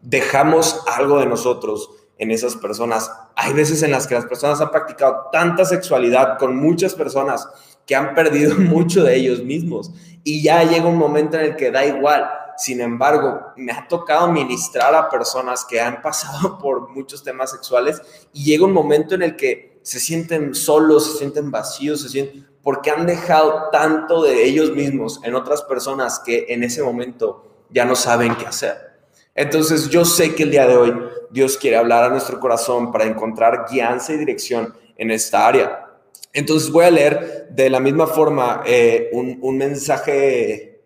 dejamos 0.00 0.82
algo 0.86 1.18
de 1.18 1.26
nosotros 1.26 1.90
en 2.18 2.30
esas 2.30 2.56
personas. 2.56 3.10
Hay 3.34 3.52
veces 3.52 3.82
en 3.82 3.90
las 3.90 4.06
que 4.06 4.14
las 4.14 4.26
personas 4.26 4.60
han 4.60 4.70
practicado 4.70 5.28
tanta 5.32 5.64
sexualidad 5.64 6.38
con 6.38 6.56
muchas 6.56 6.94
personas 6.94 7.48
que 7.86 7.94
han 7.94 8.14
perdido 8.14 8.54
mucho 8.58 9.04
de 9.04 9.16
ellos 9.16 9.42
mismos 9.42 9.92
y 10.24 10.42
ya 10.42 10.62
llega 10.64 10.86
un 10.86 10.98
momento 10.98 11.36
en 11.36 11.44
el 11.44 11.56
que 11.56 11.70
da 11.70 11.84
igual. 11.84 12.28
Sin 12.56 12.80
embargo, 12.80 13.52
me 13.56 13.70
ha 13.70 13.86
tocado 13.86 14.32
ministrar 14.32 14.94
a 14.94 15.10
personas 15.10 15.64
que 15.64 15.80
han 15.80 16.00
pasado 16.00 16.58
por 16.62 16.88
muchos 16.88 17.22
temas 17.22 17.50
sexuales 17.50 18.00
y 18.32 18.44
llega 18.44 18.64
un 18.64 18.72
momento 18.72 19.14
en 19.14 19.22
el 19.22 19.36
que 19.36 19.78
se 19.82 20.00
sienten 20.00 20.54
solos, 20.54 21.12
se 21.12 21.18
sienten 21.18 21.50
vacíos, 21.50 22.00
se 22.00 22.08
sienten 22.08 22.46
porque 22.62 22.90
han 22.90 23.06
dejado 23.06 23.68
tanto 23.70 24.24
de 24.24 24.44
ellos 24.44 24.72
mismos 24.72 25.20
en 25.22 25.36
otras 25.36 25.62
personas 25.62 26.18
que 26.18 26.46
en 26.48 26.64
ese 26.64 26.82
momento 26.82 27.64
ya 27.70 27.84
no 27.84 27.94
saben 27.94 28.34
qué 28.34 28.46
hacer. 28.46 28.95
Entonces 29.36 29.90
yo 29.90 30.04
sé 30.04 30.34
que 30.34 30.44
el 30.44 30.50
día 30.50 30.66
de 30.66 30.76
hoy 30.76 30.94
Dios 31.30 31.58
quiere 31.58 31.76
hablar 31.76 32.04
a 32.04 32.08
nuestro 32.08 32.40
corazón 32.40 32.90
para 32.90 33.04
encontrar 33.04 33.66
guianza 33.70 34.14
y 34.14 34.16
dirección 34.16 34.74
en 34.96 35.10
esta 35.10 35.46
área. 35.46 35.86
Entonces 36.32 36.70
voy 36.70 36.86
a 36.86 36.90
leer 36.90 37.48
de 37.50 37.68
la 37.68 37.78
misma 37.78 38.06
forma 38.06 38.62
eh, 38.66 39.10
un, 39.12 39.58
mensaje, 39.58 40.82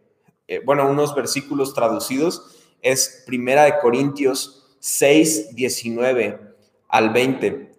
eh, 0.48 0.60
bueno, 0.64 0.88
unos 0.90 1.14
versículos 1.14 1.74
traducidos 1.74 2.56
es 2.82 3.22
Primera 3.26 3.64
de 3.64 3.78
Corintios 3.78 4.76
6, 4.80 5.54
19 5.54 6.40
al 6.88 7.10
20. 7.10 7.72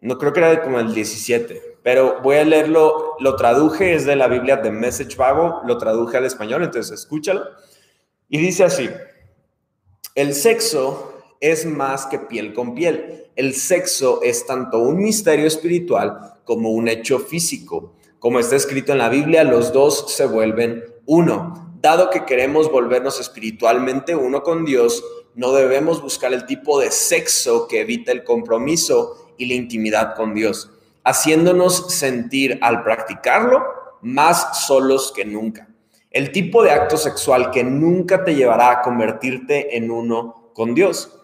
No 0.00 0.18
creo 0.18 0.32
que 0.32 0.40
era 0.40 0.62
como 0.62 0.78
el 0.78 0.94
17, 0.94 1.78
pero 1.82 2.20
voy 2.22 2.36
a 2.36 2.44
leerlo, 2.44 3.16
lo 3.18 3.36
traduje, 3.36 3.94
es 3.94 4.04
de 4.04 4.16
la 4.16 4.28
Biblia 4.28 4.56
de 4.56 4.70
Message 4.70 5.16
Vago, 5.16 5.62
lo 5.66 5.78
traduje 5.78 6.16
al 6.16 6.26
español, 6.26 6.62
entonces 6.62 7.00
escúchalo. 7.00 7.44
Y 8.28 8.38
dice 8.38 8.64
así, 8.64 8.88
el 10.14 10.34
sexo 10.34 11.14
es 11.40 11.64
más 11.64 12.06
que 12.06 12.18
piel 12.18 12.52
con 12.52 12.74
piel. 12.74 13.30
El 13.36 13.54
sexo 13.54 14.20
es 14.22 14.46
tanto 14.46 14.78
un 14.78 14.98
misterio 14.98 15.46
espiritual 15.46 16.34
como 16.44 16.70
un 16.70 16.88
hecho 16.88 17.18
físico. 17.18 17.94
Como 18.18 18.38
está 18.38 18.56
escrito 18.56 18.92
en 18.92 18.98
la 18.98 19.08
Biblia, 19.08 19.44
los 19.44 19.72
dos 19.72 20.12
se 20.12 20.26
vuelven 20.26 20.84
uno. 21.06 21.74
Dado 21.80 22.10
que 22.10 22.26
queremos 22.26 22.70
volvernos 22.70 23.18
espiritualmente 23.20 24.14
uno 24.14 24.42
con 24.42 24.66
Dios, 24.66 25.02
no 25.34 25.52
debemos 25.52 26.02
buscar 26.02 26.34
el 26.34 26.44
tipo 26.44 26.78
de 26.80 26.90
sexo 26.90 27.66
que 27.66 27.80
evita 27.80 28.12
el 28.12 28.24
compromiso 28.24 29.32
y 29.38 29.46
la 29.46 29.54
intimidad 29.54 30.14
con 30.14 30.34
Dios, 30.34 30.70
haciéndonos 31.04 31.94
sentir 31.94 32.58
al 32.60 32.82
practicarlo 32.82 33.64
más 34.02 34.66
solos 34.66 35.12
que 35.16 35.24
nunca. 35.24 35.69
El 36.10 36.32
tipo 36.32 36.64
de 36.64 36.72
acto 36.72 36.96
sexual 36.96 37.52
que 37.52 37.62
nunca 37.62 38.24
te 38.24 38.34
llevará 38.34 38.72
a 38.72 38.82
convertirte 38.82 39.76
en 39.76 39.92
uno 39.92 40.50
con 40.54 40.74
Dios. 40.74 41.16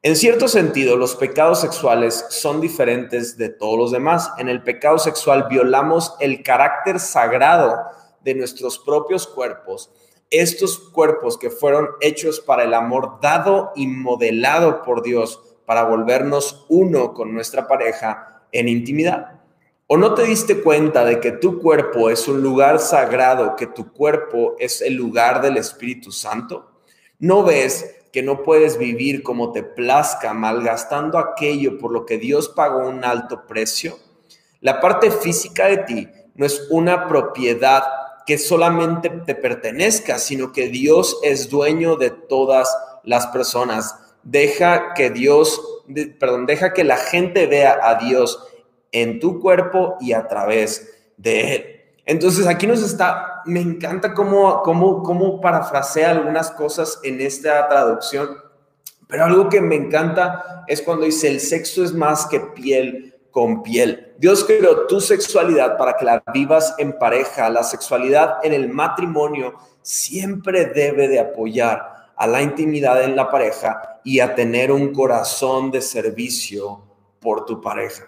En 0.00 0.14
cierto 0.14 0.46
sentido, 0.46 0.96
los 0.96 1.16
pecados 1.16 1.60
sexuales 1.60 2.24
son 2.28 2.60
diferentes 2.60 3.36
de 3.36 3.48
todos 3.48 3.76
los 3.76 3.90
demás. 3.90 4.30
En 4.38 4.48
el 4.48 4.62
pecado 4.62 5.00
sexual 5.00 5.46
violamos 5.50 6.14
el 6.20 6.44
carácter 6.44 7.00
sagrado 7.00 7.74
de 8.22 8.36
nuestros 8.36 8.78
propios 8.78 9.26
cuerpos, 9.26 9.90
estos 10.30 10.78
cuerpos 10.78 11.36
que 11.36 11.50
fueron 11.50 11.88
hechos 12.00 12.38
para 12.38 12.62
el 12.62 12.74
amor 12.74 13.18
dado 13.20 13.72
y 13.74 13.88
modelado 13.88 14.82
por 14.82 15.02
Dios 15.02 15.42
para 15.66 15.82
volvernos 15.82 16.64
uno 16.68 17.12
con 17.12 17.34
nuestra 17.34 17.66
pareja 17.66 18.44
en 18.52 18.68
intimidad. 18.68 19.37
¿O 19.90 19.96
no 19.96 20.12
te 20.12 20.24
diste 20.24 20.60
cuenta 20.60 21.02
de 21.02 21.18
que 21.18 21.32
tu 21.32 21.62
cuerpo 21.62 22.10
es 22.10 22.28
un 22.28 22.42
lugar 22.42 22.78
sagrado, 22.78 23.56
que 23.56 23.66
tu 23.66 23.90
cuerpo 23.90 24.54
es 24.58 24.82
el 24.82 24.92
lugar 24.92 25.40
del 25.40 25.56
Espíritu 25.56 26.12
Santo? 26.12 26.82
¿No 27.18 27.42
ves 27.42 27.96
que 28.12 28.22
no 28.22 28.42
puedes 28.42 28.76
vivir 28.76 29.22
como 29.22 29.50
te 29.50 29.62
plazca, 29.62 30.34
malgastando 30.34 31.16
aquello 31.16 31.78
por 31.78 31.90
lo 31.90 32.04
que 32.04 32.18
Dios 32.18 32.50
pagó 32.50 32.86
un 32.86 33.02
alto 33.02 33.46
precio? 33.46 33.98
La 34.60 34.78
parte 34.78 35.10
física 35.10 35.68
de 35.68 35.78
ti 35.78 36.08
no 36.34 36.44
es 36.44 36.66
una 36.68 37.08
propiedad 37.08 37.82
que 38.26 38.36
solamente 38.36 39.08
te 39.08 39.34
pertenezca, 39.34 40.18
sino 40.18 40.52
que 40.52 40.68
Dios 40.68 41.18
es 41.22 41.48
dueño 41.48 41.96
de 41.96 42.10
todas 42.10 42.68
las 43.04 43.28
personas. 43.28 43.98
Deja 44.22 44.92
que 44.92 45.08
Dios, 45.08 45.82
perdón, 46.20 46.44
deja 46.44 46.74
que 46.74 46.84
la 46.84 46.98
gente 46.98 47.46
vea 47.46 47.80
a 47.82 47.94
Dios 47.94 48.44
en 48.92 49.20
tu 49.20 49.40
cuerpo 49.40 49.96
y 50.00 50.12
a 50.12 50.26
través 50.26 50.90
de 51.16 51.54
él. 51.54 51.64
Entonces 52.06 52.46
aquí 52.46 52.66
nos 52.66 52.82
está, 52.82 53.42
me 53.44 53.60
encanta 53.60 54.14
cómo, 54.14 54.62
cómo, 54.62 55.02
cómo 55.02 55.40
parafrasea 55.40 56.10
algunas 56.10 56.50
cosas 56.50 57.00
en 57.02 57.20
esta 57.20 57.68
traducción, 57.68 58.38
pero 59.06 59.24
algo 59.24 59.48
que 59.48 59.60
me 59.60 59.74
encanta 59.74 60.64
es 60.66 60.80
cuando 60.80 61.04
dice 61.04 61.28
el 61.28 61.40
sexo 61.40 61.84
es 61.84 61.92
más 61.92 62.26
que 62.26 62.40
piel 62.40 63.14
con 63.30 63.62
piel. 63.62 64.14
Dios 64.18 64.44
creó 64.44 64.86
tu 64.86 65.00
sexualidad 65.00 65.76
para 65.76 65.96
que 65.96 66.04
la 66.04 66.22
vivas 66.32 66.74
en 66.78 66.98
pareja. 66.98 67.48
La 67.50 67.62
sexualidad 67.62 68.38
en 68.42 68.52
el 68.52 68.68
matrimonio 68.68 69.54
siempre 69.82 70.66
debe 70.66 71.08
de 71.08 71.20
apoyar 71.20 72.10
a 72.16 72.26
la 72.26 72.42
intimidad 72.42 73.02
en 73.02 73.14
la 73.14 73.30
pareja 73.30 74.00
y 74.02 74.20
a 74.20 74.34
tener 74.34 74.72
un 74.72 74.92
corazón 74.92 75.70
de 75.70 75.80
servicio 75.80 76.82
por 77.20 77.44
tu 77.44 77.60
pareja. 77.60 78.06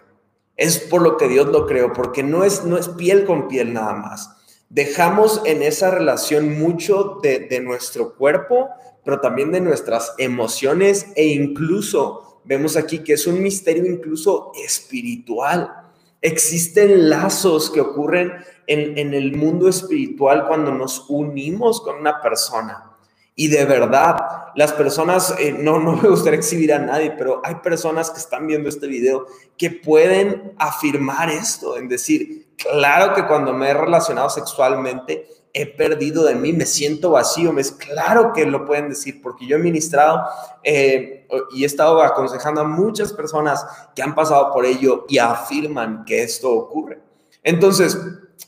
Es 0.60 0.78
por 0.78 1.00
lo 1.00 1.16
que 1.16 1.26
Dios 1.26 1.46
lo 1.46 1.66
creó, 1.66 1.94
porque 1.94 2.22
no 2.22 2.44
es, 2.44 2.66
no 2.66 2.76
es 2.76 2.90
piel 2.90 3.24
con 3.24 3.48
piel 3.48 3.72
nada 3.72 3.94
más. 3.94 4.36
Dejamos 4.68 5.40
en 5.46 5.62
esa 5.62 5.90
relación 5.90 6.58
mucho 6.58 7.18
de, 7.22 7.38
de 7.38 7.60
nuestro 7.60 8.14
cuerpo, 8.14 8.68
pero 9.02 9.22
también 9.22 9.52
de 9.52 9.62
nuestras 9.62 10.12
emociones 10.18 11.06
e 11.16 11.28
incluso 11.28 12.42
vemos 12.44 12.76
aquí 12.76 12.98
que 12.98 13.14
es 13.14 13.26
un 13.26 13.42
misterio 13.42 13.86
incluso 13.86 14.52
espiritual. 14.62 15.72
Existen 16.20 17.08
lazos 17.08 17.70
que 17.70 17.80
ocurren 17.80 18.30
en, 18.66 18.98
en, 18.98 19.14
el 19.14 19.34
mundo 19.34 19.66
espiritual 19.66 20.46
cuando 20.46 20.72
nos 20.72 21.06
unimos 21.08 21.80
con 21.80 21.96
una 21.96 22.20
persona. 22.20 22.89
Y 23.34 23.48
de 23.48 23.64
verdad, 23.64 24.16
las 24.54 24.72
personas, 24.72 25.34
eh, 25.38 25.54
no, 25.58 25.78
no 25.78 25.92
me 26.02 26.08
gustaría 26.08 26.38
exhibir 26.38 26.72
a 26.72 26.78
nadie, 26.78 27.12
pero 27.16 27.40
hay 27.44 27.56
personas 27.56 28.10
que 28.10 28.18
están 28.18 28.46
viendo 28.46 28.68
este 28.68 28.86
video 28.86 29.26
que 29.56 29.70
pueden 29.70 30.52
afirmar 30.58 31.30
esto, 31.30 31.76
en 31.76 31.88
decir, 31.88 32.48
claro 32.56 33.14
que 33.14 33.26
cuando 33.26 33.52
me 33.52 33.68
he 33.68 33.74
relacionado 33.74 34.30
sexualmente, 34.30 35.26
he 35.52 35.66
perdido 35.66 36.24
de 36.24 36.34
mí, 36.34 36.52
me 36.52 36.66
siento 36.66 37.10
vacío, 37.10 37.52
me 37.52 37.60
es 37.60 37.72
claro 37.72 38.32
que 38.32 38.46
lo 38.46 38.64
pueden 38.64 38.88
decir, 38.88 39.20
porque 39.20 39.46
yo 39.46 39.56
he 39.56 39.60
ministrado 39.60 40.22
eh, 40.62 41.26
y 41.52 41.64
he 41.64 41.66
estado 41.66 42.00
aconsejando 42.02 42.60
a 42.60 42.64
muchas 42.64 43.12
personas 43.12 43.66
que 43.94 44.02
han 44.02 44.14
pasado 44.14 44.52
por 44.52 44.64
ello 44.64 45.06
y 45.08 45.18
afirman 45.18 46.04
que 46.04 46.22
esto 46.22 46.50
ocurre. 46.52 47.00
Entonces, 47.42 47.98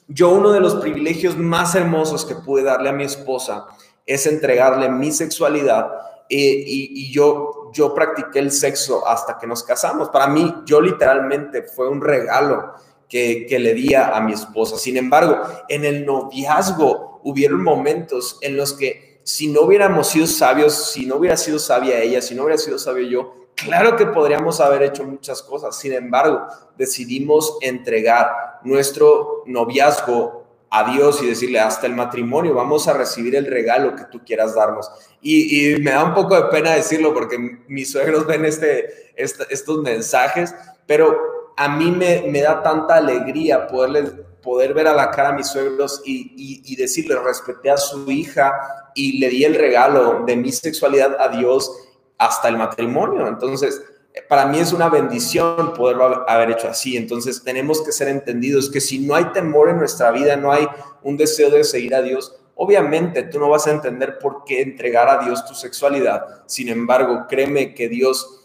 yo 0.07 0.30
uno 0.30 0.53
de 0.53 0.61
los 0.61 0.76
privilegios 0.76 1.37
más 1.37 1.74
hermosos 1.74 2.24
que 2.24 2.35
pude 2.35 2.62
darle 2.62 2.91
a 2.91 2.93
mi 2.93 3.05
esposa 3.05 3.66
es 4.07 4.26
entregarle 4.26 4.88
mi 4.88 5.12
sexualidad 5.12 5.92
eh, 6.28 6.64
y, 6.66 7.12
yo, 7.12 7.70
yo 7.74 7.94
practiqué 7.94 8.38
el 8.38 8.50
sexo 8.50 9.07
hasta 9.07 9.38
que 9.38 9.46
nos 9.46 9.62
casamos. 9.62 10.09
Para 10.09 10.28
mí, 10.28 10.62
yo 10.64 10.80
literalmente 10.80 11.62
fue 11.62 11.88
un 11.88 12.00
regalo 12.00 12.72
que, 13.09 13.44
que 13.46 13.59
le 13.59 13.74
di 13.74 13.94
a, 13.94 14.18
mi 14.20 14.32
esposa. 14.32 14.78
Sin 14.78 14.96
embargo, 14.96 15.38
en 15.68 15.84
el 15.84 16.07
noviazgo 16.07 17.20
hubieron 17.22 17.62
momentos 17.62 18.38
en 18.40 18.57
los 18.57 18.72
que 18.72 19.20
si 19.24 19.48
no 19.48 19.61
hubiéramos 19.61 20.09
sido 20.09 20.26
sabios, 20.26 20.92
si 20.92 21.05
no 21.05 21.16
hubiera 21.16 21.36
sido 21.36 21.59
sabia 21.59 22.00
ella, 22.00 22.22
si 22.22 22.34
no 22.34 22.44
hubiera 22.44 22.59
sido 22.59 22.78
sabio 22.78 23.07
yo, 23.07 23.34
claro 23.55 23.96
que 23.96 24.07
podríamos 24.07 24.61
haber 24.61 24.82
hecho 24.84 25.05
muchas 25.05 25.42
cosas. 25.42 25.78
Sin 25.78 25.92
embargo, 25.92 26.46
decidimos 26.78 27.59
entregar 27.61 28.59
nuestro 28.64 29.42
noviazgo 29.46 30.41
a 30.74 30.90
Dios 30.90 31.22
y 31.22 31.26
decirle 31.26 31.60
hasta 31.60 31.86
el 31.86 31.94
matrimonio, 31.94 32.54
vamos 32.54 32.88
a 32.88 32.94
recibir 32.94 33.36
el 33.36 33.44
regalo 33.44 33.94
que 33.94 34.04
tú 34.10 34.24
quieras 34.24 34.54
darnos. 34.54 34.90
Y, 35.20 35.76
me 35.80 35.90
da 35.90 36.02
un 36.02 36.14
poco 36.14 36.34
de 36.34 36.48
pena 36.48 36.70
decirlo 36.70 37.12
porque 37.12 37.36
mis 37.68 37.92
suegros 37.92 38.26
ven 38.26 38.46
este, 38.46 39.12
estos 39.14 39.82
mensajes, 39.82 40.54
pero 40.86 41.52
a 41.58 41.68
mí 41.68 41.90
me, 41.90 42.24
me 42.26 42.40
da 42.40 42.62
tanta 42.62 42.96
alegría 42.96 43.66
poderles, 43.66 44.14
poder 44.42 44.72
ver 44.72 44.88
a 44.88 44.94
la 44.94 45.10
cara 45.10 45.28
a 45.28 45.32
mis 45.32 45.48
suegros 45.48 46.00
y, 46.06 46.32
y, 46.38 46.72
y 46.72 46.76
decirle, 46.76 47.16
respeté 47.16 47.70
a 47.70 47.76
su 47.76 48.10
hija 48.10 48.54
y 48.94 49.18
le 49.18 49.28
di 49.28 49.44
el 49.44 49.54
regalo 49.56 50.24
de 50.24 50.36
mi 50.36 50.52
sexualidad 50.52 51.20
a 51.20 51.28
Dios 51.28 51.70
hasta 52.16 52.48
el 52.48 52.56
matrimonio. 52.56 53.28
Entonces, 53.28 53.82
para 54.28 54.46
mí 54.46 54.58
es 54.58 54.72
una 54.72 54.88
bendición 54.88 55.72
poderlo 55.74 56.28
haber 56.28 56.50
hecho 56.50 56.68
así. 56.68 56.96
Entonces 56.96 57.42
tenemos 57.42 57.82
que 57.82 57.92
ser 57.92 58.08
entendidos 58.08 58.70
que 58.70 58.80
si 58.80 58.98
no 58.98 59.14
hay 59.14 59.26
temor 59.26 59.70
en 59.70 59.78
nuestra 59.78 60.10
vida, 60.10 60.36
no 60.36 60.52
hay 60.52 60.68
un 61.02 61.16
deseo 61.16 61.50
de 61.50 61.64
seguir 61.64 61.94
a 61.94 62.02
Dios, 62.02 62.36
obviamente 62.54 63.22
tú 63.24 63.38
no 63.38 63.48
vas 63.48 63.66
a 63.66 63.72
entender 63.72 64.18
por 64.18 64.44
qué 64.44 64.60
entregar 64.60 65.08
a 65.08 65.24
Dios 65.24 65.44
tu 65.46 65.54
sexualidad. 65.54 66.44
Sin 66.46 66.68
embargo, 66.68 67.26
créeme 67.28 67.74
que 67.74 67.88
Dios... 67.88 68.38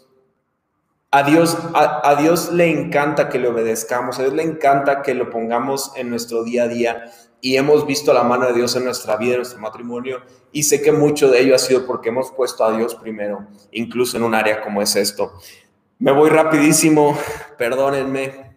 A 1.10 1.22
Dios, 1.22 1.56
a, 1.72 2.16
Dios 2.20 2.52
le 2.52 2.70
encanta 2.70 3.30
que 3.30 3.38
le 3.38 3.48
obedezcamos, 3.48 4.18
a 4.18 4.24
Dios 4.24 4.34
le 4.34 4.42
encanta 4.42 5.00
que 5.00 5.14
lo 5.14 5.30
pongamos 5.30 5.90
en 5.96 6.10
nuestro 6.10 6.44
día 6.44 6.64
a 6.64 6.68
día 6.68 7.10
y 7.40 7.56
hemos 7.56 7.86
visto 7.86 8.12
la 8.12 8.22
mano 8.22 8.46
de 8.46 8.54
Dios 8.54 8.74
en 8.76 8.84
nuestra 8.84 9.16
vida, 9.16 9.32
en 9.32 9.38
nuestro 9.38 9.60
matrimonio, 9.60 10.22
y 10.52 10.62
sé 10.64 10.82
que 10.82 10.92
mucho 10.92 11.30
de 11.30 11.40
ello 11.40 11.54
ha 11.54 11.58
sido 11.58 11.86
porque 11.86 12.08
hemos 12.08 12.32
puesto 12.32 12.64
a 12.64 12.76
Dios 12.76 12.94
primero, 12.94 13.46
incluso 13.70 14.16
en 14.16 14.24
un 14.24 14.34
área 14.34 14.60
como 14.60 14.82
es 14.82 14.96
esto. 14.96 15.32
Me 15.98 16.12
voy 16.12 16.30
rapidísimo, 16.30 17.18
perdónenme. 17.56 18.56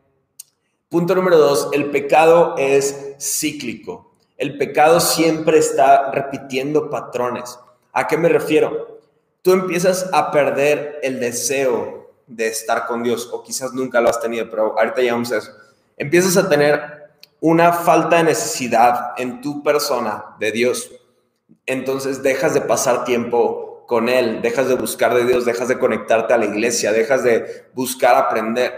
Punto 0.89 1.15
número 1.15 1.37
dos, 1.37 1.69
el 1.73 1.89
pecado 1.91 2.55
es 2.57 3.15
cíclico. 3.19 4.13
El 4.37 4.57
pecado 4.57 4.99
siempre 4.99 5.59
está 5.59 6.11
repitiendo 6.11 6.89
patrones. 6.89 7.59
¿A 7.93 8.07
qué 8.07 8.17
me 8.17 8.29
refiero? 8.29 8.99
Tú 9.41 9.53
empiezas 9.53 10.09
a 10.13 10.31
perder 10.31 10.99
el 11.03 11.19
deseo 11.19 12.11
de 12.27 12.47
estar 12.47 12.87
con 12.87 13.03
Dios, 13.03 13.29
o 13.31 13.43
quizás 13.43 13.73
nunca 13.73 14.01
lo 14.01 14.09
has 14.09 14.21
tenido, 14.21 14.49
pero 14.49 14.77
ahorita 14.77 15.01
llegamos 15.01 15.31
a 15.31 15.37
eso. 15.37 15.51
Empiezas 15.97 16.37
a 16.37 16.49
tener 16.49 17.00
una 17.41 17.73
falta 17.73 18.17
de 18.17 18.23
necesidad 18.23 19.13
en 19.17 19.41
tu 19.41 19.63
persona 19.63 20.35
de 20.39 20.51
Dios, 20.51 20.91
entonces 21.65 22.21
dejas 22.21 22.53
de 22.53 22.61
pasar 22.61 23.03
tiempo 23.03 23.83
con 23.87 24.09
Él, 24.09 24.43
dejas 24.43 24.67
de 24.67 24.75
buscar 24.75 25.15
de 25.15 25.25
Dios, 25.25 25.43
dejas 25.43 25.67
de 25.67 25.79
conectarte 25.79 26.35
a 26.35 26.37
la 26.37 26.45
iglesia, 26.45 26.91
dejas 26.91 27.23
de 27.23 27.65
buscar 27.73 28.15
aprender. 28.15 28.73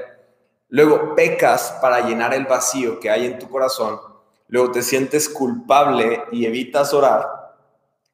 Luego 0.70 1.14
pecas 1.14 1.78
para 1.82 2.08
llenar 2.08 2.34
el 2.34 2.46
vacío 2.46 3.02
que 3.02 3.12
hay 3.12 3.26
en 3.26 3.38
tu 3.38 3.50
corazón, 3.50 4.00
luego 4.48 4.72
te 4.72 4.82
sientes 4.82 5.28
culpable 5.28 6.24
y 6.32 6.46
evitas 6.46 6.94
orar. 6.94 7.28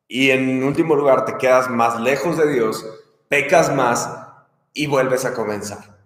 Y 0.08 0.32
en 0.32 0.64
último 0.64 0.96
lugar, 0.96 1.26
te 1.26 1.38
quedas 1.38 1.70
más 1.70 2.02
lejos 2.02 2.38
de 2.38 2.52
Dios, 2.52 2.84
pecas 3.28 3.74
más 3.74 4.10
y 4.74 4.88
vuelves 4.88 5.26
a 5.26 5.36
comenzar. 5.36 5.99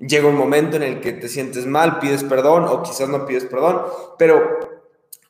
Llega 0.00 0.28
un 0.28 0.36
momento 0.36 0.76
en 0.76 0.82
el 0.82 1.00
que 1.00 1.12
te 1.12 1.28
sientes 1.28 1.66
mal, 1.66 1.98
pides 1.98 2.24
perdón 2.24 2.64
o 2.64 2.82
quizás 2.82 3.08
no 3.08 3.26
pides 3.26 3.44
perdón, 3.44 3.82
pero 4.18 4.58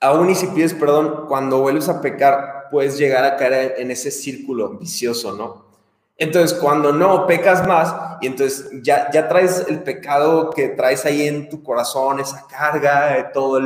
aún 0.01 0.31
y 0.31 0.35
si 0.35 0.47
pides 0.47 0.75
perdón, 0.75 1.27
cuando 1.27 1.61
vuelves 1.61 1.89
a 1.89 2.01
pecar, 2.01 2.69
puedes 2.71 2.97
llegar 2.97 3.25
a 3.25 3.37
caer 3.37 3.75
en 3.79 3.91
ese 3.91 4.11
círculo 4.11 4.71
vicioso, 4.79 5.33
¿no? 5.33 5.71
Entonces, 6.17 6.57
cuando 6.59 6.93
no, 6.93 7.27
pecas 7.27 7.67
más 7.67 7.95
y 8.21 8.27
entonces 8.27 8.69
ya, 8.83 9.11
ya 9.11 9.27
traes 9.27 9.65
el 9.69 9.83
pecado 9.83 10.51
que 10.51 10.69
traes 10.69 11.07
ahí 11.07 11.27
en 11.27 11.49
tu 11.49 11.63
corazón, 11.63 12.21
esa 12.21 12.47
carga, 12.47 13.15
de 13.15 13.25
todo 13.33 13.59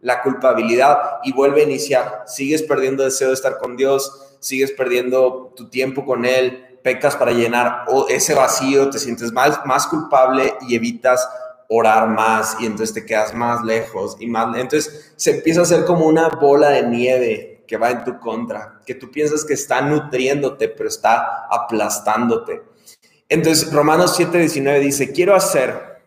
la 0.00 0.22
culpabilidad 0.22 1.18
y 1.24 1.32
vuelve 1.32 1.62
a 1.62 1.64
iniciar. 1.64 2.22
Sigues 2.26 2.62
perdiendo 2.62 3.02
deseo 3.02 3.28
de 3.28 3.34
estar 3.34 3.58
con 3.58 3.76
Dios, 3.76 4.36
sigues 4.38 4.70
perdiendo 4.70 5.52
tu 5.56 5.68
tiempo 5.68 6.04
con 6.04 6.24
Él, 6.24 6.67
pecas 6.88 7.16
para 7.16 7.32
llenar 7.32 7.84
ese 8.08 8.32
vacío, 8.32 8.88
te 8.88 8.98
sientes 8.98 9.30
más, 9.30 9.60
más 9.66 9.86
culpable 9.88 10.54
y 10.62 10.74
evitas 10.74 11.28
orar 11.68 12.08
más 12.08 12.56
y 12.60 12.64
entonces 12.64 12.94
te 12.94 13.04
quedas 13.04 13.34
más 13.34 13.62
lejos 13.62 14.16
y 14.18 14.26
más. 14.26 14.56
Entonces 14.56 15.12
se 15.16 15.36
empieza 15.36 15.60
a 15.60 15.64
hacer 15.64 15.84
como 15.84 16.06
una 16.06 16.30
bola 16.30 16.70
de 16.70 16.84
nieve 16.84 17.64
que 17.68 17.76
va 17.76 17.90
en 17.90 18.04
tu 18.04 18.18
contra, 18.18 18.80
que 18.86 18.94
tú 18.94 19.10
piensas 19.10 19.44
que 19.44 19.52
está 19.52 19.82
nutriéndote, 19.82 20.70
pero 20.70 20.88
está 20.88 21.46
aplastándote. 21.50 22.62
Entonces 23.28 23.70
Romanos 23.70 24.18
7:19 24.18 24.80
dice, 24.80 25.12
quiero 25.12 25.34
hacer 25.34 26.00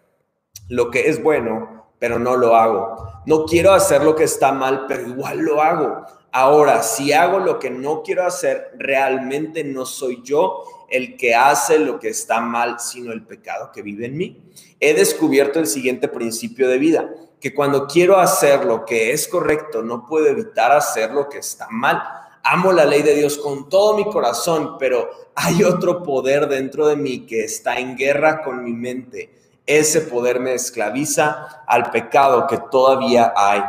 lo 0.67 0.89
que 0.89 1.09
es 1.09 1.21
bueno, 1.21 1.91
pero 1.99 2.17
no 2.17 2.36
lo 2.38 2.55
hago. 2.55 3.21
No 3.27 3.45
quiero 3.45 3.71
hacer 3.71 4.03
lo 4.03 4.15
que 4.15 4.23
está 4.23 4.51
mal, 4.51 4.86
pero 4.88 5.07
igual 5.07 5.38
lo 5.41 5.61
hago. 5.61 6.07
Ahora, 6.34 6.82
si 6.82 7.11
hago 7.11 7.39
lo 7.39 7.59
que 7.59 7.69
no 7.69 8.03
quiero 8.03 8.25
hacer, 8.25 8.71
realmente 8.77 9.63
no 9.65 9.86
soy 9.86 10.21
yo 10.23 10.63
el 10.89 11.17
que 11.17 11.36
hace 11.36 11.79
lo 11.79 11.99
que 11.99 12.09
está 12.09 12.39
mal, 12.39 12.79
sino 12.79 13.11
el 13.11 13.25
pecado 13.25 13.71
que 13.73 13.82
vive 13.82 14.05
en 14.05 14.17
mí. 14.17 14.41
He 14.79 14.93
descubierto 14.93 15.59
el 15.59 15.67
siguiente 15.67 16.07
principio 16.07 16.69
de 16.69 16.77
vida, 16.77 17.09
que 17.39 17.53
cuando 17.53 17.88
quiero 17.88 18.17
hacer 18.17 18.65
lo 18.65 18.86
que 18.86 19.11
es 19.11 19.27
correcto, 19.27 19.82
no 19.82 20.05
puedo 20.05 20.27
evitar 20.27 20.71
hacer 20.71 21.11
lo 21.11 21.27
que 21.27 21.39
está 21.39 21.67
mal. 21.69 22.01
Amo 22.43 22.71
la 22.71 22.86
ley 22.86 23.01
de 23.01 23.15
Dios 23.15 23.38
con 23.38 23.67
todo 23.67 23.97
mi 23.97 24.05
corazón, 24.05 24.77
pero 24.79 25.09
hay 25.36 25.63
otro 25.63 26.01
poder 26.01 26.47
dentro 26.47 26.88
de 26.88 26.95
mí 26.95 27.25
que 27.25 27.43
está 27.43 27.77
en 27.79 27.97
guerra 27.97 28.41
con 28.41 28.63
mi 28.63 28.73
mente. 28.73 29.38
Ese 29.65 30.01
poder 30.01 30.39
me 30.39 30.53
esclaviza 30.53 31.63
al 31.67 31.91
pecado 31.91 32.47
que 32.47 32.57
todavía 32.71 33.34
hay 33.36 33.61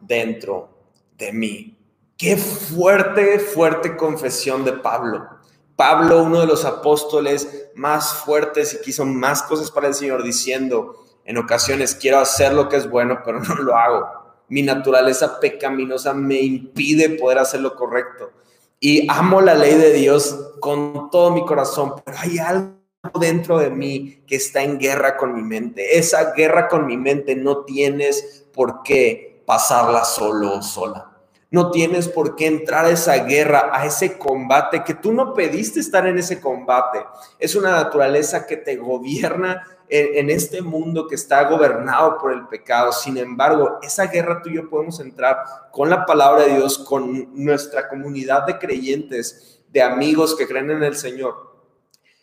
dentro 0.00 0.68
de 1.16 1.32
mí. 1.32 1.79
Qué 2.20 2.36
fuerte, 2.36 3.38
fuerte 3.38 3.96
confesión 3.96 4.62
de 4.62 4.74
Pablo. 4.74 5.26
Pablo, 5.74 6.22
uno 6.22 6.40
de 6.40 6.46
los 6.46 6.66
apóstoles 6.66 7.70
más 7.74 8.12
fuertes 8.12 8.74
y 8.74 8.82
que 8.82 8.90
hizo 8.90 9.06
más 9.06 9.42
cosas 9.42 9.70
para 9.70 9.88
el 9.88 9.94
Señor, 9.94 10.22
diciendo 10.22 11.02
en 11.24 11.38
ocasiones, 11.38 11.94
quiero 11.94 12.18
hacer 12.18 12.52
lo 12.52 12.68
que 12.68 12.76
es 12.76 12.90
bueno, 12.90 13.22
pero 13.24 13.40
no 13.40 13.54
lo 13.54 13.74
hago. 13.74 14.06
Mi 14.48 14.60
naturaleza 14.60 15.40
pecaminosa 15.40 16.12
me 16.12 16.42
impide 16.42 17.08
poder 17.08 17.38
hacer 17.38 17.62
lo 17.62 17.74
correcto. 17.74 18.32
Y 18.78 19.10
amo 19.10 19.40
la 19.40 19.54
ley 19.54 19.76
de 19.76 19.94
Dios 19.94 20.56
con 20.60 21.08
todo 21.08 21.30
mi 21.30 21.46
corazón, 21.46 21.94
pero 22.04 22.18
hay 22.20 22.36
algo 22.36 22.74
dentro 23.18 23.58
de 23.58 23.70
mí 23.70 24.24
que 24.26 24.36
está 24.36 24.62
en 24.62 24.78
guerra 24.78 25.16
con 25.16 25.34
mi 25.34 25.40
mente. 25.40 25.96
Esa 25.96 26.34
guerra 26.34 26.68
con 26.68 26.84
mi 26.84 26.98
mente 26.98 27.34
no 27.34 27.64
tienes 27.64 28.46
por 28.52 28.82
qué 28.82 29.42
pasarla 29.46 30.04
solo 30.04 30.58
o 30.58 30.62
sola. 30.62 31.09
No 31.50 31.72
tienes 31.72 32.08
por 32.08 32.36
qué 32.36 32.46
entrar 32.46 32.84
a 32.84 32.90
esa 32.90 33.16
guerra, 33.24 33.70
a 33.72 33.84
ese 33.84 34.16
combate, 34.16 34.84
que 34.84 34.94
tú 34.94 35.12
no 35.12 35.34
pediste 35.34 35.80
estar 35.80 36.06
en 36.06 36.16
ese 36.16 36.40
combate. 36.40 37.04
Es 37.40 37.56
una 37.56 37.72
naturaleza 37.72 38.46
que 38.46 38.56
te 38.56 38.76
gobierna 38.76 39.66
en, 39.88 40.30
este 40.30 40.62
mundo 40.62 41.08
que 41.08 41.16
está 41.16 41.44
gobernado 41.48 42.18
por 42.18 42.32
el 42.32 42.46
pecado. 42.46 42.92
Sin 42.92 43.18
embargo, 43.18 43.78
esa 43.82 44.06
guerra 44.06 44.40
tú 44.40 44.48
y 44.48 44.54
yo 44.54 44.70
podemos 44.70 45.00
entrar 45.00 45.38
con 45.72 45.90
la 45.90 46.06
palabra 46.06 46.44
de 46.44 46.54
Dios, 46.54 46.78
con 46.78 47.28
nuestra 47.34 47.88
comunidad 47.88 48.46
de 48.46 48.58
creyentes, 48.58 49.60
de 49.68 49.82
amigos 49.82 50.36
que 50.36 50.46
creen 50.46 50.70
en 50.70 50.84
el 50.84 50.96
Señor. 50.96 51.50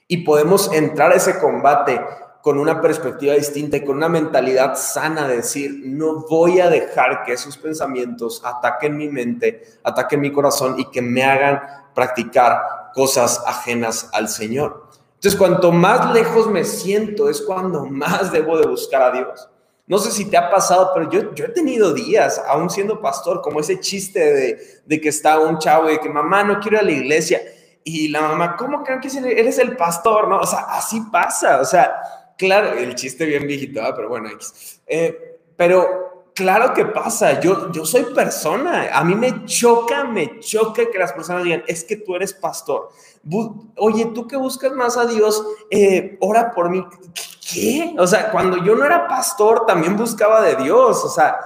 Y 0.08 0.24
podemos 0.24 0.72
entrar 0.72 1.12
a 1.12 1.16
ese 1.16 1.38
combate 1.40 2.00
con 2.48 2.60
una 2.60 2.80
perspectiva 2.80 3.34
distinta 3.34 3.76
y 3.76 3.84
con 3.84 3.98
una 3.98 4.08
mentalidad 4.08 4.78
sana 4.78 5.28
de 5.28 5.36
decir, 5.36 5.82
no 5.84 6.22
voy 6.30 6.62
a 6.62 6.70
dejar 6.70 7.26
que 7.26 7.34
esos 7.34 7.58
pensamientos 7.58 8.42
ataquen 8.42 8.96
mi 8.96 9.10
mente, 9.10 9.64
ataquen 9.84 10.22
mi 10.22 10.32
corazón 10.32 10.80
y 10.80 10.86
que 10.86 11.02
me 11.02 11.26
hagan 11.26 11.60
practicar 11.94 12.62
cosas 12.94 13.44
ajenas 13.46 14.10
al 14.14 14.30
Señor. 14.30 14.88
Entonces, 15.16 15.38
cuanto 15.38 15.74
más 15.74 16.14
lejos 16.14 16.48
me 16.48 16.64
siento, 16.64 17.30
es 17.30 17.42
cuando 17.42 17.86
más 17.86 18.32
debo 18.32 18.58
de 18.58 18.66
buscar 18.66 19.02
a 19.02 19.12
Dios. 19.12 19.50
No 19.86 19.98
sé 19.98 20.10
si 20.10 20.24
te 20.24 20.38
ha 20.38 20.50
pasado, 20.50 20.92
pero 20.94 21.12
yo, 21.12 21.36
yo 21.36 21.44
he 21.44 21.50
tenido 21.50 21.94
días, 21.94 22.42
aún 22.48 22.70
siendo 22.70 23.02
pastor, 23.02 23.42
como 23.42 23.60
ese 23.60 23.82
chiste 23.82 24.22
de, 24.22 24.82
de 24.86 25.02
que 25.02 25.10
está 25.10 25.38
un 25.38 25.60
chavo 25.60 25.92
y 25.92 26.00
que 26.00 26.08
mamá 26.08 26.46
no 26.46 26.62
quiero 26.62 26.78
ir 26.78 26.82
a 26.82 26.86
la 26.86 26.92
iglesia. 26.92 27.42
Y 27.84 28.08
la 28.08 28.22
mamá, 28.22 28.56
¿cómo 28.56 28.84
creen 28.84 29.02
que 29.02 29.10
eres 29.38 29.60
el 29.60 29.76
pastor? 29.76 30.30
No, 30.30 30.40
o 30.40 30.48
sea, 30.48 30.60
así 30.70 31.02
pasa. 31.12 31.60
O 31.60 31.66
sea, 31.66 31.94
claro, 32.38 32.78
el 32.78 32.96
chiste 32.96 33.26
bien 33.26 33.48
viejito, 33.48 33.82
pero 33.96 34.10
bueno, 34.10 34.30
eh, 34.88 35.40
pero 35.56 36.08
claro 36.34 36.74
que 36.74 36.86
pasa, 36.86 37.40
yo, 37.40 37.72
yo 37.72 37.86
soy 37.86 38.04
persona, 38.14 38.90
a 38.94 39.04
mí 39.04 39.16
me 39.16 39.46
choca, 39.46 40.04
me 40.04 40.40
choca 40.40 40.90
que 40.90 41.00
las 41.00 41.12
personas 41.12 41.44
digan, 41.44 41.64
es 41.68 41.84
que 41.84 41.98
tú 41.98 42.16
eres 42.16 42.34
pastor. 42.34 42.90
Oye, 43.76 44.06
tú 44.14 44.28
que 44.28 44.38
buscas 44.38 44.72
más 44.72 44.98
a 44.98 45.06
Dios, 45.08 45.44
eh, 45.72 46.16
ora 46.22 46.52
por 46.54 46.70
mí. 46.70 46.86
¿Qué? 47.52 47.96
O 47.98 48.06
sea, 48.06 48.32
cuando 48.32 48.64
yo 48.64 48.76
no 48.76 48.86
era 48.86 49.08
pastor, 49.08 49.66
también 49.66 49.98
buscaba 49.98 50.42
de 50.42 50.56
Dios, 50.58 51.04
o 51.04 51.10
sea, 51.10 51.38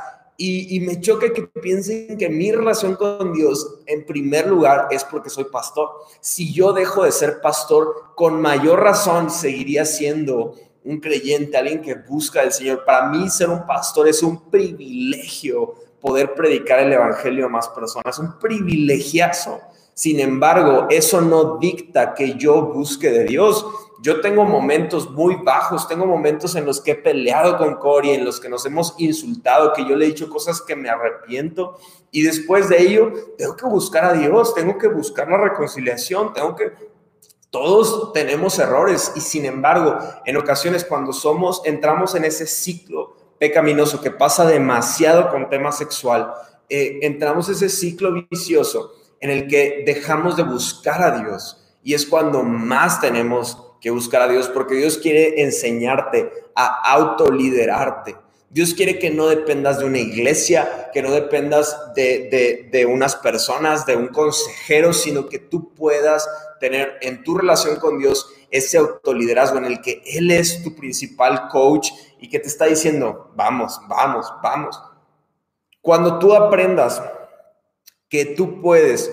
y, 0.44 0.80
me 0.80 1.00
choca 1.00 1.32
que 1.32 1.44
piensen 1.44 2.18
que 2.18 2.28
mi 2.28 2.52
relación 2.52 2.96
con 2.96 3.32
Dios, 3.32 3.80
en 3.86 4.06
primer 4.06 4.48
lugar, 4.48 4.88
es 4.90 5.04
porque 5.04 5.30
soy 5.30 5.44
pastor. 5.46 5.90
Si 6.20 6.52
yo 6.52 6.74
dejo 6.74 7.04
de 7.04 7.12
ser 7.12 7.42
pastor, 7.42 8.14
con 8.16 8.42
mayor 8.42 8.82
razón 8.82 9.30
seguiría 9.30 9.86
siendo 9.86 10.56
un 10.84 11.00
creyente, 11.00 11.58
alguien 11.58 11.82
que 11.82 11.96
busca 11.96 12.42
al 12.42 12.52
Señor. 12.52 12.84
Para 12.86 13.08
mí 13.10 13.30
ser 13.30 13.50
un 13.50 13.66
pastor 13.66 14.08
es 14.08 14.24
un 14.24 14.50
privilegio 14.50 15.76
poder 16.00 16.34
predicar 16.34 16.80
el 16.80 16.92
Evangelio 16.92 17.46
a 17.46 17.50
más 17.50 17.70
personas, 17.70 18.18
un 18.20 18.40
privilegiazo. 18.40 19.60
Sin 19.94 20.20
embargo, 20.20 20.88
eso 20.90 21.22
no 21.22 21.58
dicta 21.58 22.14
que 22.14 22.36
yo 22.36 22.64
busque 22.64 23.12
de 23.12 23.26
Dios. 23.26 23.66
Yo 24.02 24.20
tengo 24.20 24.46
momentos 24.46 25.12
muy 25.12 25.36
bajos, 25.36 25.88
tengo 25.88 26.08
momentos 26.08 26.56
en 26.56 26.66
los 26.66 26.82
que 26.82 26.92
he 26.92 26.96
peleado 26.96 27.56
con 27.58 27.76
Cory, 27.76 28.12
en 28.12 28.26
los 28.26 28.40
que 28.40 28.50
nos 28.50 28.66
hemos 28.66 28.96
insultado, 28.98 29.74
que 29.74 29.88
yo 29.88 29.96
le 29.96 30.06
he 30.06 30.08
dicho 30.08 30.28
cosas 30.28 30.60
que 30.62 30.76
me 30.76 30.90
arrepiento 30.90 31.78
y 32.12 32.24
después 32.24 32.68
de 32.68 32.82
ello 32.82 33.14
tengo 33.38 33.56
que 33.56 33.66
buscar 33.66 34.04
a 34.06 34.14
Dios, 34.14 34.54
tengo 34.54 34.78
que 34.78 34.88
buscar 34.88 35.30
la 35.30 35.38
reconciliación, 35.38 36.34
tengo 36.34 36.56
que 36.56 36.72
todos 37.52 38.14
tenemos 38.14 38.58
errores 38.60 39.12
y 39.16 39.20
sin 39.20 39.46
embargo, 39.46 39.98
en 40.26 40.38
ocasiones 40.38 40.86
cuando 40.86 41.12
somos, 41.12 41.62
entramos 41.66 42.16
en 42.16 42.24
ese 42.24 42.48
ciclo 42.48 43.16
pecaminoso 43.38 44.02
que 44.02 44.10
pasa 44.10 44.46
demasiado 44.46 45.30
con 45.30 45.50
tema 45.50 45.72
sexual, 45.74 46.34
eh, 46.70 47.00
entramos 47.02 47.50
en 47.50 47.56
ese 47.56 47.70
ciclo 47.70 48.14
vicioso 48.14 48.94
en 49.20 49.30
el 49.30 49.48
que 49.48 49.84
dejamos 49.86 50.38
de 50.38 50.44
buscar 50.44 51.04
a 51.04 51.20
Dios 51.20 51.76
y 51.84 51.94
es 51.94 52.06
cuando 52.06 52.42
más 52.44 53.02
tenemos 53.02 53.76
que 53.82 53.92
buscar 53.92 54.22
a 54.22 54.28
Dios 54.30 54.48
porque 54.48 54.76
Dios 54.76 54.98
quiere 54.98 55.42
enseñarte 55.42 56.32
a 56.56 56.94
autoliderarte. 56.94 58.16
Dios 58.54 58.74
quiere 58.74 59.00
que 59.00 59.10
no 59.10 59.28
dependas 59.28 59.80
de 59.80 59.86
una 59.86 60.00
iglesia, 60.00 60.90
que 60.92 61.02
no 61.02 61.12
dependas 61.12 61.94
de, 61.96 62.28
de, 62.30 62.70
de, 62.70 62.86
unas 62.86 63.16
personas, 63.16 63.86
de 63.86 63.96
un 63.96 64.10
consejero, 64.10 64.92
sino 64.92 65.30
que 65.30 65.40
tú 65.40 65.74
puedas 65.74 66.28
tener 66.60 66.98
en 67.02 67.24
tu 67.24 67.38
relación 67.38 67.78
con 67.78 67.98
Dios 67.98 68.30
ese 68.52 68.78
autoliderazgo 68.78 69.58
en 69.58 69.66
el 69.66 69.82
que 69.82 70.04
Él 70.06 70.32
es 70.32 70.64
tu 70.64 70.76
principal 70.76 71.48
coach 71.48 71.92
y 72.20 72.28
que 72.28 72.40
te 72.40 72.50
está 72.50 72.66
diciendo, 72.66 73.32
vamos, 73.36 73.80
vamos, 73.88 74.28
vamos. 74.44 74.78
Cuando 75.80 76.20
tú 76.20 76.34
aprendas 76.34 77.02
que 78.10 78.26
tú 78.26 78.62
puedes 78.62 79.10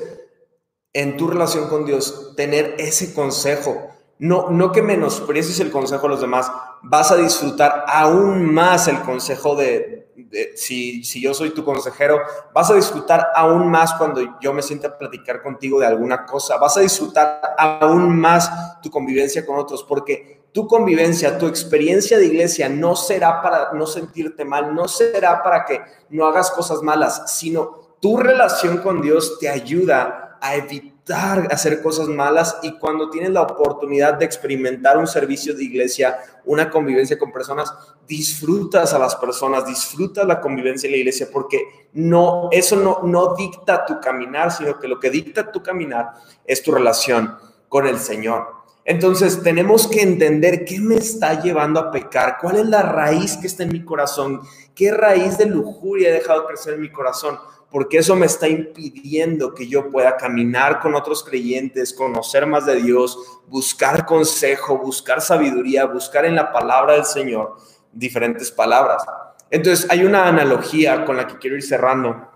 en 0.92 1.16
tu 1.16 1.28
relación 1.28 1.68
con 1.68 1.86
Dios 1.86 2.34
tener 2.36 2.74
ese 2.78 3.14
consejo, 3.14 3.88
no, 4.18 4.50
no 4.50 4.72
que 4.72 4.82
menosprecies 4.82 5.60
el 5.60 5.70
consejo 5.70 6.02
de 6.02 6.08
los 6.08 6.20
demás, 6.20 6.50
vas 6.82 7.10
a 7.10 7.16
disfrutar 7.16 7.84
aún 7.86 8.52
más 8.52 8.88
el 8.88 9.00
consejo 9.00 9.54
de, 9.56 10.10
si, 10.56 11.04
si, 11.04 11.20
yo 11.20 11.34
soy 11.34 11.50
tu 11.50 11.64
consejero, 11.64 12.20
vas 12.52 12.70
a 12.70 12.74
disfrutar 12.74 13.28
aún 13.34 13.70
más 13.70 13.94
cuando 13.94 14.38
yo 14.40 14.52
me 14.52 14.62
sienta 14.62 14.88
a 14.88 14.98
platicar 14.98 15.42
contigo 15.42 15.80
de 15.80 15.86
alguna 15.86 16.26
cosa, 16.26 16.56
vas 16.56 16.76
a 16.76 16.80
disfrutar 16.80 17.40
aún 17.56 18.18
más 18.18 18.80
tu 18.80 18.90
convivencia 18.90 19.44
con 19.46 19.58
otros, 19.58 19.84
porque 19.84 20.48
tu 20.52 20.66
convivencia, 20.66 21.38
tu 21.38 21.46
experiencia 21.46 22.18
de 22.18 22.26
iglesia 22.26 22.68
no 22.68 22.96
será 22.96 23.42
para 23.42 23.72
no 23.72 23.86
sentirte 23.86 24.44
mal, 24.44 24.74
no 24.74 24.88
será 24.88 25.42
para 25.42 25.64
que 25.64 25.80
no 26.10 26.26
hagas 26.26 26.50
cosas 26.50 26.82
malas, 26.82 27.32
sino 27.38 27.96
tu 28.00 28.16
relación 28.16 28.78
con 28.78 29.00
Dios 29.00 29.38
te 29.38 29.48
ayuda 29.48 30.38
a 30.40 30.56
evitar 30.56 30.97
hacer 31.10 31.82
cosas 31.82 32.08
malas 32.08 32.58
y 32.62 32.78
cuando 32.78 33.10
tienes 33.10 33.30
la 33.30 33.42
oportunidad 33.42 34.14
de 34.14 34.24
experimentar 34.24 34.98
un 34.98 35.06
servicio 35.06 35.54
de 35.54 35.64
iglesia, 35.64 36.18
una 36.44 36.70
convivencia 36.70 37.18
con 37.18 37.32
personas, 37.32 37.72
disfrutas 38.06 38.94
a 38.94 38.98
las 38.98 39.16
personas, 39.16 39.66
disfrutas 39.66 40.26
la 40.26 40.40
convivencia 40.40 40.86
en 40.86 40.92
la 40.92 40.98
iglesia 40.98 41.28
porque 41.32 41.88
no 41.92 42.48
eso 42.50 42.76
no 42.76 43.00
no 43.02 43.34
dicta 43.34 43.84
tu 43.84 44.00
caminar, 44.00 44.50
sino 44.50 44.78
que 44.78 44.88
lo 44.88 44.98
que 44.98 45.10
dicta 45.10 45.50
tu 45.50 45.62
caminar 45.62 46.12
es 46.44 46.62
tu 46.62 46.72
relación 46.72 47.36
con 47.68 47.86
el 47.86 47.98
Señor. 47.98 48.58
Entonces 48.88 49.42
tenemos 49.42 49.86
que 49.86 50.00
entender 50.00 50.64
qué 50.64 50.80
me 50.80 50.94
está 50.94 51.42
llevando 51.42 51.78
a 51.78 51.90
pecar, 51.90 52.38
cuál 52.40 52.56
es 52.56 52.66
la 52.66 52.80
raíz 52.80 53.36
que 53.36 53.46
está 53.46 53.62
en 53.62 53.72
mi 53.72 53.84
corazón, 53.84 54.40
qué 54.74 54.90
raíz 54.90 55.36
de 55.36 55.44
lujuria 55.44 56.08
he 56.08 56.12
dejado 56.12 56.46
crecer 56.46 56.72
en 56.72 56.80
mi 56.80 56.90
corazón, 56.90 57.38
porque 57.70 57.98
eso 57.98 58.16
me 58.16 58.26
está 58.26 58.48
impidiendo 58.48 59.54
que 59.54 59.68
yo 59.68 59.90
pueda 59.90 60.16
caminar 60.16 60.80
con 60.80 60.94
otros 60.94 61.22
creyentes, 61.22 61.92
conocer 61.92 62.46
más 62.46 62.64
de 62.64 62.76
Dios, 62.76 63.18
buscar 63.46 64.06
consejo, 64.06 64.78
buscar 64.78 65.20
sabiduría, 65.20 65.84
buscar 65.84 66.24
en 66.24 66.34
la 66.34 66.50
palabra 66.50 66.94
del 66.94 67.04
Señor 67.04 67.56
diferentes 67.92 68.50
palabras. 68.50 69.04
Entonces 69.50 69.90
hay 69.90 70.04
una 70.04 70.26
analogía 70.26 71.04
con 71.04 71.16
la 71.16 71.26
que 71.26 71.38
quiero 71.38 71.56
ir 71.56 71.62
cerrando, 71.62 72.30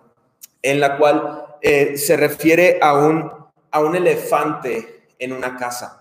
en 0.60 0.80
la 0.80 0.98
cual 0.98 1.56
eh, 1.60 1.96
se 1.96 2.16
refiere 2.16 2.78
a 2.82 2.94
un, 2.94 3.30
a 3.70 3.80
un 3.80 3.96
elefante 3.96 5.08
en 5.18 5.32
una 5.32 5.56
casa. 5.56 5.98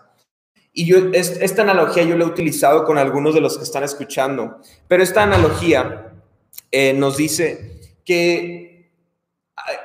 Y 0.73 0.85
yo, 0.85 1.09
esta 1.13 1.63
analogía 1.63 2.03
yo 2.03 2.17
la 2.17 2.23
he 2.23 2.27
utilizado 2.27 2.85
con 2.85 2.97
algunos 2.97 3.33
de 3.33 3.41
los 3.41 3.57
que 3.57 3.63
están 3.63 3.83
escuchando, 3.83 4.59
pero 4.87 5.03
esta 5.03 5.23
analogía 5.23 6.13
eh, 6.71 6.93
nos 6.93 7.17
dice 7.17 7.97
que 8.05 8.70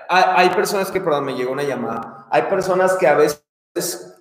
hay, 0.08 0.50
personas 0.50 0.90
que, 0.90 1.00
perdón, 1.00 1.24
me 1.24 1.34
llegó 1.34 1.52
una 1.52 1.62
llamada, 1.62 2.26
hay 2.30 2.42
personas 2.42 2.94
que 2.94 3.06
a 3.06 3.14
veces 3.14 3.44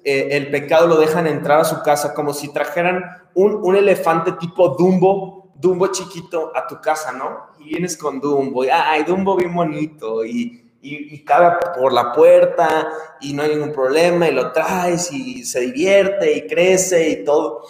eh, 0.03 0.29
el 0.31 0.51
pecado 0.51 0.87
lo 0.87 0.97
dejan 0.97 1.27
entrar 1.27 1.61
a 1.61 1.65
su 1.65 1.81
casa 1.81 2.13
como 2.13 2.33
si 2.33 2.51
trajeran 2.51 3.03
un, 3.33 3.55
un 3.55 3.75
elefante 3.75 4.33
tipo 4.33 4.69
Dumbo, 4.69 5.53
Dumbo 5.55 5.87
chiquito 5.87 6.51
a 6.55 6.67
tu 6.67 6.81
casa, 6.81 7.11
¿no? 7.11 7.47
Y 7.59 7.69
vienes 7.69 7.97
con 7.97 8.19
Dumbo, 8.19 8.65
y, 8.65 8.69
ay, 8.69 9.03
Dumbo 9.03 9.35
bien 9.35 9.53
bonito, 9.53 10.25
y 10.25 10.65
y, 10.85 11.23
cabe 11.23 11.57
por 11.77 11.91
la 11.91 12.13
puerta 12.13 12.89
y 13.19 13.33
no 13.33 13.43
hay 13.43 13.55
ningún 13.55 13.71
problema 13.71 14.27
y 14.27 14.33
lo 14.33 14.51
traes 14.51 15.11
y 15.11 15.43
se 15.43 15.61
divierte 15.61 16.31
y 16.33 16.47
crece 16.47 17.09
y 17.09 17.23
todo. 17.23 17.63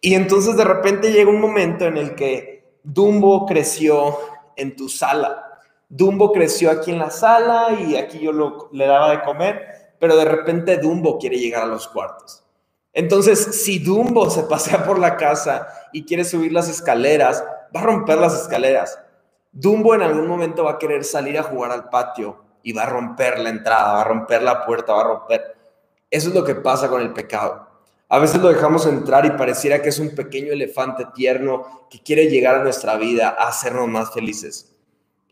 Y 0.00 0.14
entonces 0.14 0.56
de 0.56 0.64
repente 0.64 1.10
llega 1.10 1.30
un 1.30 1.40
momento 1.40 1.86
en 1.86 1.96
el 1.96 2.14
que 2.14 2.78
Dumbo 2.82 3.46
creció 3.46 4.18
en 4.56 4.76
tu 4.76 4.88
sala. 4.88 5.47
Dumbo 5.88 6.32
creció 6.32 6.70
aquí 6.70 6.90
en 6.90 6.98
la 6.98 7.10
sala 7.10 7.78
y 7.80 7.96
aquí 7.96 8.18
yo 8.18 8.32
lo, 8.32 8.68
le 8.72 8.86
daba 8.86 9.10
de 9.10 9.22
comer, 9.22 9.94
pero 9.98 10.16
de 10.16 10.24
repente 10.24 10.76
Dumbo 10.76 11.18
quiere 11.18 11.38
llegar 11.38 11.62
a 11.62 11.66
los 11.66 11.88
cuartos. 11.88 12.44
Entonces, 12.92 13.62
si 13.62 13.78
Dumbo 13.78 14.28
se 14.28 14.42
pasea 14.42 14.84
por 14.84 14.98
la 14.98 15.16
casa 15.16 15.68
y 15.92 16.04
quiere 16.04 16.24
subir 16.24 16.52
las 16.52 16.68
escaleras, 16.68 17.42
va 17.74 17.80
a 17.80 17.84
romper 17.84 18.18
las 18.18 18.34
escaleras. 18.34 18.98
Dumbo 19.52 19.94
en 19.94 20.02
algún 20.02 20.26
momento 20.26 20.64
va 20.64 20.72
a 20.72 20.78
querer 20.78 21.04
salir 21.04 21.38
a 21.38 21.42
jugar 21.42 21.72
al 21.72 21.88
patio 21.88 22.44
y 22.62 22.72
va 22.72 22.82
a 22.82 22.86
romper 22.86 23.38
la 23.38 23.48
entrada, 23.48 23.94
va 23.94 24.00
a 24.02 24.04
romper 24.04 24.42
la 24.42 24.66
puerta, 24.66 24.92
va 24.92 25.00
a 25.00 25.08
romper. 25.08 25.56
Eso 26.10 26.28
es 26.28 26.34
lo 26.34 26.44
que 26.44 26.54
pasa 26.54 26.88
con 26.88 27.00
el 27.00 27.12
pecado. 27.12 27.66
A 28.10 28.18
veces 28.18 28.40
lo 28.40 28.48
dejamos 28.48 28.86
entrar 28.86 29.26
y 29.26 29.30
pareciera 29.30 29.82
que 29.82 29.90
es 29.90 29.98
un 29.98 30.14
pequeño 30.14 30.52
elefante 30.52 31.06
tierno 31.14 31.86
que 31.90 32.02
quiere 32.02 32.28
llegar 32.28 32.56
a 32.56 32.62
nuestra 32.62 32.96
vida 32.96 33.36
a 33.38 33.48
hacernos 33.48 33.88
más 33.88 34.12
felices. 34.12 34.74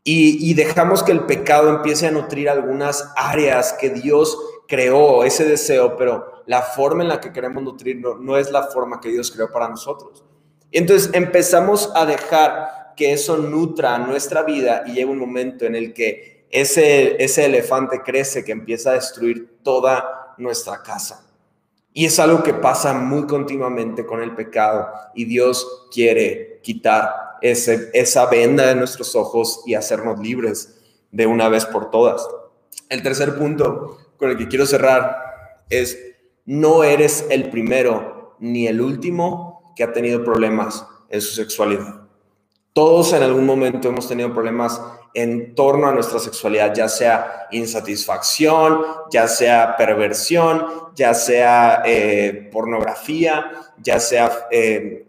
Y, 0.09 0.55
dejamos 0.55 1.03
que 1.03 1.11
el 1.11 1.25
pecado 1.27 1.69
empiece 1.69 2.07
a 2.07 2.13
nutrir 2.13 2.49
algunas 2.49 3.13
áreas 3.17 3.73
que 3.73 3.91
Dios 3.91 4.39
creó, 4.69 5.25
ese 5.25 5.45
deseo, 5.45 5.97
pero 5.97 6.45
la 6.47 6.63
forma 6.63 7.03
en 7.03 7.09
la 7.09 7.21
que 7.21 7.33
queremos 7.33 7.65
nutrirlo 7.65 8.17
no 8.17 8.37
es 8.37 8.53
la 8.53 8.63
forma 8.69 9.01
que 9.01 9.09
Dios 9.09 9.33
creó 9.33 9.51
para 9.51 9.69
nosotros. 9.69 10.25
entonces 10.71 11.11
empezamos 11.13 11.91
a 11.93 12.07
dejar 12.07 12.93
que 12.97 13.13
eso 13.13 13.37
nutra 13.37 13.99
nuestra 13.99 14.45
vida 14.45 14.85
y 14.87 14.93
llega 14.93 15.11
un 15.11 15.19
momento 15.19 15.65
en 15.65 15.75
el 15.75 15.93
que 15.93 16.47
ese, 16.51 17.21
ese 17.23 17.47
elefante 17.47 18.01
crece 18.03 18.45
que 18.45 18.53
empieza 18.53 18.91
a 18.91 18.95
destruir 18.95 19.59
toda 19.65 20.35
nuestra 20.39 20.85
casa. 20.85 21.27
Y 21.93 22.05
es 22.05 22.21
algo 22.21 22.45
que 22.45 22.55
pasa 22.55 22.95
muy 22.95 23.27
continuamente 23.27 24.07
con 24.07 24.23
el 24.23 24.37
pecado 24.37 24.89
y 25.17 25.25
Dios 25.25 25.89
quiere 25.91 26.61
quitar 26.63 27.26
esa 27.43 28.27
venda 28.27 28.67
de 28.67 28.75
nuestros 28.75 29.15
ojos 29.17 29.63
y 29.67 29.75
hacernos 29.75 30.19
libres 30.19 30.81
de 31.11 31.27
una 31.27 31.49
vez 31.49 31.65
por 31.65 31.91
todas. 31.91 32.27
El 32.89 33.03
tercer 33.03 33.37
punto 33.37 33.99
con 34.17 34.31
el 34.31 34.37
que 34.37 34.49
quiero 34.49 34.67
cerrar 34.67 35.17
es, 35.69 35.99
no 36.45 36.85
eres 36.85 37.27
el 37.31 37.51
primero 37.51 38.37
ni 38.39 38.67
el 38.67 38.81
último 38.81 39.73
que 39.75 39.85
ha 39.85 39.93
tenido 39.93 40.25
problemas 40.25 40.87
en 41.09 41.21
su 41.21 41.35
sexualidad. 41.35 42.03
Todos 42.73 43.13
en 43.15 43.23
algún 43.23 43.47
momento 43.47 43.89
hemos 43.89 44.07
tenido 44.07 44.33
problemas 44.33 44.81
en 45.15 45.55
torno 45.55 45.87
a 45.87 45.93
nuestra 45.93 46.19
sexualidad, 46.19 46.75
ya 46.75 46.91
sea 46.91 47.47
insatisfacción, 47.51 48.83
ya 49.11 49.27
sea 49.27 49.75
perversión, 49.79 50.67
ya 50.95 51.15
sea 51.15 51.83
eh, 51.87 52.51
pornografía, 52.53 53.51
ya 53.79 53.99
sea 53.99 54.47
eh, 54.51 55.06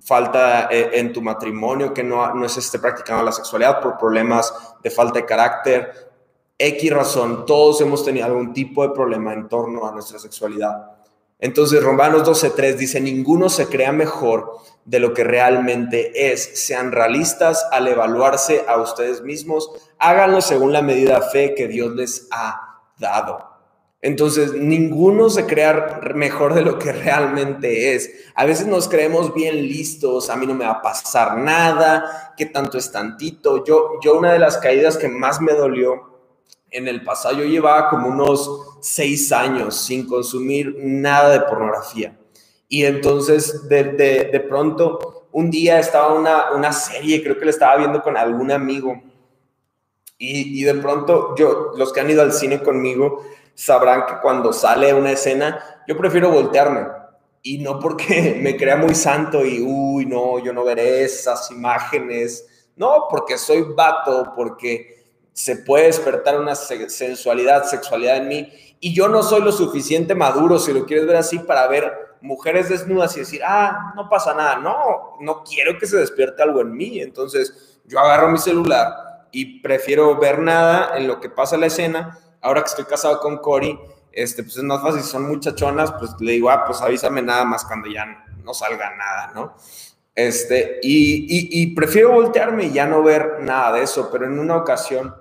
falta 0.00 0.68
eh, 0.70 0.90
en 0.94 1.12
tu 1.12 1.20
matrimonio 1.22 1.92
que 1.92 2.02
no, 2.02 2.34
no 2.34 2.48
se 2.48 2.60
esté 2.60 2.78
practicando 2.78 3.22
la 3.22 3.32
sexualidad 3.32 3.80
por 3.80 3.98
problemas 3.98 4.52
de 4.82 4.90
falta 4.90 5.20
de 5.20 5.26
carácter. 5.26 6.10
X 6.58 6.92
razón, 6.92 7.46
todos 7.46 7.80
hemos 7.80 8.04
tenido 8.04 8.26
algún 8.26 8.52
tipo 8.52 8.82
de 8.82 8.94
problema 8.94 9.32
en 9.32 9.48
torno 9.48 9.86
a 9.86 9.92
nuestra 9.92 10.18
sexualidad. 10.18 11.00
Entonces 11.38 11.82
Romanos 11.82 12.22
12.3 12.22 12.74
dice, 12.74 13.00
ninguno 13.00 13.48
se 13.48 13.66
crea 13.66 13.92
mejor 13.92 14.58
de 14.84 15.00
lo 15.00 15.14
que 15.14 15.24
realmente 15.24 16.32
es. 16.32 16.66
Sean 16.66 16.92
realistas 16.92 17.66
al 17.72 17.88
evaluarse 17.88 18.64
a 18.68 18.76
ustedes 18.76 19.22
mismos. 19.22 19.70
Háganlo 19.98 20.42
según 20.42 20.72
la 20.72 20.82
medida 20.82 21.18
de 21.18 21.30
fe 21.30 21.54
que 21.54 21.66
Dios 21.66 21.94
les 21.94 22.28
ha 22.30 22.82
dado. 22.98 23.49
Entonces, 24.02 24.54
ninguno 24.54 25.28
se 25.28 25.46
crea 25.46 26.00
mejor 26.14 26.54
de 26.54 26.62
lo 26.62 26.78
que 26.78 26.92
realmente 26.92 27.94
es. 27.94 28.10
A 28.34 28.46
veces 28.46 28.66
nos 28.66 28.88
creemos 28.88 29.34
bien 29.34 29.56
listos, 29.56 30.30
a 30.30 30.36
mí 30.36 30.46
no 30.46 30.54
me 30.54 30.64
va 30.64 30.72
a 30.72 30.82
pasar 30.82 31.36
nada, 31.36 32.32
que 32.36 32.46
tanto 32.46 32.78
es 32.78 32.90
tantito. 32.90 33.62
Yo, 33.64 34.00
yo 34.02 34.18
una 34.18 34.32
de 34.32 34.38
las 34.38 34.56
caídas 34.56 34.96
que 34.96 35.08
más 35.08 35.40
me 35.42 35.52
dolió 35.52 36.10
en 36.70 36.88
el 36.88 37.02
pasado 37.02 37.36
yo 37.36 37.44
llevaba 37.44 37.88
como 37.88 38.08
unos 38.08 38.78
seis 38.80 39.32
años 39.32 39.74
sin 39.74 40.06
consumir 40.06 40.76
nada 40.78 41.30
de 41.30 41.40
pornografía. 41.40 42.16
Y 42.68 42.84
entonces 42.84 43.68
de, 43.68 43.84
de, 43.84 44.40
pronto 44.40 45.26
un 45.32 45.50
día 45.50 45.80
estaba 45.80 46.14
una, 46.14 46.52
una 46.52 46.72
serie, 46.72 47.22
creo 47.22 47.38
que 47.38 47.44
la 47.44 47.50
estaba 47.50 47.76
viendo 47.76 48.02
con 48.02 48.16
algún 48.16 48.52
amigo. 48.52 49.02
Y, 50.18 50.60
y 50.60 50.64
de 50.64 50.74
pronto 50.74 51.34
yo, 51.36 51.72
los 51.76 51.92
que 51.92 52.00
han 52.00 52.10
ido 52.10 52.22
al 52.22 52.32
cine 52.32 52.62
conmigo, 52.62 53.24
sabrán 53.54 54.06
que 54.06 54.20
cuando 54.22 54.52
sale 54.52 54.94
una 54.94 55.12
escena, 55.12 55.82
yo 55.86 55.96
prefiero 55.96 56.30
voltearme. 56.30 56.86
Y 57.42 57.58
no 57.58 57.78
porque 57.80 58.38
me 58.42 58.56
crea 58.56 58.76
muy 58.76 58.94
santo 58.94 59.44
y, 59.44 59.60
uy, 59.60 60.06
no, 60.06 60.38
yo 60.38 60.52
no 60.52 60.64
veré 60.64 61.04
esas 61.04 61.50
imágenes. 61.50 62.46
No, 62.76 63.06
porque 63.10 63.36
soy 63.38 63.62
vato, 63.62 64.32
porque 64.34 65.00
se 65.32 65.56
puede 65.56 65.86
despertar 65.86 66.38
una 66.38 66.54
sensualidad, 66.54 67.64
sexualidad 67.64 68.18
en 68.18 68.28
mí, 68.28 68.52
y 68.80 68.94
yo 68.94 69.08
no 69.08 69.22
soy 69.22 69.42
lo 69.42 69.52
suficiente 69.52 70.14
maduro, 70.14 70.58
si 70.58 70.72
lo 70.72 70.84
quieres 70.84 71.06
ver 71.06 71.16
así, 71.16 71.38
para 71.38 71.66
ver 71.66 71.92
mujeres 72.20 72.68
desnudas 72.68 73.16
y 73.16 73.20
decir, 73.20 73.40
ah, 73.44 73.92
no 73.96 74.08
pasa 74.08 74.34
nada, 74.34 74.56
no, 74.56 75.16
no 75.20 75.42
quiero 75.42 75.78
que 75.78 75.86
se 75.86 75.96
despierte 75.96 76.42
algo 76.42 76.60
en 76.60 76.72
mí, 76.72 77.00
entonces 77.00 77.78
yo 77.86 77.98
agarro 77.98 78.28
mi 78.28 78.38
celular 78.38 79.26
y 79.32 79.60
prefiero 79.60 80.18
ver 80.18 80.40
nada 80.40 80.96
en 80.96 81.06
lo 81.06 81.20
que 81.20 81.30
pasa 81.30 81.56
la 81.56 81.66
escena, 81.66 82.18
ahora 82.40 82.62
que 82.62 82.68
estoy 82.68 82.84
casado 82.84 83.20
con 83.20 83.38
Cory, 83.38 83.78
este, 84.12 84.42
pues 84.42 84.56
es 84.56 84.62
más 84.62 84.82
fácil, 84.82 85.02
son 85.02 85.28
muchachonas, 85.28 85.92
pues 85.92 86.12
le 86.20 86.32
digo, 86.32 86.50
ah, 86.50 86.64
pues 86.66 86.80
avísame 86.80 87.22
nada 87.22 87.44
más 87.44 87.64
cuando 87.64 87.88
ya 87.88 88.24
no 88.44 88.54
salga 88.54 88.96
nada, 88.96 89.32
¿no? 89.34 89.54
Este, 90.14 90.80
y, 90.82 91.62
y 91.62 91.74
prefiero 91.74 92.12
voltearme 92.12 92.64
y 92.64 92.72
ya 92.72 92.86
no 92.86 93.02
ver 93.02 93.38
nada 93.42 93.72
de 93.72 93.82
eso, 93.82 94.10
pero 94.10 94.26
en 94.26 94.38
una 94.38 94.56
ocasión 94.56 95.14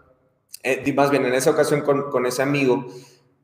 eh, 0.63 0.93
más 0.93 1.09
bien 1.09 1.25
en 1.25 1.33
esa 1.33 1.51
ocasión 1.51 1.81
con, 1.81 2.09
con, 2.11 2.25
ese 2.25 2.41
amigo, 2.41 2.85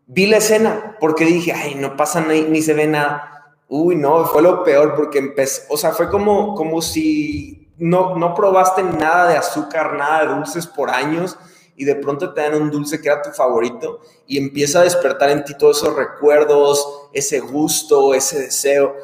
vi 0.06 0.26
la 0.26 0.38
escena 0.38 0.98
porque 1.00 1.26
dije, 1.26 1.54
ay, 1.54 1.76
no 1.76 1.96
pasa 1.96 2.22
ni, 2.22 2.42
ni 2.42 2.62
se 2.62 2.74
ve 2.74 2.88
nada. 2.88 3.56
Uy, 3.70 3.96
no, 3.96 4.26
fue 4.26 4.42
lo 4.42 4.64
peor 4.64 4.96
porque 4.96 5.20
empecé, 5.20 5.64
o 5.70 5.78
sea, 5.78 5.92
fue 5.92 6.10
como, 6.10 6.56
como 6.56 6.82
si 6.82 7.72
no, 7.78 8.18
no 8.18 8.36
probaste 8.36 8.84
nada 8.84 9.30
de 9.30 9.38
azúcar, 9.38 9.94
nada 9.94 10.22
de 10.22 10.36
dulces 10.36 10.68
por 10.68 10.90
años 10.90 11.38
y 11.76 11.86
de 11.86 11.96
pronto 11.96 12.34
te 12.34 12.42
dan 12.42 12.56
un 12.56 12.72
dulce 12.72 13.02
que 13.02 13.10
era 13.10 13.22
tu 13.22 13.32
favorito 13.32 14.02
y 14.28 14.38
empieza 14.38 14.80
a 14.80 14.84
despertar 14.84 15.30
en 15.30 15.44
ti 15.44 15.56
todos 15.58 15.78
esos 15.78 15.96
recuerdos, 15.96 17.10
ese 17.14 17.40
gusto, 17.40 18.14
ese 18.14 18.40
deseo. 18.40 18.96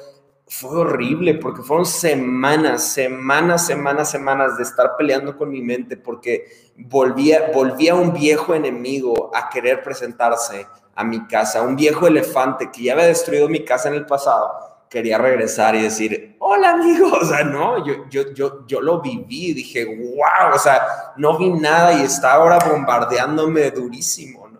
Fue 0.47 0.80
horrible 0.80 1.36
porque 1.36 1.61
fueron 1.61 1.86
semanas, 1.86 2.84
semanas, 2.84 3.65
semanas, 3.65 4.11
semanas 4.11 4.57
de 4.57 4.63
estar 4.63 4.97
peleando 4.97 5.38
con 5.38 5.49
mi 5.49 5.61
mente 5.61 5.95
porque 5.95 6.72
volvía, 6.76 7.51
volvía 7.53 7.95
un 7.95 8.13
viejo 8.13 8.53
enemigo 8.53 9.32
a 9.34 9.49
querer 9.49 9.82
presentarse 9.82 10.67
a 10.93 11.03
mi 11.03 11.26
casa, 11.28 11.61
un 11.61 11.76
viejo 11.76 12.07
elefante 12.07 12.69
que 12.69 12.84
ya 12.84 12.93
había 12.93 13.05
destruido 13.05 13.47
mi 13.47 13.63
casa 13.63 13.89
en 13.89 13.95
el 13.95 14.05
pasado, 14.05 14.70
quería 14.92 15.18
regresar 15.18 15.74
y 15.74 15.84
decir, 15.84 16.36
hola 16.39 16.72
amigo, 16.72 17.14
o 17.22 17.26
sea, 17.26 17.46
no, 17.46 17.84
yo, 17.86 18.10
yo, 18.10 18.34
yo, 18.34 18.68
yo 18.68 18.82
lo 18.82 19.02
viví, 19.02 19.54
dije, 19.54 19.86
wow, 19.86 20.54
o 20.54 20.60
sea, 20.60 21.14
no 21.16 21.38
vi 21.38 21.50
nada 21.50 21.94
y 21.94 22.02
está 22.02 22.34
ahora 22.34 22.60
bombardeándome 22.60 23.72
durísimo. 23.72 24.52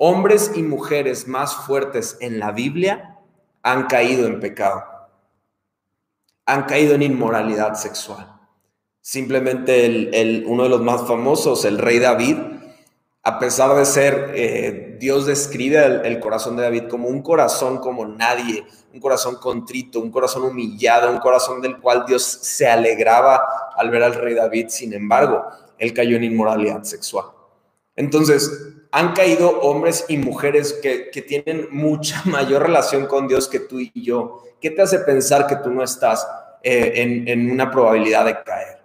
Hombres 0.00 0.52
y 0.54 0.62
mujeres 0.62 1.26
más 1.26 1.56
fuertes 1.56 2.18
en 2.20 2.38
la 2.38 2.52
Biblia 2.52 3.16
han 3.62 3.86
caído 3.86 4.26
en 4.26 4.38
pecado, 4.38 4.84
han 6.46 6.64
caído 6.64 6.94
en 6.94 7.02
inmoralidad 7.02 7.74
sexual. 7.74 8.32
Simplemente 9.00 9.86
el, 9.86 10.44
uno 10.46 10.64
de 10.64 10.68
los 10.68 10.82
más 10.82 11.06
famosos, 11.08 11.64
el 11.64 11.78
rey 11.78 11.98
David, 11.98 12.36
a 13.28 13.38
pesar 13.38 13.76
de 13.76 13.84
ser, 13.84 14.32
eh, 14.34 14.96
Dios 14.98 15.26
describe 15.26 16.00
el, 16.02 16.18
corazón 16.18 16.56
de 16.56 16.62
David 16.62 16.84
como 16.88 17.08
un 17.08 17.20
corazón 17.20 17.76
como 17.76 18.06
nadie, 18.06 18.64
un 18.94 19.00
corazón 19.00 19.36
contrito, 19.36 20.00
un 20.00 20.10
corazón 20.10 20.44
humillado, 20.44 21.10
un 21.10 21.18
corazón 21.18 21.60
del 21.60 21.78
cual 21.78 22.04
Dios 22.06 22.22
se 22.22 22.66
alegraba 22.66 23.42
al 23.76 23.90
ver 23.90 24.02
al 24.02 24.14
rey 24.14 24.32
David. 24.32 24.68
Sin 24.70 24.94
embargo, 24.94 25.44
él 25.76 25.92
cayó 25.92 26.16
en 26.16 26.24
inmoralidad 26.24 26.84
sexual. 26.84 27.26
Entonces, 27.96 28.50
han 28.92 29.12
caído 29.12 29.60
hombres 29.60 30.06
y 30.08 30.16
mujeres 30.16 30.72
que, 30.82 31.10
tienen 31.20 31.68
mucha 31.70 32.22
mayor 32.24 32.62
relación 32.62 33.04
con 33.04 33.28
Dios 33.28 33.46
que 33.46 33.60
tú 33.60 33.78
y 33.78 33.92
yo. 33.94 34.42
¿Qué 34.58 34.70
te 34.70 34.80
hace 34.80 35.00
pensar 35.00 35.46
que 35.46 35.56
tú 35.56 35.68
no 35.70 35.84
estás 35.84 36.26
eh, 36.62 36.92
en, 36.94 37.28
en 37.28 37.50
una 37.50 37.70
probabilidad 37.70 38.24
de 38.24 38.42
caer? 38.42 38.77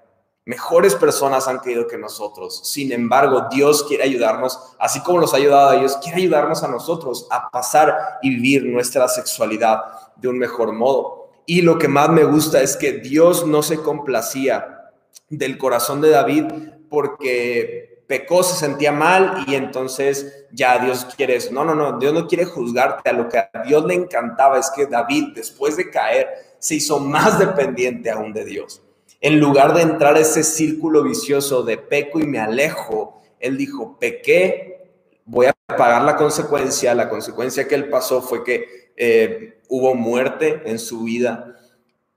Mejores 0.46 0.96
personas 0.96 1.48
han 1.48 1.60
caído 1.60 1.88
que 1.88 1.98
nosotros. 1.98 2.68
Sin 2.68 2.92
embargo, 2.92 3.48
Dios 3.50 3.84
quiere 3.84 4.04
ayudarnos, 4.04 4.60
así 4.78 5.00
como 5.02 5.20
los 5.20 5.34
ha 5.34 5.38
ayudado 5.38 5.70
a 5.70 5.76
ellos, 5.78 5.98
quiere 6.04 6.18
ayudarnos 6.18 6.64
a 6.64 6.68
nosotros 6.68 7.28
a 7.32 7.50
pasar 7.50 8.20
y 8.22 8.30
vivir 8.30 8.66
nuestra 8.66 9.08
sexualidad 9.08 9.82
de 10.18 10.28
un 10.28 10.38
mejor 10.38 10.74
modo. 10.74 11.30
Y 11.46 11.62
lo 11.62 11.78
que 11.78 11.88
más 11.88 12.10
me 12.10 12.26
gusta 12.26 12.62
es 12.62 12.76
que 12.76 12.92
Dios 12.92 13.48
no 13.48 13.64
se 13.64 13.78
complacía 13.78 14.92
del 15.30 15.58
corazón 15.58 16.02
de 16.02 16.10
David 16.10 16.46
porque 16.90 18.04
pecó, 18.06 18.44
se 18.44 18.58
sentía 18.58 18.92
mal 18.92 19.46
y 19.48 19.56
entonces 19.56 20.48
ya 20.52 20.78
Dios 20.78 21.08
quiere 21.16 21.38
eso. 21.38 21.54
No, 21.54 21.64
no, 21.64 21.74
no, 21.74 21.98
Dios 22.00 22.14
no 22.14 22.28
quiere 22.28 22.44
juzgarte. 22.44 23.10
A 23.10 23.14
lo 23.14 23.30
que 23.30 23.38
a 23.38 23.50
Dios 23.66 23.86
le 23.86 23.94
encantaba 23.94 24.60
es 24.60 24.70
que 24.76 24.88
David, 24.88 25.30
después 25.36 25.78
de 25.78 25.90
caer, 25.90 26.28
se 26.60 26.76
hizo 26.76 27.00
más 27.00 27.40
dependiente 27.40 28.12
aún 28.12 28.34
de 28.34 28.44
Dios 28.44 28.82
en 29.24 29.40
lugar 29.40 29.74
de 29.74 29.82
entrar 29.82 30.18
a 30.18 30.20
ese 30.20 30.44
círculo 30.44 31.02
vicioso 31.02 31.64
de 31.64 31.78
peco 31.78 32.20
y 32.20 32.28
me 32.28 32.40
alejo, 32.40 33.22
él 33.40 33.58
dijo, 33.58 33.98
pequé, 33.98 34.92
voy 35.24 35.46
a 35.46 35.54
pagar 35.66 36.02
la 36.02 36.18
consecuencia. 36.18 36.94
La 36.94 37.08
consecuencia 37.08 37.66
que 37.66 37.76
él 37.76 37.88
pasó 37.88 38.22
fue 38.22 38.44
que 38.44 38.92
eh, 38.98 39.62
hubo 39.70 39.96
muerte 39.96 40.64
en 40.66 40.78
su 40.78 41.06
vida. 41.06 41.56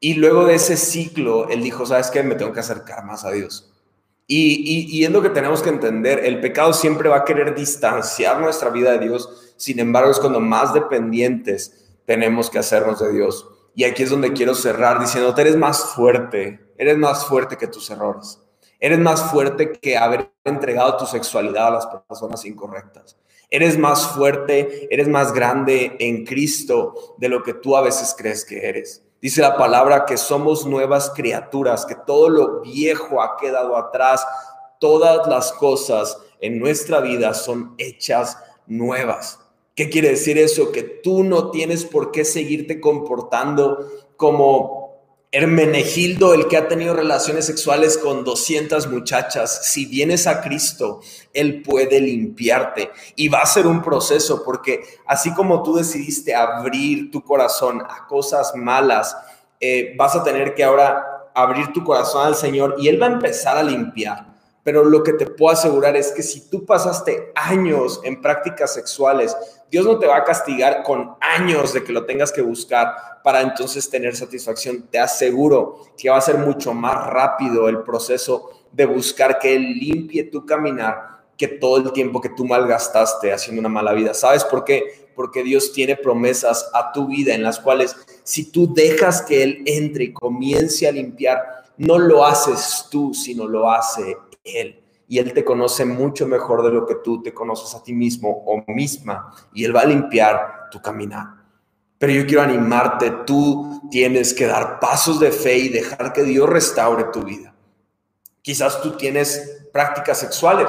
Y 0.01 0.15
luego 0.15 0.47
de 0.47 0.57
ese 0.57 0.77
ciclo, 0.77 1.49
él 1.49 1.63
dijo, 1.63 1.87
¿sabes 1.87 2.11
qué? 2.11 2.25
Me 2.25 2.35
tengo 2.35 2.53
que 2.53 2.59
acercar 2.59 3.05
más 3.05 3.25
a 3.25 3.31
Dios. 3.31 3.73
Y, 4.27 4.89
y, 4.91 5.05
es 5.05 5.11
lo 5.13 5.23
que 5.23 5.31
tenemos 5.31 5.63
que 5.63 5.69
entender, 5.69 6.25
el 6.25 6.41
pecado 6.41 6.73
siempre 6.73 7.09
va 7.09 7.19
a 7.19 7.25
querer 7.25 7.55
distanciar 7.55 8.41
nuestra 8.41 8.71
vida 8.71 8.91
de 8.91 8.99
Dios, 8.99 9.55
sin 9.57 9.79
embargo 9.79 10.11
es 10.11 10.19
cuando 10.19 10.41
más 10.41 10.75
dependientes 10.75 11.87
tenemos 12.05 12.51
que 12.51 12.59
hacernos 12.59 12.99
de 12.99 13.13
Dios. 13.13 13.49
Y 13.77 13.85
aquí 13.85 14.03
es 14.03 14.11
donde 14.11 14.33
quiero 14.33 14.57
cerrar 14.57 14.99
diciendo, 14.99 15.33
eres 15.39 15.55
más 15.55 15.95
fuerte, 15.95 16.66
eres 16.79 16.97
más 16.97 17.27
fuerte 17.27 17.57
que 17.57 17.67
tus 17.67 17.91
errores. 17.91 18.41
Eres 18.79 18.99
más 18.99 19.31
fuerte 19.31 19.73
que 19.73 19.97
haber 19.97 20.31
entregado 20.45 20.97
tu 20.97 21.07
sexualidad 21.07 21.69
a 21.69 21.71
las 21.71 21.87
personas 21.87 22.45
incorrectas. 22.45 23.17
Eres 23.51 23.79
más 23.79 24.09
fuerte, 24.09 24.93
eres 24.93 25.09
más 25.09 25.33
grande 25.33 25.97
en 25.99 26.25
Cristo 26.25 27.15
de 27.17 27.29
lo 27.29 27.43
que 27.43 27.55
tú 27.55 27.77
a 27.77 27.81
veces 27.81 28.15
crees 28.17 28.45
que 28.45 28.69
eres. 28.69 29.03
Dice 29.21 29.41
la 29.41 29.57
palabra 29.57 30.05
que 30.05 30.17
somos 30.17 30.67
nuevas 30.67 31.11
criaturas, 31.15 31.87
que 31.87 31.95
todo 31.95 32.29
lo 32.29 32.61
viejo 32.61 33.23
ha 33.23 33.37
quedado 33.37 33.77
atrás, 33.77 34.27
todas 34.79 35.27
las 35.27 35.53
cosas 35.53 36.19
en 36.41 36.59
nuestra 36.59 37.01
vida 37.01 37.33
son 37.35 37.75
hechas 37.79 38.39
nuevas. 38.67 39.39
¿Qué 39.75 39.91
quiere 39.91 40.11
decir 40.11 40.39
eso? 40.39 40.73
Que 40.73 40.83
tú 40.83 41.23
no 41.23 41.51
tienes 41.51 41.85
por 41.85 42.11
qué 42.11 42.25
seguirte 42.25 42.81
comportando 42.81 43.87
como 44.17 44.76
Hermenegildo, 45.33 46.35
el 46.35 46.49
que 46.49 46.57
ha 46.57 46.69
tenido 46.69 46.95
relaciones 46.95 47.47
sexuales 47.47 47.99
con 47.99 48.25
200 48.25 48.89
muchachas. 48.89 49.67
Si 49.67 49.87
vienes 49.87 50.27
a 50.27 50.41
Cristo, 50.41 51.01
Él 51.33 51.63
puede 51.63 52.01
limpiarte 52.01 52.91
y 53.17 53.29
va 53.29 53.41
a 53.41 53.47
ser 53.47 53.67
un 53.67 53.83
proceso 53.83 54.43
porque 54.45 54.83
así 55.07 55.35
como 55.35 55.63
tú 55.63 55.77
decidiste 55.77 56.35
abrir 56.35 57.11
tu 57.11 57.23
corazón 57.23 57.83
a 57.83 58.07
cosas 58.07 58.53
malas, 58.55 59.17
eh, 59.61 59.95
vas 59.99 60.15
a 60.15 60.23
tener 60.23 60.55
que 60.55 60.65
ahora 60.65 61.31
abrir 61.35 61.73
tu 61.73 61.85
corazón 61.85 62.27
al 62.27 62.37
Señor 62.37 62.77
y 62.79 62.89
Él 62.89 63.01
va 63.01 63.07
a 63.07 63.13
empezar 63.13 63.57
a 63.57 63.63
limpiar 63.63 64.37
pero 64.67 64.83
lo 64.83 65.05
que 65.05 65.13
te 65.13 65.27
puedo 65.27 65.53
asegurar 65.53 65.95
es 65.95 66.11
que 66.11 66.25
si 66.25 66.51
tú 66.51 66.67
pasaste 66.67 67.31
años 67.37 68.01
en 68.03 68.21
prácticas 68.21 68.75
sexuales, 68.75 69.37
Dios 69.71 69.85
no 69.85 69.99
te 69.99 70.07
va 70.07 70.19
a 70.19 70.25
castigar 70.25 70.83
con 70.83 71.17
años 71.21 71.73
de 71.73 71.83
que 71.83 71.93
lo 71.93 72.05
tengas 72.05 72.33
que 72.33 72.43
buscar 72.43 72.95
para 73.23 73.41
entonces 73.41 73.89
tener 73.91 74.15
satisfacción. 74.15 74.89
Te 74.91 74.99
aseguro 74.99 75.81
que 75.97 76.11
va 76.11 76.17
a 76.17 76.21
ser 76.21 76.39
mucho 76.39 76.73
más 76.73 77.07
rápido 77.07 77.69
el 77.69 77.83
proceso 77.83 78.51
de 78.73 78.87
buscar 78.87 79.39
que 79.39 79.55
Él 79.55 79.79
limpie 79.79 80.25
tu 80.25 80.47
caminar 80.47 81.17
que 81.37 81.49
todo 81.49 81.77
el 81.77 81.93
tiempo 81.93 82.21
que 82.21 82.31
tú 82.31 82.47
malgastaste 82.47 83.33
haciendo 83.33 83.61
una 83.61 83.69
mala 83.69 83.93
vida. 83.93 84.15
¿Sabes 84.15 84.45
por 84.45 84.65
qué? 84.65 85.11
Porque 85.15 85.43
Dios 85.43 85.73
tiene 85.73 85.97
promesas 85.97 86.71
a 86.73 86.93
tu 86.93 87.09
vida 87.09 87.35
en 87.35 87.43
las 87.43 87.61
cuales 87.61 87.95
si 88.23 88.51
tú 88.51 88.73
dejas 88.73 89.23
que 89.23 89.43
Él 89.43 89.63
entre 89.67 90.05
y 90.05 90.13
comience 90.13 90.89
a 90.89 90.93
limpiar, 90.93 91.65
no 91.77 91.99
lo 91.99 92.25
haces 92.25 92.87
tú, 92.91 93.13
sino 93.13 93.47
lo 93.47 93.71
hace 93.71 94.17
él. 94.45 94.83
Y 95.09 95.19
Él 95.19 95.33
te 95.33 95.45
conoce 95.45 95.85
mucho 95.85 96.27
mejor 96.27 96.63
de 96.63 96.71
lo 96.71 96.87
que 96.87 96.97
tú 96.97 97.23
te 97.23 97.33
conoces 97.33 97.75
a 97.75 97.83
ti 97.83 97.93
mismo 97.93 98.43
o 98.47 98.65
misma. 98.73 99.33
Y 99.53 99.65
Él 99.65 99.75
va 99.75 99.83
a 99.83 99.87
limpiar 99.87 100.69
tu 100.71 100.81
caminar. 100.83 101.27
Pero 101.99 102.13
yo 102.13 102.27
quiero 102.27 102.43
animarte, 102.43 103.11
tú 103.25 103.81
tienes 103.91 104.35
que 104.35 104.47
dar 104.47 104.79
pasos 104.81 105.19
de 105.19 105.33
fe 105.33 105.57
y 105.57 105.69
dejar 105.69 106.13
que 106.13 106.23
Dios 106.25 106.49
restaure 106.49 107.05
tu 107.05 107.23
vida. 107.23 107.55
Quizás 108.43 108.83
tú 108.83 108.93
tienes 108.93 109.67
prácticas 109.73 110.19
sexuales 110.19 110.69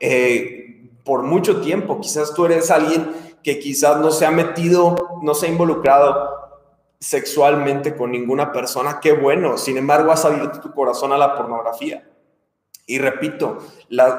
eh, 0.00 0.90
por 1.04 1.22
mucho 1.22 1.60
tiempo. 1.60 2.00
Quizás 2.00 2.34
tú 2.34 2.44
eres 2.44 2.70
alguien 2.70 3.10
que 3.42 3.58
quizás 3.58 3.98
no 3.98 4.10
se 4.10 4.26
ha 4.26 4.30
metido, 4.30 5.20
no 5.22 5.34
se 5.34 5.46
ha 5.46 5.48
involucrado 5.48 6.30
sexualmente 7.00 7.96
con 7.96 8.10
ninguna 8.10 8.52
persona. 8.52 9.00
Qué 9.00 9.12
bueno. 9.12 9.56
Sin 9.56 9.78
embargo, 9.78 10.12
has 10.12 10.24
abierto 10.24 10.60
tu 10.60 10.72
corazón 10.72 11.12
a 11.12 11.18
la 11.18 11.34
pornografía. 11.36 12.06
Y 12.88 12.98
repito, 12.98 13.58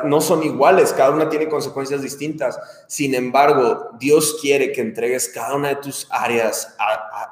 no 0.04 0.20
son 0.20 0.44
iguales, 0.44 0.92
cada 0.92 1.12
una 1.12 1.30
tiene 1.30 1.48
consecuencias 1.48 2.02
distintas. 2.02 2.60
Sin 2.88 3.16
embargo, 3.16 3.92
Dios 3.98 4.38
quiere 4.42 4.74
que 4.74 4.82
entregues 4.82 5.30
cada 5.30 5.56
una 5.56 5.70
de 5.70 5.76
tus 5.78 6.06
áreas 6.12 6.76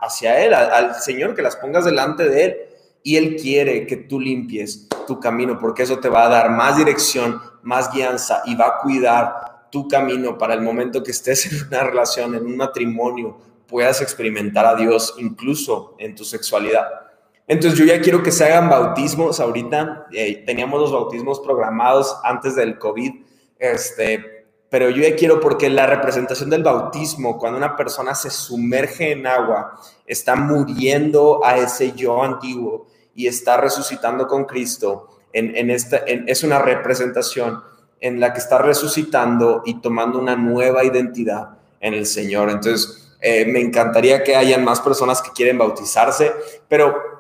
hacia 0.02 0.46
Él, 0.46 0.54
al 0.54 0.96
Señor, 0.96 1.36
que 1.36 1.42
las 1.42 1.58
pongas 1.58 1.84
delante 1.84 2.30
de 2.30 2.46
Él. 2.46 2.58
Y 3.04 3.18
Él 3.18 3.36
quiere 3.36 3.86
que 3.86 3.98
tú 3.98 4.20
limpies 4.20 4.88
tu 5.06 5.20
camino, 5.20 5.60
porque 5.60 5.84
eso 5.84 6.00
te 6.00 6.10
va 6.10 6.26
a 6.26 6.30
dar 6.30 6.52
más 6.52 6.78
dirección, 6.78 7.42
más 7.64 7.92
guianza 7.92 8.42
y 8.46 8.56
va 8.56 8.68
a 8.68 8.78
cuidar 8.82 9.68
tu 9.72 9.90
camino 9.90 10.38
para 10.38 10.54
el 10.54 10.62
momento 10.62 11.04
que 11.04 11.12
estés 11.12 11.52
en 11.52 11.68
una 11.68 11.84
relación, 11.84 12.34
en 12.34 12.46
un 12.46 12.56
matrimonio, 12.56 13.38
puedas 13.68 14.02
experimentar 14.02 14.66
a 14.66 14.76
Dios 14.76 15.16
incluso 15.18 15.96
en 16.00 16.16
tu 16.16 16.24
sexualidad. 16.24 17.05
Entonces 17.48 17.78
yo 17.78 17.86
ya 17.86 18.02
quiero 18.02 18.24
que 18.24 18.32
se 18.32 18.46
hagan 18.46 18.70
bautismos 18.70 19.40
ahorita. 19.40 20.08
Eh, 20.12 20.44
teníamos 20.46 20.82
los 20.82 20.92
bautismos 20.92 21.40
programados 21.40 22.18
antes 22.24 22.56
del 22.56 22.80
COVID, 22.80 23.14
este, 23.60 24.48
pero 24.70 24.90
yo 24.90 25.04
ya 25.04 25.16
quiero 25.16 25.40
porque 25.40 25.70
la 25.70 25.86
representación 25.86 26.50
del 26.50 26.64
bautismo, 26.64 27.38
cuando 27.38 27.58
una 27.58 27.76
persona 27.76 28.16
se 28.16 28.32
sumerge 28.32 29.12
en 29.12 29.28
agua, 29.28 29.80
está 30.08 30.36
muriendo 30.36 31.46
a 31.46 31.58
ese 31.58 31.92
yo 31.94 32.24
antiguo 32.24 32.88
y 33.14 33.28
está 33.28 33.58
resucitando 33.58 34.28
con 34.28 34.46
Cristo. 34.46 35.10
En, 35.32 35.70
esta, 35.70 35.98
es 35.98 36.44
una 36.44 36.60
representación 36.60 37.62
en 38.00 38.20
la 38.20 38.34
que 38.34 38.40
está 38.40 38.58
resucitando 38.58 39.64
y 39.66 39.82
tomando 39.82 40.18
una 40.18 40.36
nueva 40.36 40.84
identidad 40.86 41.58
en 41.82 41.94
el 41.94 42.06
Señor. 42.06 42.50
Entonces, 42.50 43.16
eh, 43.20 43.46
me 43.46 43.60
encantaría 43.60 44.24
que 44.24 44.36
hayan 44.36 44.64
más 44.64 44.80
personas 44.82 45.22
que 45.22 45.32
quieren 45.32 45.58
bautizarse, 45.58 46.32
pero 46.68 47.15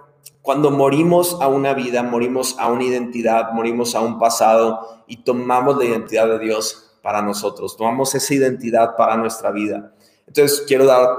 cuando 0.46 0.70
morimos 0.70 1.42
a 1.42 1.48
una 1.48 1.74
vida, 1.74 2.04
morimos 2.04 2.56
a 2.60 2.68
una 2.68 2.84
identidad, 2.84 3.52
morimos 3.54 3.96
a 3.96 4.02
un 4.02 4.20
pasado 4.20 5.04
y 5.08 5.24
tomamos 5.24 5.76
la 5.76 5.86
identidad 5.86 6.28
de 6.28 6.38
Dios 6.38 7.00
para 7.02 7.24
nosotros, 7.24 7.76
tomamos 7.76 8.14
esa 8.14 8.32
identidad 8.32 8.96
para 8.96 9.18
nuestra 9.18 9.50
vida. 9.50 9.92
Entonces, 10.28 10.64
quiero 10.68 10.86
dar 10.86 11.10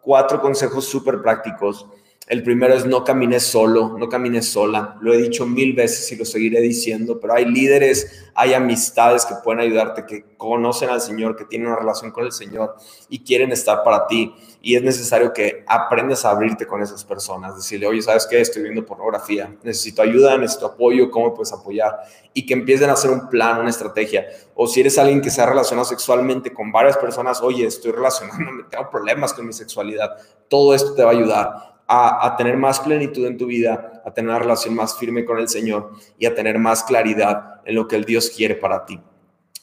cuatro 0.00 0.40
consejos 0.40 0.84
súper 0.84 1.22
prácticos 1.22 1.86
El 2.28 2.44
primero 2.44 2.72
es 2.72 2.86
no 2.86 3.02
camines 3.02 3.42
solo, 3.42 3.96
no 3.98 4.08
camines 4.08 4.46
sola. 4.46 4.96
Lo 5.00 5.12
he 5.12 5.18
dicho 5.18 5.44
mil 5.44 5.72
veces 5.72 6.10
y 6.12 6.16
lo 6.16 6.24
seguiré 6.24 6.60
diciendo, 6.60 7.18
pero 7.18 7.34
hay 7.34 7.44
líderes, 7.46 8.30
hay 8.36 8.54
amistades 8.54 9.26
que 9.26 9.34
pueden 9.42 9.60
ayudarte, 9.60 10.06
que 10.06 10.36
conocen 10.36 10.88
al 10.90 11.00
Señor, 11.00 11.34
que 11.34 11.46
tienen 11.46 11.66
una 11.66 11.76
relación 11.76 12.12
con 12.12 12.24
el 12.24 12.30
Señor 12.30 12.76
y 13.08 13.24
quieren 13.24 13.50
estar 13.50 13.82
para 13.82 14.06
ti. 14.06 14.32
Y 14.60 14.76
es 14.76 14.82
necesario 14.84 15.32
que 15.32 15.64
aprendas 15.66 16.24
a 16.24 16.30
abrirte 16.30 16.64
con 16.64 16.80
esas 16.80 17.04
personas, 17.04 17.56
decirle, 17.56 17.88
oye, 17.88 18.00
¿sabes 18.00 18.28
qué? 18.30 18.40
Estoy 18.40 18.62
viendo 18.62 18.86
pornografía, 18.86 19.52
necesito 19.64 20.00
ayuda, 20.00 20.38
necesito 20.38 20.66
apoyo, 20.66 21.10
¿cómo 21.10 21.34
puedes 21.34 21.52
apoyar? 21.52 21.98
Y 22.34 22.46
que 22.46 22.54
empiecen 22.54 22.88
a 22.88 22.92
hacer 22.92 23.10
un 23.10 23.28
plan, 23.28 23.58
una 23.58 23.70
estrategia. 23.70 24.26
O 24.54 24.68
si 24.68 24.80
eres 24.80 24.96
alguien 24.96 25.20
que 25.20 25.30
se 25.30 25.42
ha 25.42 25.46
relacionado 25.46 25.86
sexualmente 25.86 26.52
con 26.52 26.70
varias 26.70 26.96
personas, 26.96 27.42
oye, 27.42 27.66
estoy 27.66 27.90
relacionándome, 27.90 28.62
tengo 28.70 28.88
problemas 28.88 29.34
con 29.34 29.44
mi 29.44 29.52
sexualidad, 29.52 30.16
todo 30.46 30.72
esto 30.72 30.94
te 30.94 31.02
va 31.02 31.10
a 31.10 31.14
ayudar 31.14 31.71
a, 31.94 32.36
tener 32.36 32.56
más 32.56 32.80
plenitud 32.80 33.26
en 33.26 33.36
tu 33.36 33.46
vida, 33.46 34.02
a 34.04 34.12
tener 34.12 34.30
una 34.30 34.38
relación 34.38 34.74
más 34.74 34.96
firme 34.96 35.24
con 35.24 35.38
el 35.38 35.48
Señor 35.48 35.90
y 36.18 36.24
a 36.24 36.34
tener 36.34 36.58
más 36.58 36.84
claridad 36.84 37.60
en 37.66 37.74
lo 37.74 37.86
que 37.86 37.96
el 37.96 38.04
Dios 38.04 38.30
quiere 38.30 38.54
para 38.54 38.86
ti. 38.86 38.98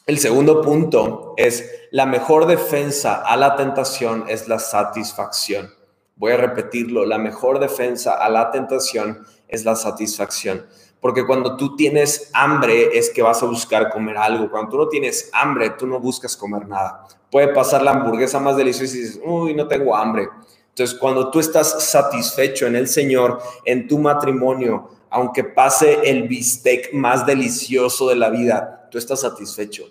El 0.06 0.18
segundo 0.18 0.62
punto 0.62 1.34
es 1.36 1.88
la 1.90 2.06
mejor 2.06 2.46
defensa 2.46 3.16
a 3.16 3.36
la 3.36 3.56
tentación 3.56 4.24
es 4.28 4.46
la 4.48 4.58
satisfacción. 4.58 5.70
Voy 6.16 6.32
a 6.32 6.36
repetirlo, 6.36 7.04
la 7.04 7.18
mejor 7.18 7.58
defensa 7.58 8.14
a 8.14 8.28
la 8.28 8.50
tentación 8.50 9.24
es 9.48 9.64
la 9.64 9.74
satisfacción. 9.74 10.66
Porque 11.00 11.26
cuando 11.26 11.56
tú 11.56 11.76
tienes 11.76 12.30
hambre 12.34 12.96
es 12.96 13.10
que 13.10 13.22
vas 13.22 13.42
a 13.42 13.46
buscar 13.46 13.90
comer 13.90 14.18
algo. 14.18 14.50
Cuando 14.50 14.70
tú 14.70 14.76
no 14.76 14.88
tienes 14.88 15.30
hambre, 15.32 15.70
tú 15.70 15.86
no 15.86 15.98
buscas 15.98 16.36
comer 16.36 16.68
nada. 16.68 17.06
Puede 17.30 17.48
pasar 17.48 17.82
la 17.82 17.92
hamburguesa 17.92 18.38
más 18.38 18.56
deliciosa 18.56 18.94
y 18.94 19.00
dices, 19.00 19.20
uy, 19.24 19.54
no 19.54 19.66
tengo 19.66 19.96
hambre. 19.96 20.28
Entonces, 20.70 20.98
cuando 20.98 21.30
tú 21.30 21.40
estás 21.40 21.84
satisfecho 21.84 22.66
en 22.66 22.76
el 22.76 22.88
Señor, 22.88 23.40
en 23.64 23.86
tu 23.86 23.98
matrimonio, 23.98 24.90
aunque 25.10 25.44
pase 25.44 25.98
el 26.04 26.28
bistec 26.28 26.92
más 26.92 27.26
delicioso 27.26 28.08
de 28.08 28.16
la 28.16 28.30
vida, 28.30 28.88
tú 28.90 28.98
estás 28.98 29.20
satisfecho. 29.20 29.84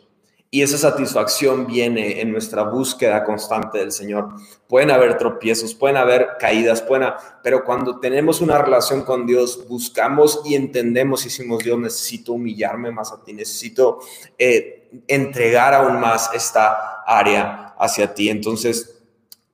Y 0.52 0.64
esa 0.64 0.80
satisfacción 0.80 1.68
viene 1.68 2.22
en 2.22 2.32
nuestra 2.32 2.64
búsqueda 2.64 3.24
constante 3.24 3.78
del 3.78 3.92
Señor. 3.92 4.30
Pueden 4.68 4.90
haber 4.90 5.16
tropiezos, 5.20 5.76
pueden 5.76 5.96
haber 5.96 6.28
caídas, 6.40 6.82
pueden, 6.82 7.10
pero 7.44 7.64
cuando 7.64 8.00
tenemos 8.00 8.42
una 8.42 8.58
relación 8.58 9.04
con 9.04 9.28
Dios, 9.28 9.68
buscamos 9.68 10.42
y 10.46 10.56
entendemos, 10.56 11.24
hicimos 11.24 11.64
Dios, 11.64 11.78
necesito 11.78 12.34
humillarme 12.34 12.90
más 12.90 13.12
a 13.12 13.24
ti, 13.24 13.34
necesito 13.34 14.00
eh, 14.40 14.90
entregar 15.08 15.76
aún 15.76 16.00
más 16.00 16.32
esta 16.34 17.04
área 17.06 17.76
hacia 17.78 18.16
ti. 18.16 18.30
Entonces, 18.30 18.99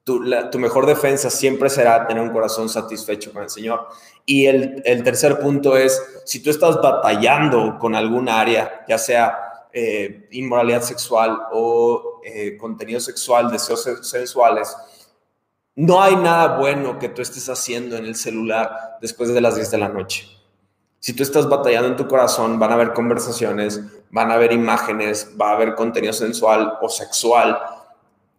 tu, 0.06 0.60
mejor 0.60 0.86
defensa 0.86 1.32
siempre 1.32 1.68
será 1.68 2.06
tener 2.06 2.22
un 2.22 2.30
corazón 2.30 2.70
satisfecho 2.70 3.34
con 3.34 3.42
el 3.42 3.50
Señor. 3.50 3.88
Y 4.24 4.46
el, 4.46 5.04
tercer 5.04 5.40
punto 5.40 5.76
es, 5.76 6.00
si 6.24 6.42
tú 6.42 6.52
estás 6.52 6.80
batallando 6.80 7.78
con 7.80 7.96
alguna 7.96 8.40
área, 8.40 8.86
ya 8.88 9.00
sea 9.00 9.68
eh, 9.74 10.28
inmoralidad 10.32 10.84
sexual 10.84 11.38
o 11.52 12.22
eh, 12.24 12.56
contenido 12.56 13.00
sexual, 13.00 13.52
deseos 13.52 13.84
sensuales, 14.04 14.78
no 15.74 16.02
hay 16.02 16.16
nada 16.16 16.58
bueno 16.60 17.00
que 17.00 17.10
tú 17.10 17.24
estés 17.24 17.50
haciendo 17.50 17.98
en 17.98 18.06
el 18.06 18.16
celular 18.16 18.98
después 19.02 19.34
de 19.34 19.42
las 19.42 19.56
10 19.56 19.72
de 19.72 19.78
la 19.80 19.90
noche. 19.90 20.28
Si 21.00 21.14
tú 21.14 21.24
estás 21.24 21.50
batallando 21.50 21.90
en 21.90 21.96
tu 21.96 22.08
corazón, 22.08 22.60
van 22.60 22.72
a 22.72 22.76
haber 22.76 22.94
conversaciones, 22.94 23.82
van 24.12 24.30
a 24.30 24.36
haber 24.36 24.54
imágenes, 24.54 25.32
va 25.40 25.50
a 25.50 25.54
haber 25.54 25.74
contenido 25.74 26.14
sensual 26.14 26.78
o 26.82 26.90
sexual 26.90 27.60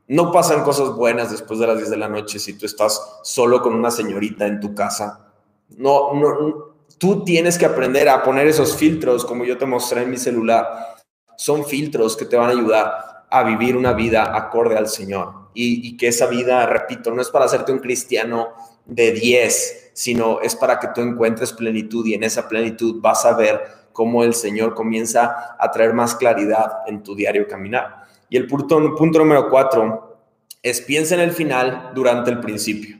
no 0.09 0.31
pasan 0.31 0.63
cosas 0.63 0.91
buenas 0.95 1.31
después 1.31 1.59
de 1.59 1.67
las 1.67 1.79
10 1.79 1.91
de 1.91 1.97
la 1.97 2.09
noche 2.09 2.39
si 2.39 2.53
tú 2.55 2.67
estás 2.67 3.21
solo 3.23 3.61
con 3.61 3.75
una 3.75 3.91
señorita 3.91 4.47
en 4.47 4.61
tu 4.61 4.75
casa. 4.75 5.33
No, 5.77 6.15
no, 6.15 6.77
tú 6.99 7.25
tienes 7.25 7.59
que 7.59 7.67
aprender 7.67 8.09
a 8.09 8.23
poner 8.23 8.47
esos 8.47 8.77
filtros 8.77 9.25
como 9.25 9.45
yo 9.45 9.59
te 9.59 9.67
mostré 9.67 10.03
en 10.03 10.11
mi 10.11 10.17
celular. 10.17 10.97
Son 11.37 11.65
filtros 11.65 12.17
que 12.17 12.25
te 12.25 12.37
van 12.37 12.49
a 12.49 12.53
ayudar 12.53 13.27
a 13.31 13.43
vivir 13.43 13.77
una 13.77 13.93
vida 13.93 14.37
acorde 14.37 14.77
al 14.77 14.89
Señor. 14.89 15.47
Y, 15.59 15.97
que 15.97 16.09
esa 16.09 16.27
vida, 16.27 16.67
repito, 16.67 17.11
no 17.11 17.23
es 17.23 17.31
para 17.31 17.47
hacerte 17.47 17.73
un 17.73 17.79
cristiano 17.79 18.49
de 18.85 19.13
10, 19.13 19.91
sino 19.95 20.41
es 20.43 20.55
para 20.55 20.79
que 20.79 20.89
tú 20.89 21.01
encuentres 21.01 21.55
plenitud 21.55 22.05
y 22.05 22.13
en 22.13 22.25
esa 22.25 22.47
plenitud 22.47 23.01
vas 23.01 23.25
a 23.25 23.35
ver 23.35 23.63
cómo 23.93 24.23
el 24.23 24.35
Señor 24.35 24.75
comienza 24.75 25.57
a 25.59 25.71
traer 25.71 25.95
más 25.95 26.15
claridad 26.15 26.81
en 26.87 27.03
tu 27.03 27.15
diario 27.15 27.49
caminar. 27.49 28.06
Y 28.29 28.37
el 28.37 28.47
punto, 28.47 28.81
número 28.81 29.49
cuatro 29.49 30.19
es 30.63 30.81
piensa 30.81 31.15
en 31.15 31.21
el 31.21 31.33
final 31.33 31.93
durante 31.95 32.31
el 32.31 32.41
principio. 32.41 32.99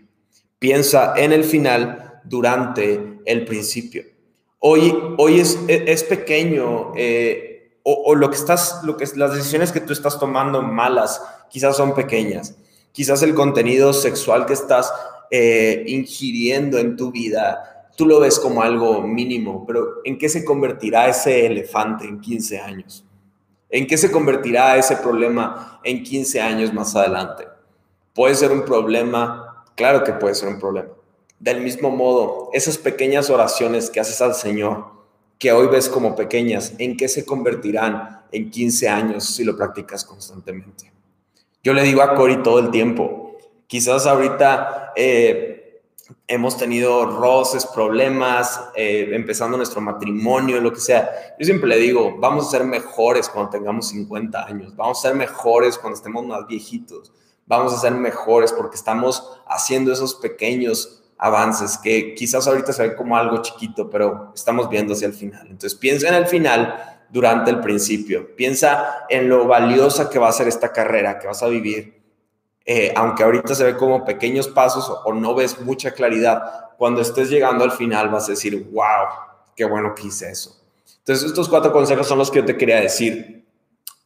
Piensa 0.59 1.15
en 1.17 1.33
el 1.33 1.45
final 1.45 2.21
durante 2.25 3.21
el 3.25 3.45
principio. 3.45 4.05
Hoy, 4.59 4.97
hoy 5.19 5.41
es, 5.41 5.59
es 5.69 6.05
pequeño 6.05 6.93
eh, 6.97 7.81
o, 7.83 8.17
lo 8.17 8.31
que 8.31 8.37
estás, 8.37 8.81
lo 8.83 8.97
que 8.97 9.07
las 9.15 9.33
decisiones 9.33 9.71
que 9.71 9.81
tú 9.81 9.93
estás 9.93 10.19
tomando 10.19 10.61
malas 10.61 11.23
quizás 11.49 11.77
son 11.77 11.95
pequeñas. 11.95 12.57
Quizás 12.91 13.23
el 13.23 13.35
contenido 13.35 13.93
sexual 13.93 14.47
que 14.47 14.55
estás 14.55 14.93
eh, 15.31 15.85
ingiriendo 15.87 16.79
en 16.79 16.97
tu 16.97 17.13
vida, 17.13 17.89
tú 17.97 18.07
lo 18.07 18.19
ves 18.19 18.41
como 18.41 18.63
algo 18.63 19.03
mínimo, 19.03 19.65
pero 19.67 20.01
¿en 20.05 20.19
qué 20.19 20.29
se 20.29 20.45
convertirá 20.45 21.09
ese 21.09 21.47
elefante 21.47 22.07
en 22.07 22.21
15 22.21 22.59
años? 22.59 23.06
¿En 23.71 23.87
qué 23.87 23.99
se 23.99 24.11
convertirá 24.11 24.77
ese 24.77 24.97
problema 24.97 25.81
en 25.83 26.03
15 26.03 26.41
años 26.41 26.73
más 26.73 26.95
adelante? 26.95 27.47
¿Puede 28.15 28.35
ser 28.35 28.53
un 28.53 28.65
problema? 28.65 29.65
Claro 29.75 30.05
que 30.05 30.13
puede 30.13 30.35
ser 30.35 30.49
un 30.49 30.59
problema. 30.59 30.89
Del 31.39 31.61
mismo 31.61 31.91
modo, 31.91 32.49
esas 32.53 32.79
pequeñas 32.79 33.29
oraciones 33.29 33.91
que 33.91 34.01
haces 34.01 34.23
al 34.23 34.35
Señor, 34.35 34.87
que 35.39 35.53
hoy 35.53 35.67
ves 35.67 35.89
como 35.89 36.17
pequeñas, 36.17 36.73
¿en 36.79 36.97
qué 36.97 37.09
se 37.09 37.27
convertirán 37.27 38.23
en 38.33 38.51
15 38.51 38.89
años 38.89 39.25
si 39.25 39.45
lo 39.45 39.57
practicas 39.57 40.05
constantemente? 40.05 40.93
Yo 41.63 41.75
le 41.75 41.83
digo 41.83 42.01
a 42.01 42.15
Cory 42.15 42.43
todo 42.43 42.61
el 42.61 42.71
tiempo, 42.71 43.37
quizás 43.67 44.07
ahorita 44.07 44.93
eh, 44.97 45.56
hemos 46.29 46.57
tenido 46.57 47.07
roces, 47.07 47.67
problemas, 47.67 48.61
eh, 48.75 49.11
empezando 49.13 49.57
nuestro 49.57 49.81
matrimonio, 49.81 50.61
lo 50.61 50.73
que 50.73 50.81
sea. 50.81 51.11
Yo 51.39 51.45
siempre 51.45 51.69
le 51.69 51.77
digo, 51.77 52.17
vamos 52.19 52.47
a 52.47 52.51
ser 52.51 52.65
mejores 52.65 53.29
cuando 53.29 53.51
tengamos 53.51 53.89
50 53.89 54.45
años, 54.45 54.77
vamos 54.77 54.99
a 54.99 55.09
ser 55.09 55.17
mejores 55.17 55.79
cuando 55.79 55.97
estemos 55.97 56.25
más 56.25 56.47
viejitos, 56.47 57.13
vamos 57.47 57.73
a 57.73 57.79
ser 57.79 57.93
mejores 57.93 58.53
porque 58.53 58.77
estamos 58.77 59.41
haciendo 59.47 59.93
esos 59.93 60.15
pequeños 60.15 61.03
avances 61.19 61.79
que 61.79 62.15
quizás 62.15 62.47
ahorita 62.47 62.73
se 62.73 62.87
ven 62.87 62.97
como 62.97 63.17
algo 63.17 63.43
chiquito, 63.43 63.89
pero 63.89 64.33
estamos 64.35 64.69
viendo 64.69 64.93
hacia 64.93 65.07
el 65.07 65.15
final. 65.15 65.47
Entonces 65.47 65.75
piensa 65.75 66.09
en 66.09 66.15
el 66.15 66.27
final 66.27 67.03
durante 67.09 67.51
el 67.51 67.61
principio, 67.61 68.35
piensa 68.37 69.07
en 69.09 69.29
lo 69.29 69.47
valiosa 69.47 70.11
que 70.11 70.19
va 70.19 70.29
a 70.29 70.33
ser 70.33 70.49
esta 70.49 70.73
carrera 70.73 71.19
que 71.19 71.27
vas 71.27 71.43
a 71.43 71.49
vivir 71.49 71.96
eh, 72.69 72.93
aunque 72.97 73.23
ahorita 73.23 73.55
se 73.55 73.63
ve 73.63 73.77
como 73.77 74.05
pequeños 74.05 74.49
pasos 74.49 74.93
o, 75.05 75.15
no 75.15 75.37
ves 75.37 75.61
mucha 75.61 75.93
claridad, 75.93 76.43
cuando 76.77 77.01
estés 77.01 77.31
llegando 77.31 77.63
al 77.63 77.71
final 77.71 78.09
vas 78.09 78.27
a 78.27 78.33
decir, 78.33 78.69
wow, 78.73 79.07
qué 79.55 79.65
bueno 79.65 79.95
que 79.95 80.09
hice 80.09 80.31
eso. 80.31 80.61
Entonces, 80.99 81.27
estos 81.27 81.49
cuatro 81.49 81.73
consejos 81.73 82.09
son 82.09 82.19
los 82.19 82.29
que 82.29 82.41
yo 82.41 82.45
te 82.45 82.57
quería 82.57 82.81
decir. 82.81 83.47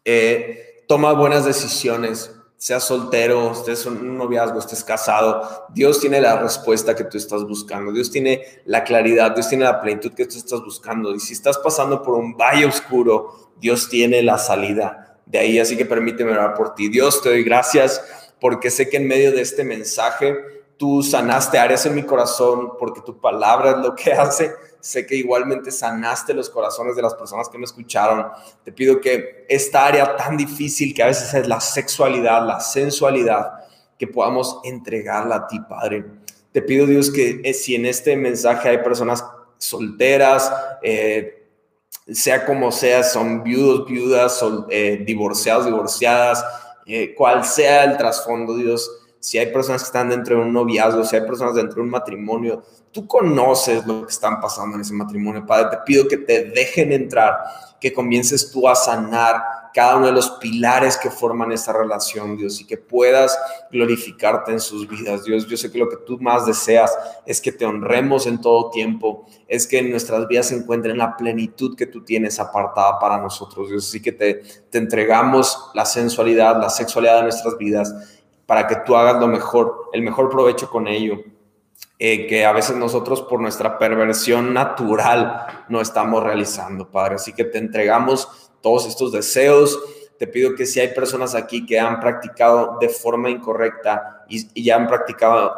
Eh, 0.05 0.85
toma 0.87 1.15
buenas 1.15 1.47
decisiones, 1.47 2.35
seas 2.59 2.85
soltero, 2.85 3.53
estés 3.53 3.87
en 3.87 3.97
un 3.97 4.19
noviazgo, 4.19 4.59
estés 4.59 4.85
casado, 4.85 5.67
Dios 5.73 5.99
tiene 5.99 6.21
la 6.21 6.39
respuesta 6.39 6.95
que 6.95 7.05
tú 7.05 7.17
estás 7.17 7.45
buscando, 7.45 7.91
Dios 7.93 8.11
tiene 8.11 8.45
la 8.67 8.85
claridad, 8.85 9.31
Dios 9.31 9.49
tiene 9.49 9.65
la 9.65 9.81
plenitud 9.81 10.13
que 10.13 10.27
tú 10.27 10.37
estás 10.37 10.61
buscando. 10.61 11.15
Y 11.15 11.21
si 11.21 11.33
estás 11.33 11.57
pasando 11.57 12.03
por 12.03 12.15
un 12.15 12.37
valle 12.37 12.67
oscuro, 12.67 13.53
Dios 13.59 13.89
tiene 13.89 14.23
la 14.23 14.37
salida 14.37 15.19
de 15.25 15.39
ahí. 15.39 15.59
Así 15.59 15.79
que 15.79 15.87
permíteme 15.87 16.33
orar 16.33 16.53
por 16.53 16.75
ti. 16.75 16.89
Dios, 16.89 17.23
te 17.23 17.31
doy 17.31 17.43
gracias 17.43 18.03
porque 18.41 18.71
sé 18.71 18.89
que 18.89 18.97
en 18.97 19.07
medio 19.07 19.33
de 19.33 19.43
este 19.43 19.65
mensaje 19.65 20.35
tú 20.77 21.03
sanaste 21.03 21.59
áreas 21.59 21.85
en 21.85 21.95
mi 21.95 22.05
corazón, 22.05 22.79
porque 22.79 23.03
tu 23.03 23.21
palabra 23.21 23.73
es 23.73 23.77
lo 23.77 23.95
que 23.95 24.13
hace. 24.15 24.53
Sé 24.81 25.07
que 25.07 25.15
igualmente 25.15 25.71
sanaste 25.71 26.33
los 26.33 26.49
corazones 26.49 26.97
de 26.97 27.03
las 27.03 27.15
personas 27.15 27.51
que 27.51 27.59
me 27.59 27.65
escucharon. 27.65 28.27
Te 28.65 28.73
pido 28.73 28.99
que 28.99 29.45
esta 29.47 29.85
área 29.85 30.17
tan 30.17 30.39
difícil 30.39 30.95
que 30.95 31.03
a 31.03 31.07
veces 31.07 31.35
es 31.35 31.47
la 31.47 31.61
sexualidad, 31.61 32.47
la 32.47 32.61
sensualidad, 32.61 33.53
que 33.99 34.07
podamos 34.07 34.59
entregarla 34.65 35.37
a 35.37 35.47
ti, 35.47 35.61
Padre. 35.61 36.07
Te 36.51 36.63
pido, 36.63 36.87
Dios, 36.87 37.11
que 37.11 37.43
eh, 37.45 37.53
si 37.53 37.75
en 37.75 37.85
este 37.85 38.17
mensaje 38.17 38.71
hay 38.71 38.79
personas 38.79 39.23
solteras, 39.59 40.51
eh, 40.83 41.47
sea 42.11 42.47
como 42.47 42.73
sea, 42.73 43.03
son 43.03 43.43
viudos, 43.43 43.87
viudas, 43.87 44.39
son, 44.39 44.67
eh, 44.71 45.03
divorciados, 45.07 45.67
divorciadas, 45.67 46.43
eh, 46.95 47.15
cual 47.15 47.45
sea 47.45 47.85
el 47.85 47.97
trasfondo, 47.97 48.57
Dios, 48.57 48.91
si 49.19 49.39
hay 49.39 49.53
personas 49.53 49.83
que 49.83 49.87
están 49.87 50.09
dentro 50.09 50.37
de 50.37 50.43
un 50.43 50.53
noviazgo, 50.53 51.05
si 51.05 51.17
hay 51.17 51.23
personas 51.23 51.55
dentro 51.55 51.77
de 51.77 51.83
un 51.83 51.91
matrimonio, 51.91 52.63
tú 52.91 53.07
conoces 53.07 53.87
lo 53.87 54.07
que 54.07 54.13
están 54.13 54.41
pasando 54.41 54.77
en 54.77 54.83
ese 54.83 54.95
matrimonio, 54.95 55.45
Padre, 55.47 55.77
te 55.77 55.77
pido 55.85 56.09
que 56.09 56.17
te 56.17 56.45
dejen 56.45 56.93
entrar, 56.93 57.37
que 57.81 57.93
comiences 57.93 58.51
tú 58.51 58.67
a 58.67 58.75
sanar 58.75 59.43
cada 59.73 59.97
uno 59.97 60.07
de 60.07 60.13
los 60.13 60.31
pilares 60.33 60.97
que 60.97 61.11
forman 61.11 61.53
esta 61.53 61.73
relación, 61.73 62.37
Dios, 62.37 62.61
y 62.61 62.67
que 62.67 62.77
puedas 62.77 63.39
glorificarte 63.71 64.53
en 64.53 64.61
sus 64.61 64.89
vidas, 64.89 65.25
Dios. 65.25 65.47
Yo 65.47 65.57
sé 65.57 65.71
que 65.71 65.79
lo 65.79 65.89
que 65.89 65.97
tú 65.97 66.19
más 66.19 66.47
deseas 66.47 66.97
es 67.27 67.41
que 67.41 67.53
te 67.53 67.65
honremos 67.65 68.27
en 68.27 68.41
todo 68.41 68.71
tiempo, 68.71 69.27
es 69.47 69.67
que 69.67 69.79
en 69.79 69.91
nuestras 69.91 70.27
vidas 70.29 70.49
se 70.49 70.57
encuentren 70.57 70.99
la 70.99 71.17
plenitud 71.17 71.77
que 71.77 71.87
tú 71.87 72.05
tienes 72.05 72.39
apartada 72.41 72.99
para 72.99 73.19
nosotros, 73.19 73.69
Dios. 73.69 73.87
Así 73.87 74.03
que 74.03 74.13
te, 74.13 74.43
te 74.71 74.79
entregamos 74.79 75.71
la 75.75 75.85
sensualidad, 75.85 76.61
la 76.61 76.71
sexualidad 76.71 77.17
de 77.17 77.23
nuestras 77.23 77.57
vidas 77.59 77.95
para 78.47 78.67
que 78.67 78.77
tú 78.85 78.97
hagas 78.97 79.21
lo 79.21 79.29
mejor, 79.29 79.91
el 79.93 80.03
mejor 80.03 80.29
provecho 80.29 80.69
con 80.69 80.89
ello. 80.89 81.19
Eh, 82.03 82.27
que 82.27 82.47
a 82.47 82.53
veces 82.53 82.77
nosotros 82.77 83.21
por 83.21 83.41
nuestra 83.41 83.79
perversión 83.79 84.55
natural 84.55 85.65
no 85.69 85.83
estamos 85.83 86.23
realizando, 86.23 86.91
Padre. 86.91 87.17
Así 87.17 87.35
que 87.35 87.45
te 87.45 87.59
entregamos 87.59 88.50
todos 88.61 88.87
estos 88.87 89.13
deseos. 89.13 89.79
Te 90.19 90.27
pido 90.27 90.55
que 90.55 90.67
si 90.67 90.81
hay 90.81 90.89
personas 90.89 91.35
aquí 91.35 91.65
que 91.65 91.79
han 91.79 91.99
practicado 91.99 92.77
de 92.81 92.89
forma 92.89 93.31
incorrecta 93.31 94.25
y, 94.29 94.63
ya 94.63 94.77
han 94.77 94.87
practicado 94.87 95.57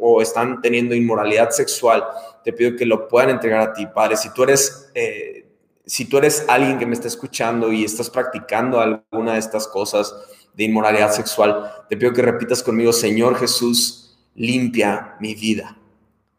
o 0.00 0.20
están 0.20 0.60
teniendo 0.60 0.94
inmoralidad 0.94 1.50
sexual, 1.50 2.04
te 2.44 2.52
pido 2.52 2.76
que 2.76 2.84
lo 2.84 3.08
puedan 3.08 3.30
entregar 3.30 3.60
a 3.60 3.72
ti, 3.72 3.86
Padre. 3.86 4.16
Si 4.16 4.32
tú 4.32 4.44
eres... 4.44 4.90
Eh, 4.94 5.38
si 5.84 6.04
tú 6.04 6.18
eres 6.18 6.44
alguien 6.48 6.78
que 6.78 6.86
me 6.86 6.94
está 6.94 7.08
escuchando 7.08 7.72
y 7.72 7.84
estás 7.84 8.08
practicando 8.08 8.80
alguna 8.80 9.32
de 9.32 9.40
estas 9.40 9.66
cosas 9.66 10.14
de 10.54 10.64
inmoralidad 10.64 11.12
sexual, 11.12 11.72
te 11.88 11.96
pido 11.96 12.12
que 12.12 12.22
repitas 12.22 12.62
conmigo, 12.62 12.92
Señor 12.92 13.36
Jesús, 13.36 14.16
limpia 14.34 15.16
mi 15.20 15.34
vida. 15.34 15.76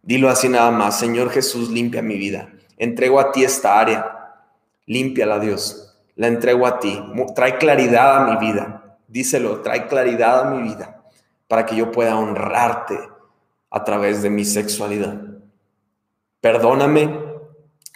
Dilo 0.02 0.30
así 0.30 0.50
nada 0.50 0.72
más, 0.72 1.00
Señor 1.00 1.30
Jesús, 1.30 1.70
limpia 1.70 2.02
mi 2.02 2.18
vida. 2.18 2.52
Entrego 2.78 3.20
a 3.20 3.32
ti 3.32 3.44
esta 3.44 3.80
área. 3.80 4.34
Límpiala, 4.86 5.40
Dios. 5.40 5.83
La 6.16 6.28
entrego 6.28 6.68
a 6.68 6.80
ti. 6.80 7.02
Trae 7.36 7.58
claridad 7.58 8.18
a 8.18 8.32
mi 8.32 8.38
vida. 8.46 8.98
Díselo, 9.08 9.62
trae 9.62 9.88
claridad 9.88 10.42
a 10.42 10.50
mi 10.52 10.64
vida 10.64 11.04
para 11.48 11.66
que 11.66 11.76
yo 11.76 11.92
pueda 11.92 12.18
honrarte 12.18 13.00
a 13.70 13.84
través 13.84 14.22
de 14.22 14.30
mi 14.30 14.46
sexualidad. 14.46 15.22
Perdóname 16.42 17.20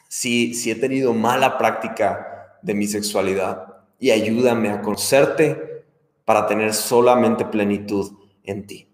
si, 0.08 0.54
si 0.54 0.72
he 0.72 0.76
tenido 0.76 1.14
mala 1.14 1.58
práctica 1.58 2.58
de 2.62 2.74
mi 2.74 2.88
sexualidad 2.88 3.84
y 4.00 4.12
ayúdame 4.12 4.70
a 4.70 4.82
conocerte 4.82 5.86
para 6.26 6.46
tener 6.48 6.74
solamente 6.74 7.46
plenitud 7.46 8.12
en 8.44 8.68
ti. 8.68 8.90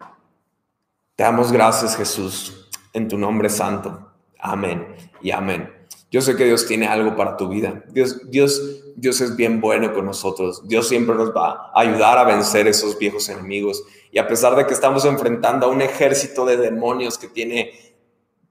Te 1.16 1.24
damos 1.24 1.52
gracias, 1.52 1.96
Jesús 1.96 2.64
en 2.94 3.08
tu 3.08 3.18
nombre 3.18 3.50
santo. 3.50 4.12
Amén 4.40 4.96
y 5.22 5.32
amén. 5.32 5.83
Yo 6.14 6.22
sé 6.22 6.36
que 6.36 6.46
Dios 6.46 6.68
tiene 6.68 6.86
algo 6.86 7.16
para 7.16 7.36
tu 7.36 7.50
vida. 7.50 7.84
Dios, 7.88 8.30
Dios, 8.30 8.84
Dios 8.96 9.20
es 9.20 9.36
bien 9.36 9.60
bueno 9.60 9.92
con 9.94 10.06
nosotros. 10.06 10.62
Dios 10.68 10.88
siempre 10.88 11.16
nos 11.16 11.36
va 11.36 11.72
a 11.74 11.82
ayudar 11.82 12.20
a 12.20 12.24
vencer 12.24 12.68
esos 12.68 13.00
viejos 13.00 13.30
enemigos. 13.30 13.84
Y 14.12 14.20
a 14.20 14.28
pesar 14.28 14.56
de 14.56 14.68
que 14.68 14.76
estamos 14.76 15.06
enfrentando 15.06 15.66
a 15.66 15.70
un 15.70 15.82
ejército 15.82 16.46
de 16.46 16.58
demonios 16.58 17.18
que 17.18 17.30
tiene 17.30 17.72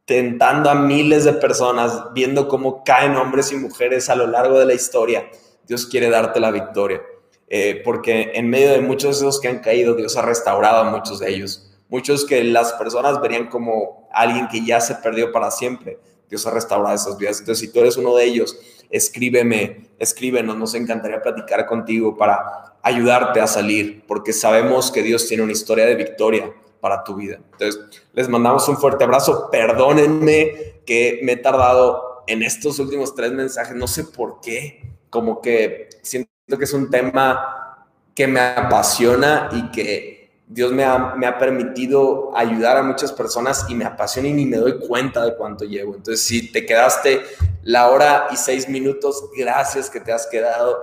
tentando 0.05 0.71
a 0.71 0.75
miles 0.75 1.23
de 1.23 1.35
personas, 1.35 2.13
viendo 2.13 2.49
cómo 2.49 2.83
caen 2.83 3.15
hombres 3.15 3.53
y 3.53 3.57
mujeres 3.57 4.11
a 4.11 4.17
lo 4.17 4.27
largo 4.27 4.59
de 4.59 4.67
la 4.67 4.75
historia, 4.75 5.31
Dios 5.65 5.87
quiere 5.87 6.11
darte 6.11 6.41
la 6.41 6.51
victoria. 6.51 7.01
Eh, 7.47 7.81
porque 7.85 8.33
en 8.35 8.51
medio 8.51 8.73
de 8.73 8.81
muchos 8.81 9.21
de 9.21 9.29
esos 9.29 9.41
que 9.41 9.47
han 9.47 9.61
caído, 9.61 9.95
Dios 9.95 10.17
ha 10.17 10.23
restaurado 10.23 10.79
a 10.79 10.91
muchos 10.91 11.21
de 11.21 11.31
ellos 11.31 11.73
muchos 11.93 12.25
que 12.25 12.43
las 12.43 12.73
personas 12.73 13.21
verían 13.21 13.49
como 13.49 14.09
alguien 14.15 14.49
que 14.49 14.65
ya 14.65 14.81
se 14.81 14.95
perdió 14.95 15.31
para 15.31 15.51
siempre. 15.51 15.99
Dios 16.33 16.47
ha 16.47 16.51
restaurado 16.51 16.97
esas 16.97 17.19
vidas. 17.19 17.41
Entonces, 17.41 17.59
si 17.59 17.71
tú 17.71 17.81
eres 17.81 17.99
uno 17.99 18.17
de 18.17 18.25
ellos, 18.25 18.59
escríbeme, 18.89 19.91
escríbenos, 19.99 20.57
nos 20.57 20.75
encantaría 20.75 21.21
platicar 21.21 21.67
contigo 21.67 22.17
para 22.17 22.79
ayudarte 22.83 23.39
a 23.39 23.47
salir, 23.47 24.03
porque 24.09 24.33
sabemos 24.33 24.91
que 24.91 25.03
Dios 25.03 25.29
tiene 25.29 25.43
una 25.43 25.53
historia 25.53 25.85
de 25.85 25.95
victoria 25.95 26.51
para 26.81 27.05
tu 27.05 27.17
vida. 27.17 27.39
Entonces, 27.53 27.83
les 28.15 28.31
mandamos 28.31 28.67
un 28.67 28.79
fuerte 28.79 29.05
abrazo. 29.05 29.51
Perdónenme 29.53 30.81
que 30.87 31.21
me 31.23 31.33
he 31.33 31.37
tardado 31.37 32.25
en 32.27 32.43
estos 32.43 32.79
últimos 32.79 33.15
tres 33.15 33.31
mensajes, 33.33 33.77
no 33.77 33.87
sé 33.87 34.05
por 34.05 34.41
qué, 34.41 34.91
como 35.11 35.43
que 35.43 35.91
siento 36.01 36.31
que 36.57 36.65
es 36.65 36.73
un 36.73 36.89
tema 36.89 37.87
que 38.15 38.27
me 38.27 38.41
apasiona 38.41 39.51
y 39.53 39.71
que 39.71 40.22
Dios 40.53 40.71
me 40.71 40.85
ha, 40.85 41.15
me 41.17 41.27
ha, 41.27 41.39
permitido 41.39 42.31
ayudar 42.37 42.77
a 42.77 42.83
muchas 42.83 43.11
personas 43.11 43.65
y 43.69 43.75
me 43.75 43.87
apasiona 43.87 44.29
y 44.29 44.35
ni 44.35 44.45
me 44.45 44.59
doy 44.59 44.79
cuenta 44.79 45.25
de 45.25 45.35
cuánto 45.35 45.65
llevo. 45.65 45.95
Entonces, 45.95 46.23
si 46.25 46.53
te 46.53 46.67
quedaste 46.67 47.23
la 47.63 47.89
hora 47.89 48.27
y 48.31 48.37
seis 48.37 48.69
minutos, 48.69 49.31
gracias 49.37 49.89
que 49.89 50.01
te 50.01 50.13
has 50.13 50.27
quedado. 50.27 50.83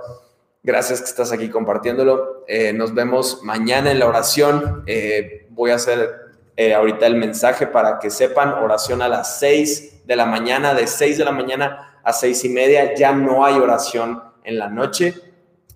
Gracias 0.62 1.00
que 1.00 1.06
estás 1.06 1.32
aquí 1.32 1.48
compartiéndolo. 1.48 2.44
Eh, 2.46 2.72
nos 2.72 2.92
vemos 2.92 3.42
mañana 3.42 3.92
en 3.92 4.00
la 4.00 4.06
oración. 4.06 4.82
Eh, 4.86 5.46
voy 5.50 5.70
a 5.70 5.76
hacer 5.76 6.16
eh, 6.56 6.74
ahorita 6.74 7.06
el 7.06 7.14
mensaje 7.14 7.66
para 7.66 7.98
que 7.98 8.10
sepan, 8.10 8.50
oración 8.54 9.00
a 9.00 9.08
las 9.08 9.38
seis 9.38 10.04
de 10.04 10.16
la 10.16 10.26
mañana, 10.26 10.74
de 10.74 10.86
seis 10.86 11.16
de 11.16 11.24
la 11.24 11.32
mañana 11.32 12.00
a 12.02 12.12
seis 12.12 12.44
y 12.44 12.48
media. 12.48 12.94
Ya 12.94 13.12
no 13.12 13.44
hay 13.44 13.54
oración 13.54 14.22
en 14.42 14.58
la 14.58 14.68
noche. 14.68 15.14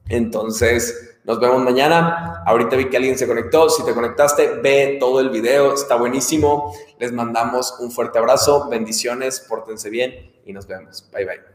Entonces, 0.08 1.13
nos 1.24 1.40
vemos 1.40 1.62
mañana. 1.62 2.42
Ahorita 2.46 2.76
vi 2.76 2.90
que 2.90 2.98
alguien 2.98 3.18
se 3.18 3.26
conectó. 3.26 3.70
Si 3.70 3.84
te 3.84 3.94
conectaste, 3.94 4.60
ve 4.62 4.98
todo 5.00 5.20
el 5.20 5.30
video. 5.30 5.74
Está 5.74 5.96
buenísimo. 5.96 6.74
Les 6.98 7.12
mandamos 7.12 7.76
un 7.80 7.90
fuerte 7.90 8.18
abrazo. 8.18 8.68
Bendiciones. 8.68 9.40
Pórtense 9.40 9.88
bien 9.88 10.34
y 10.44 10.52
nos 10.52 10.66
vemos. 10.66 11.08
Bye 11.12 11.24
bye. 11.24 11.53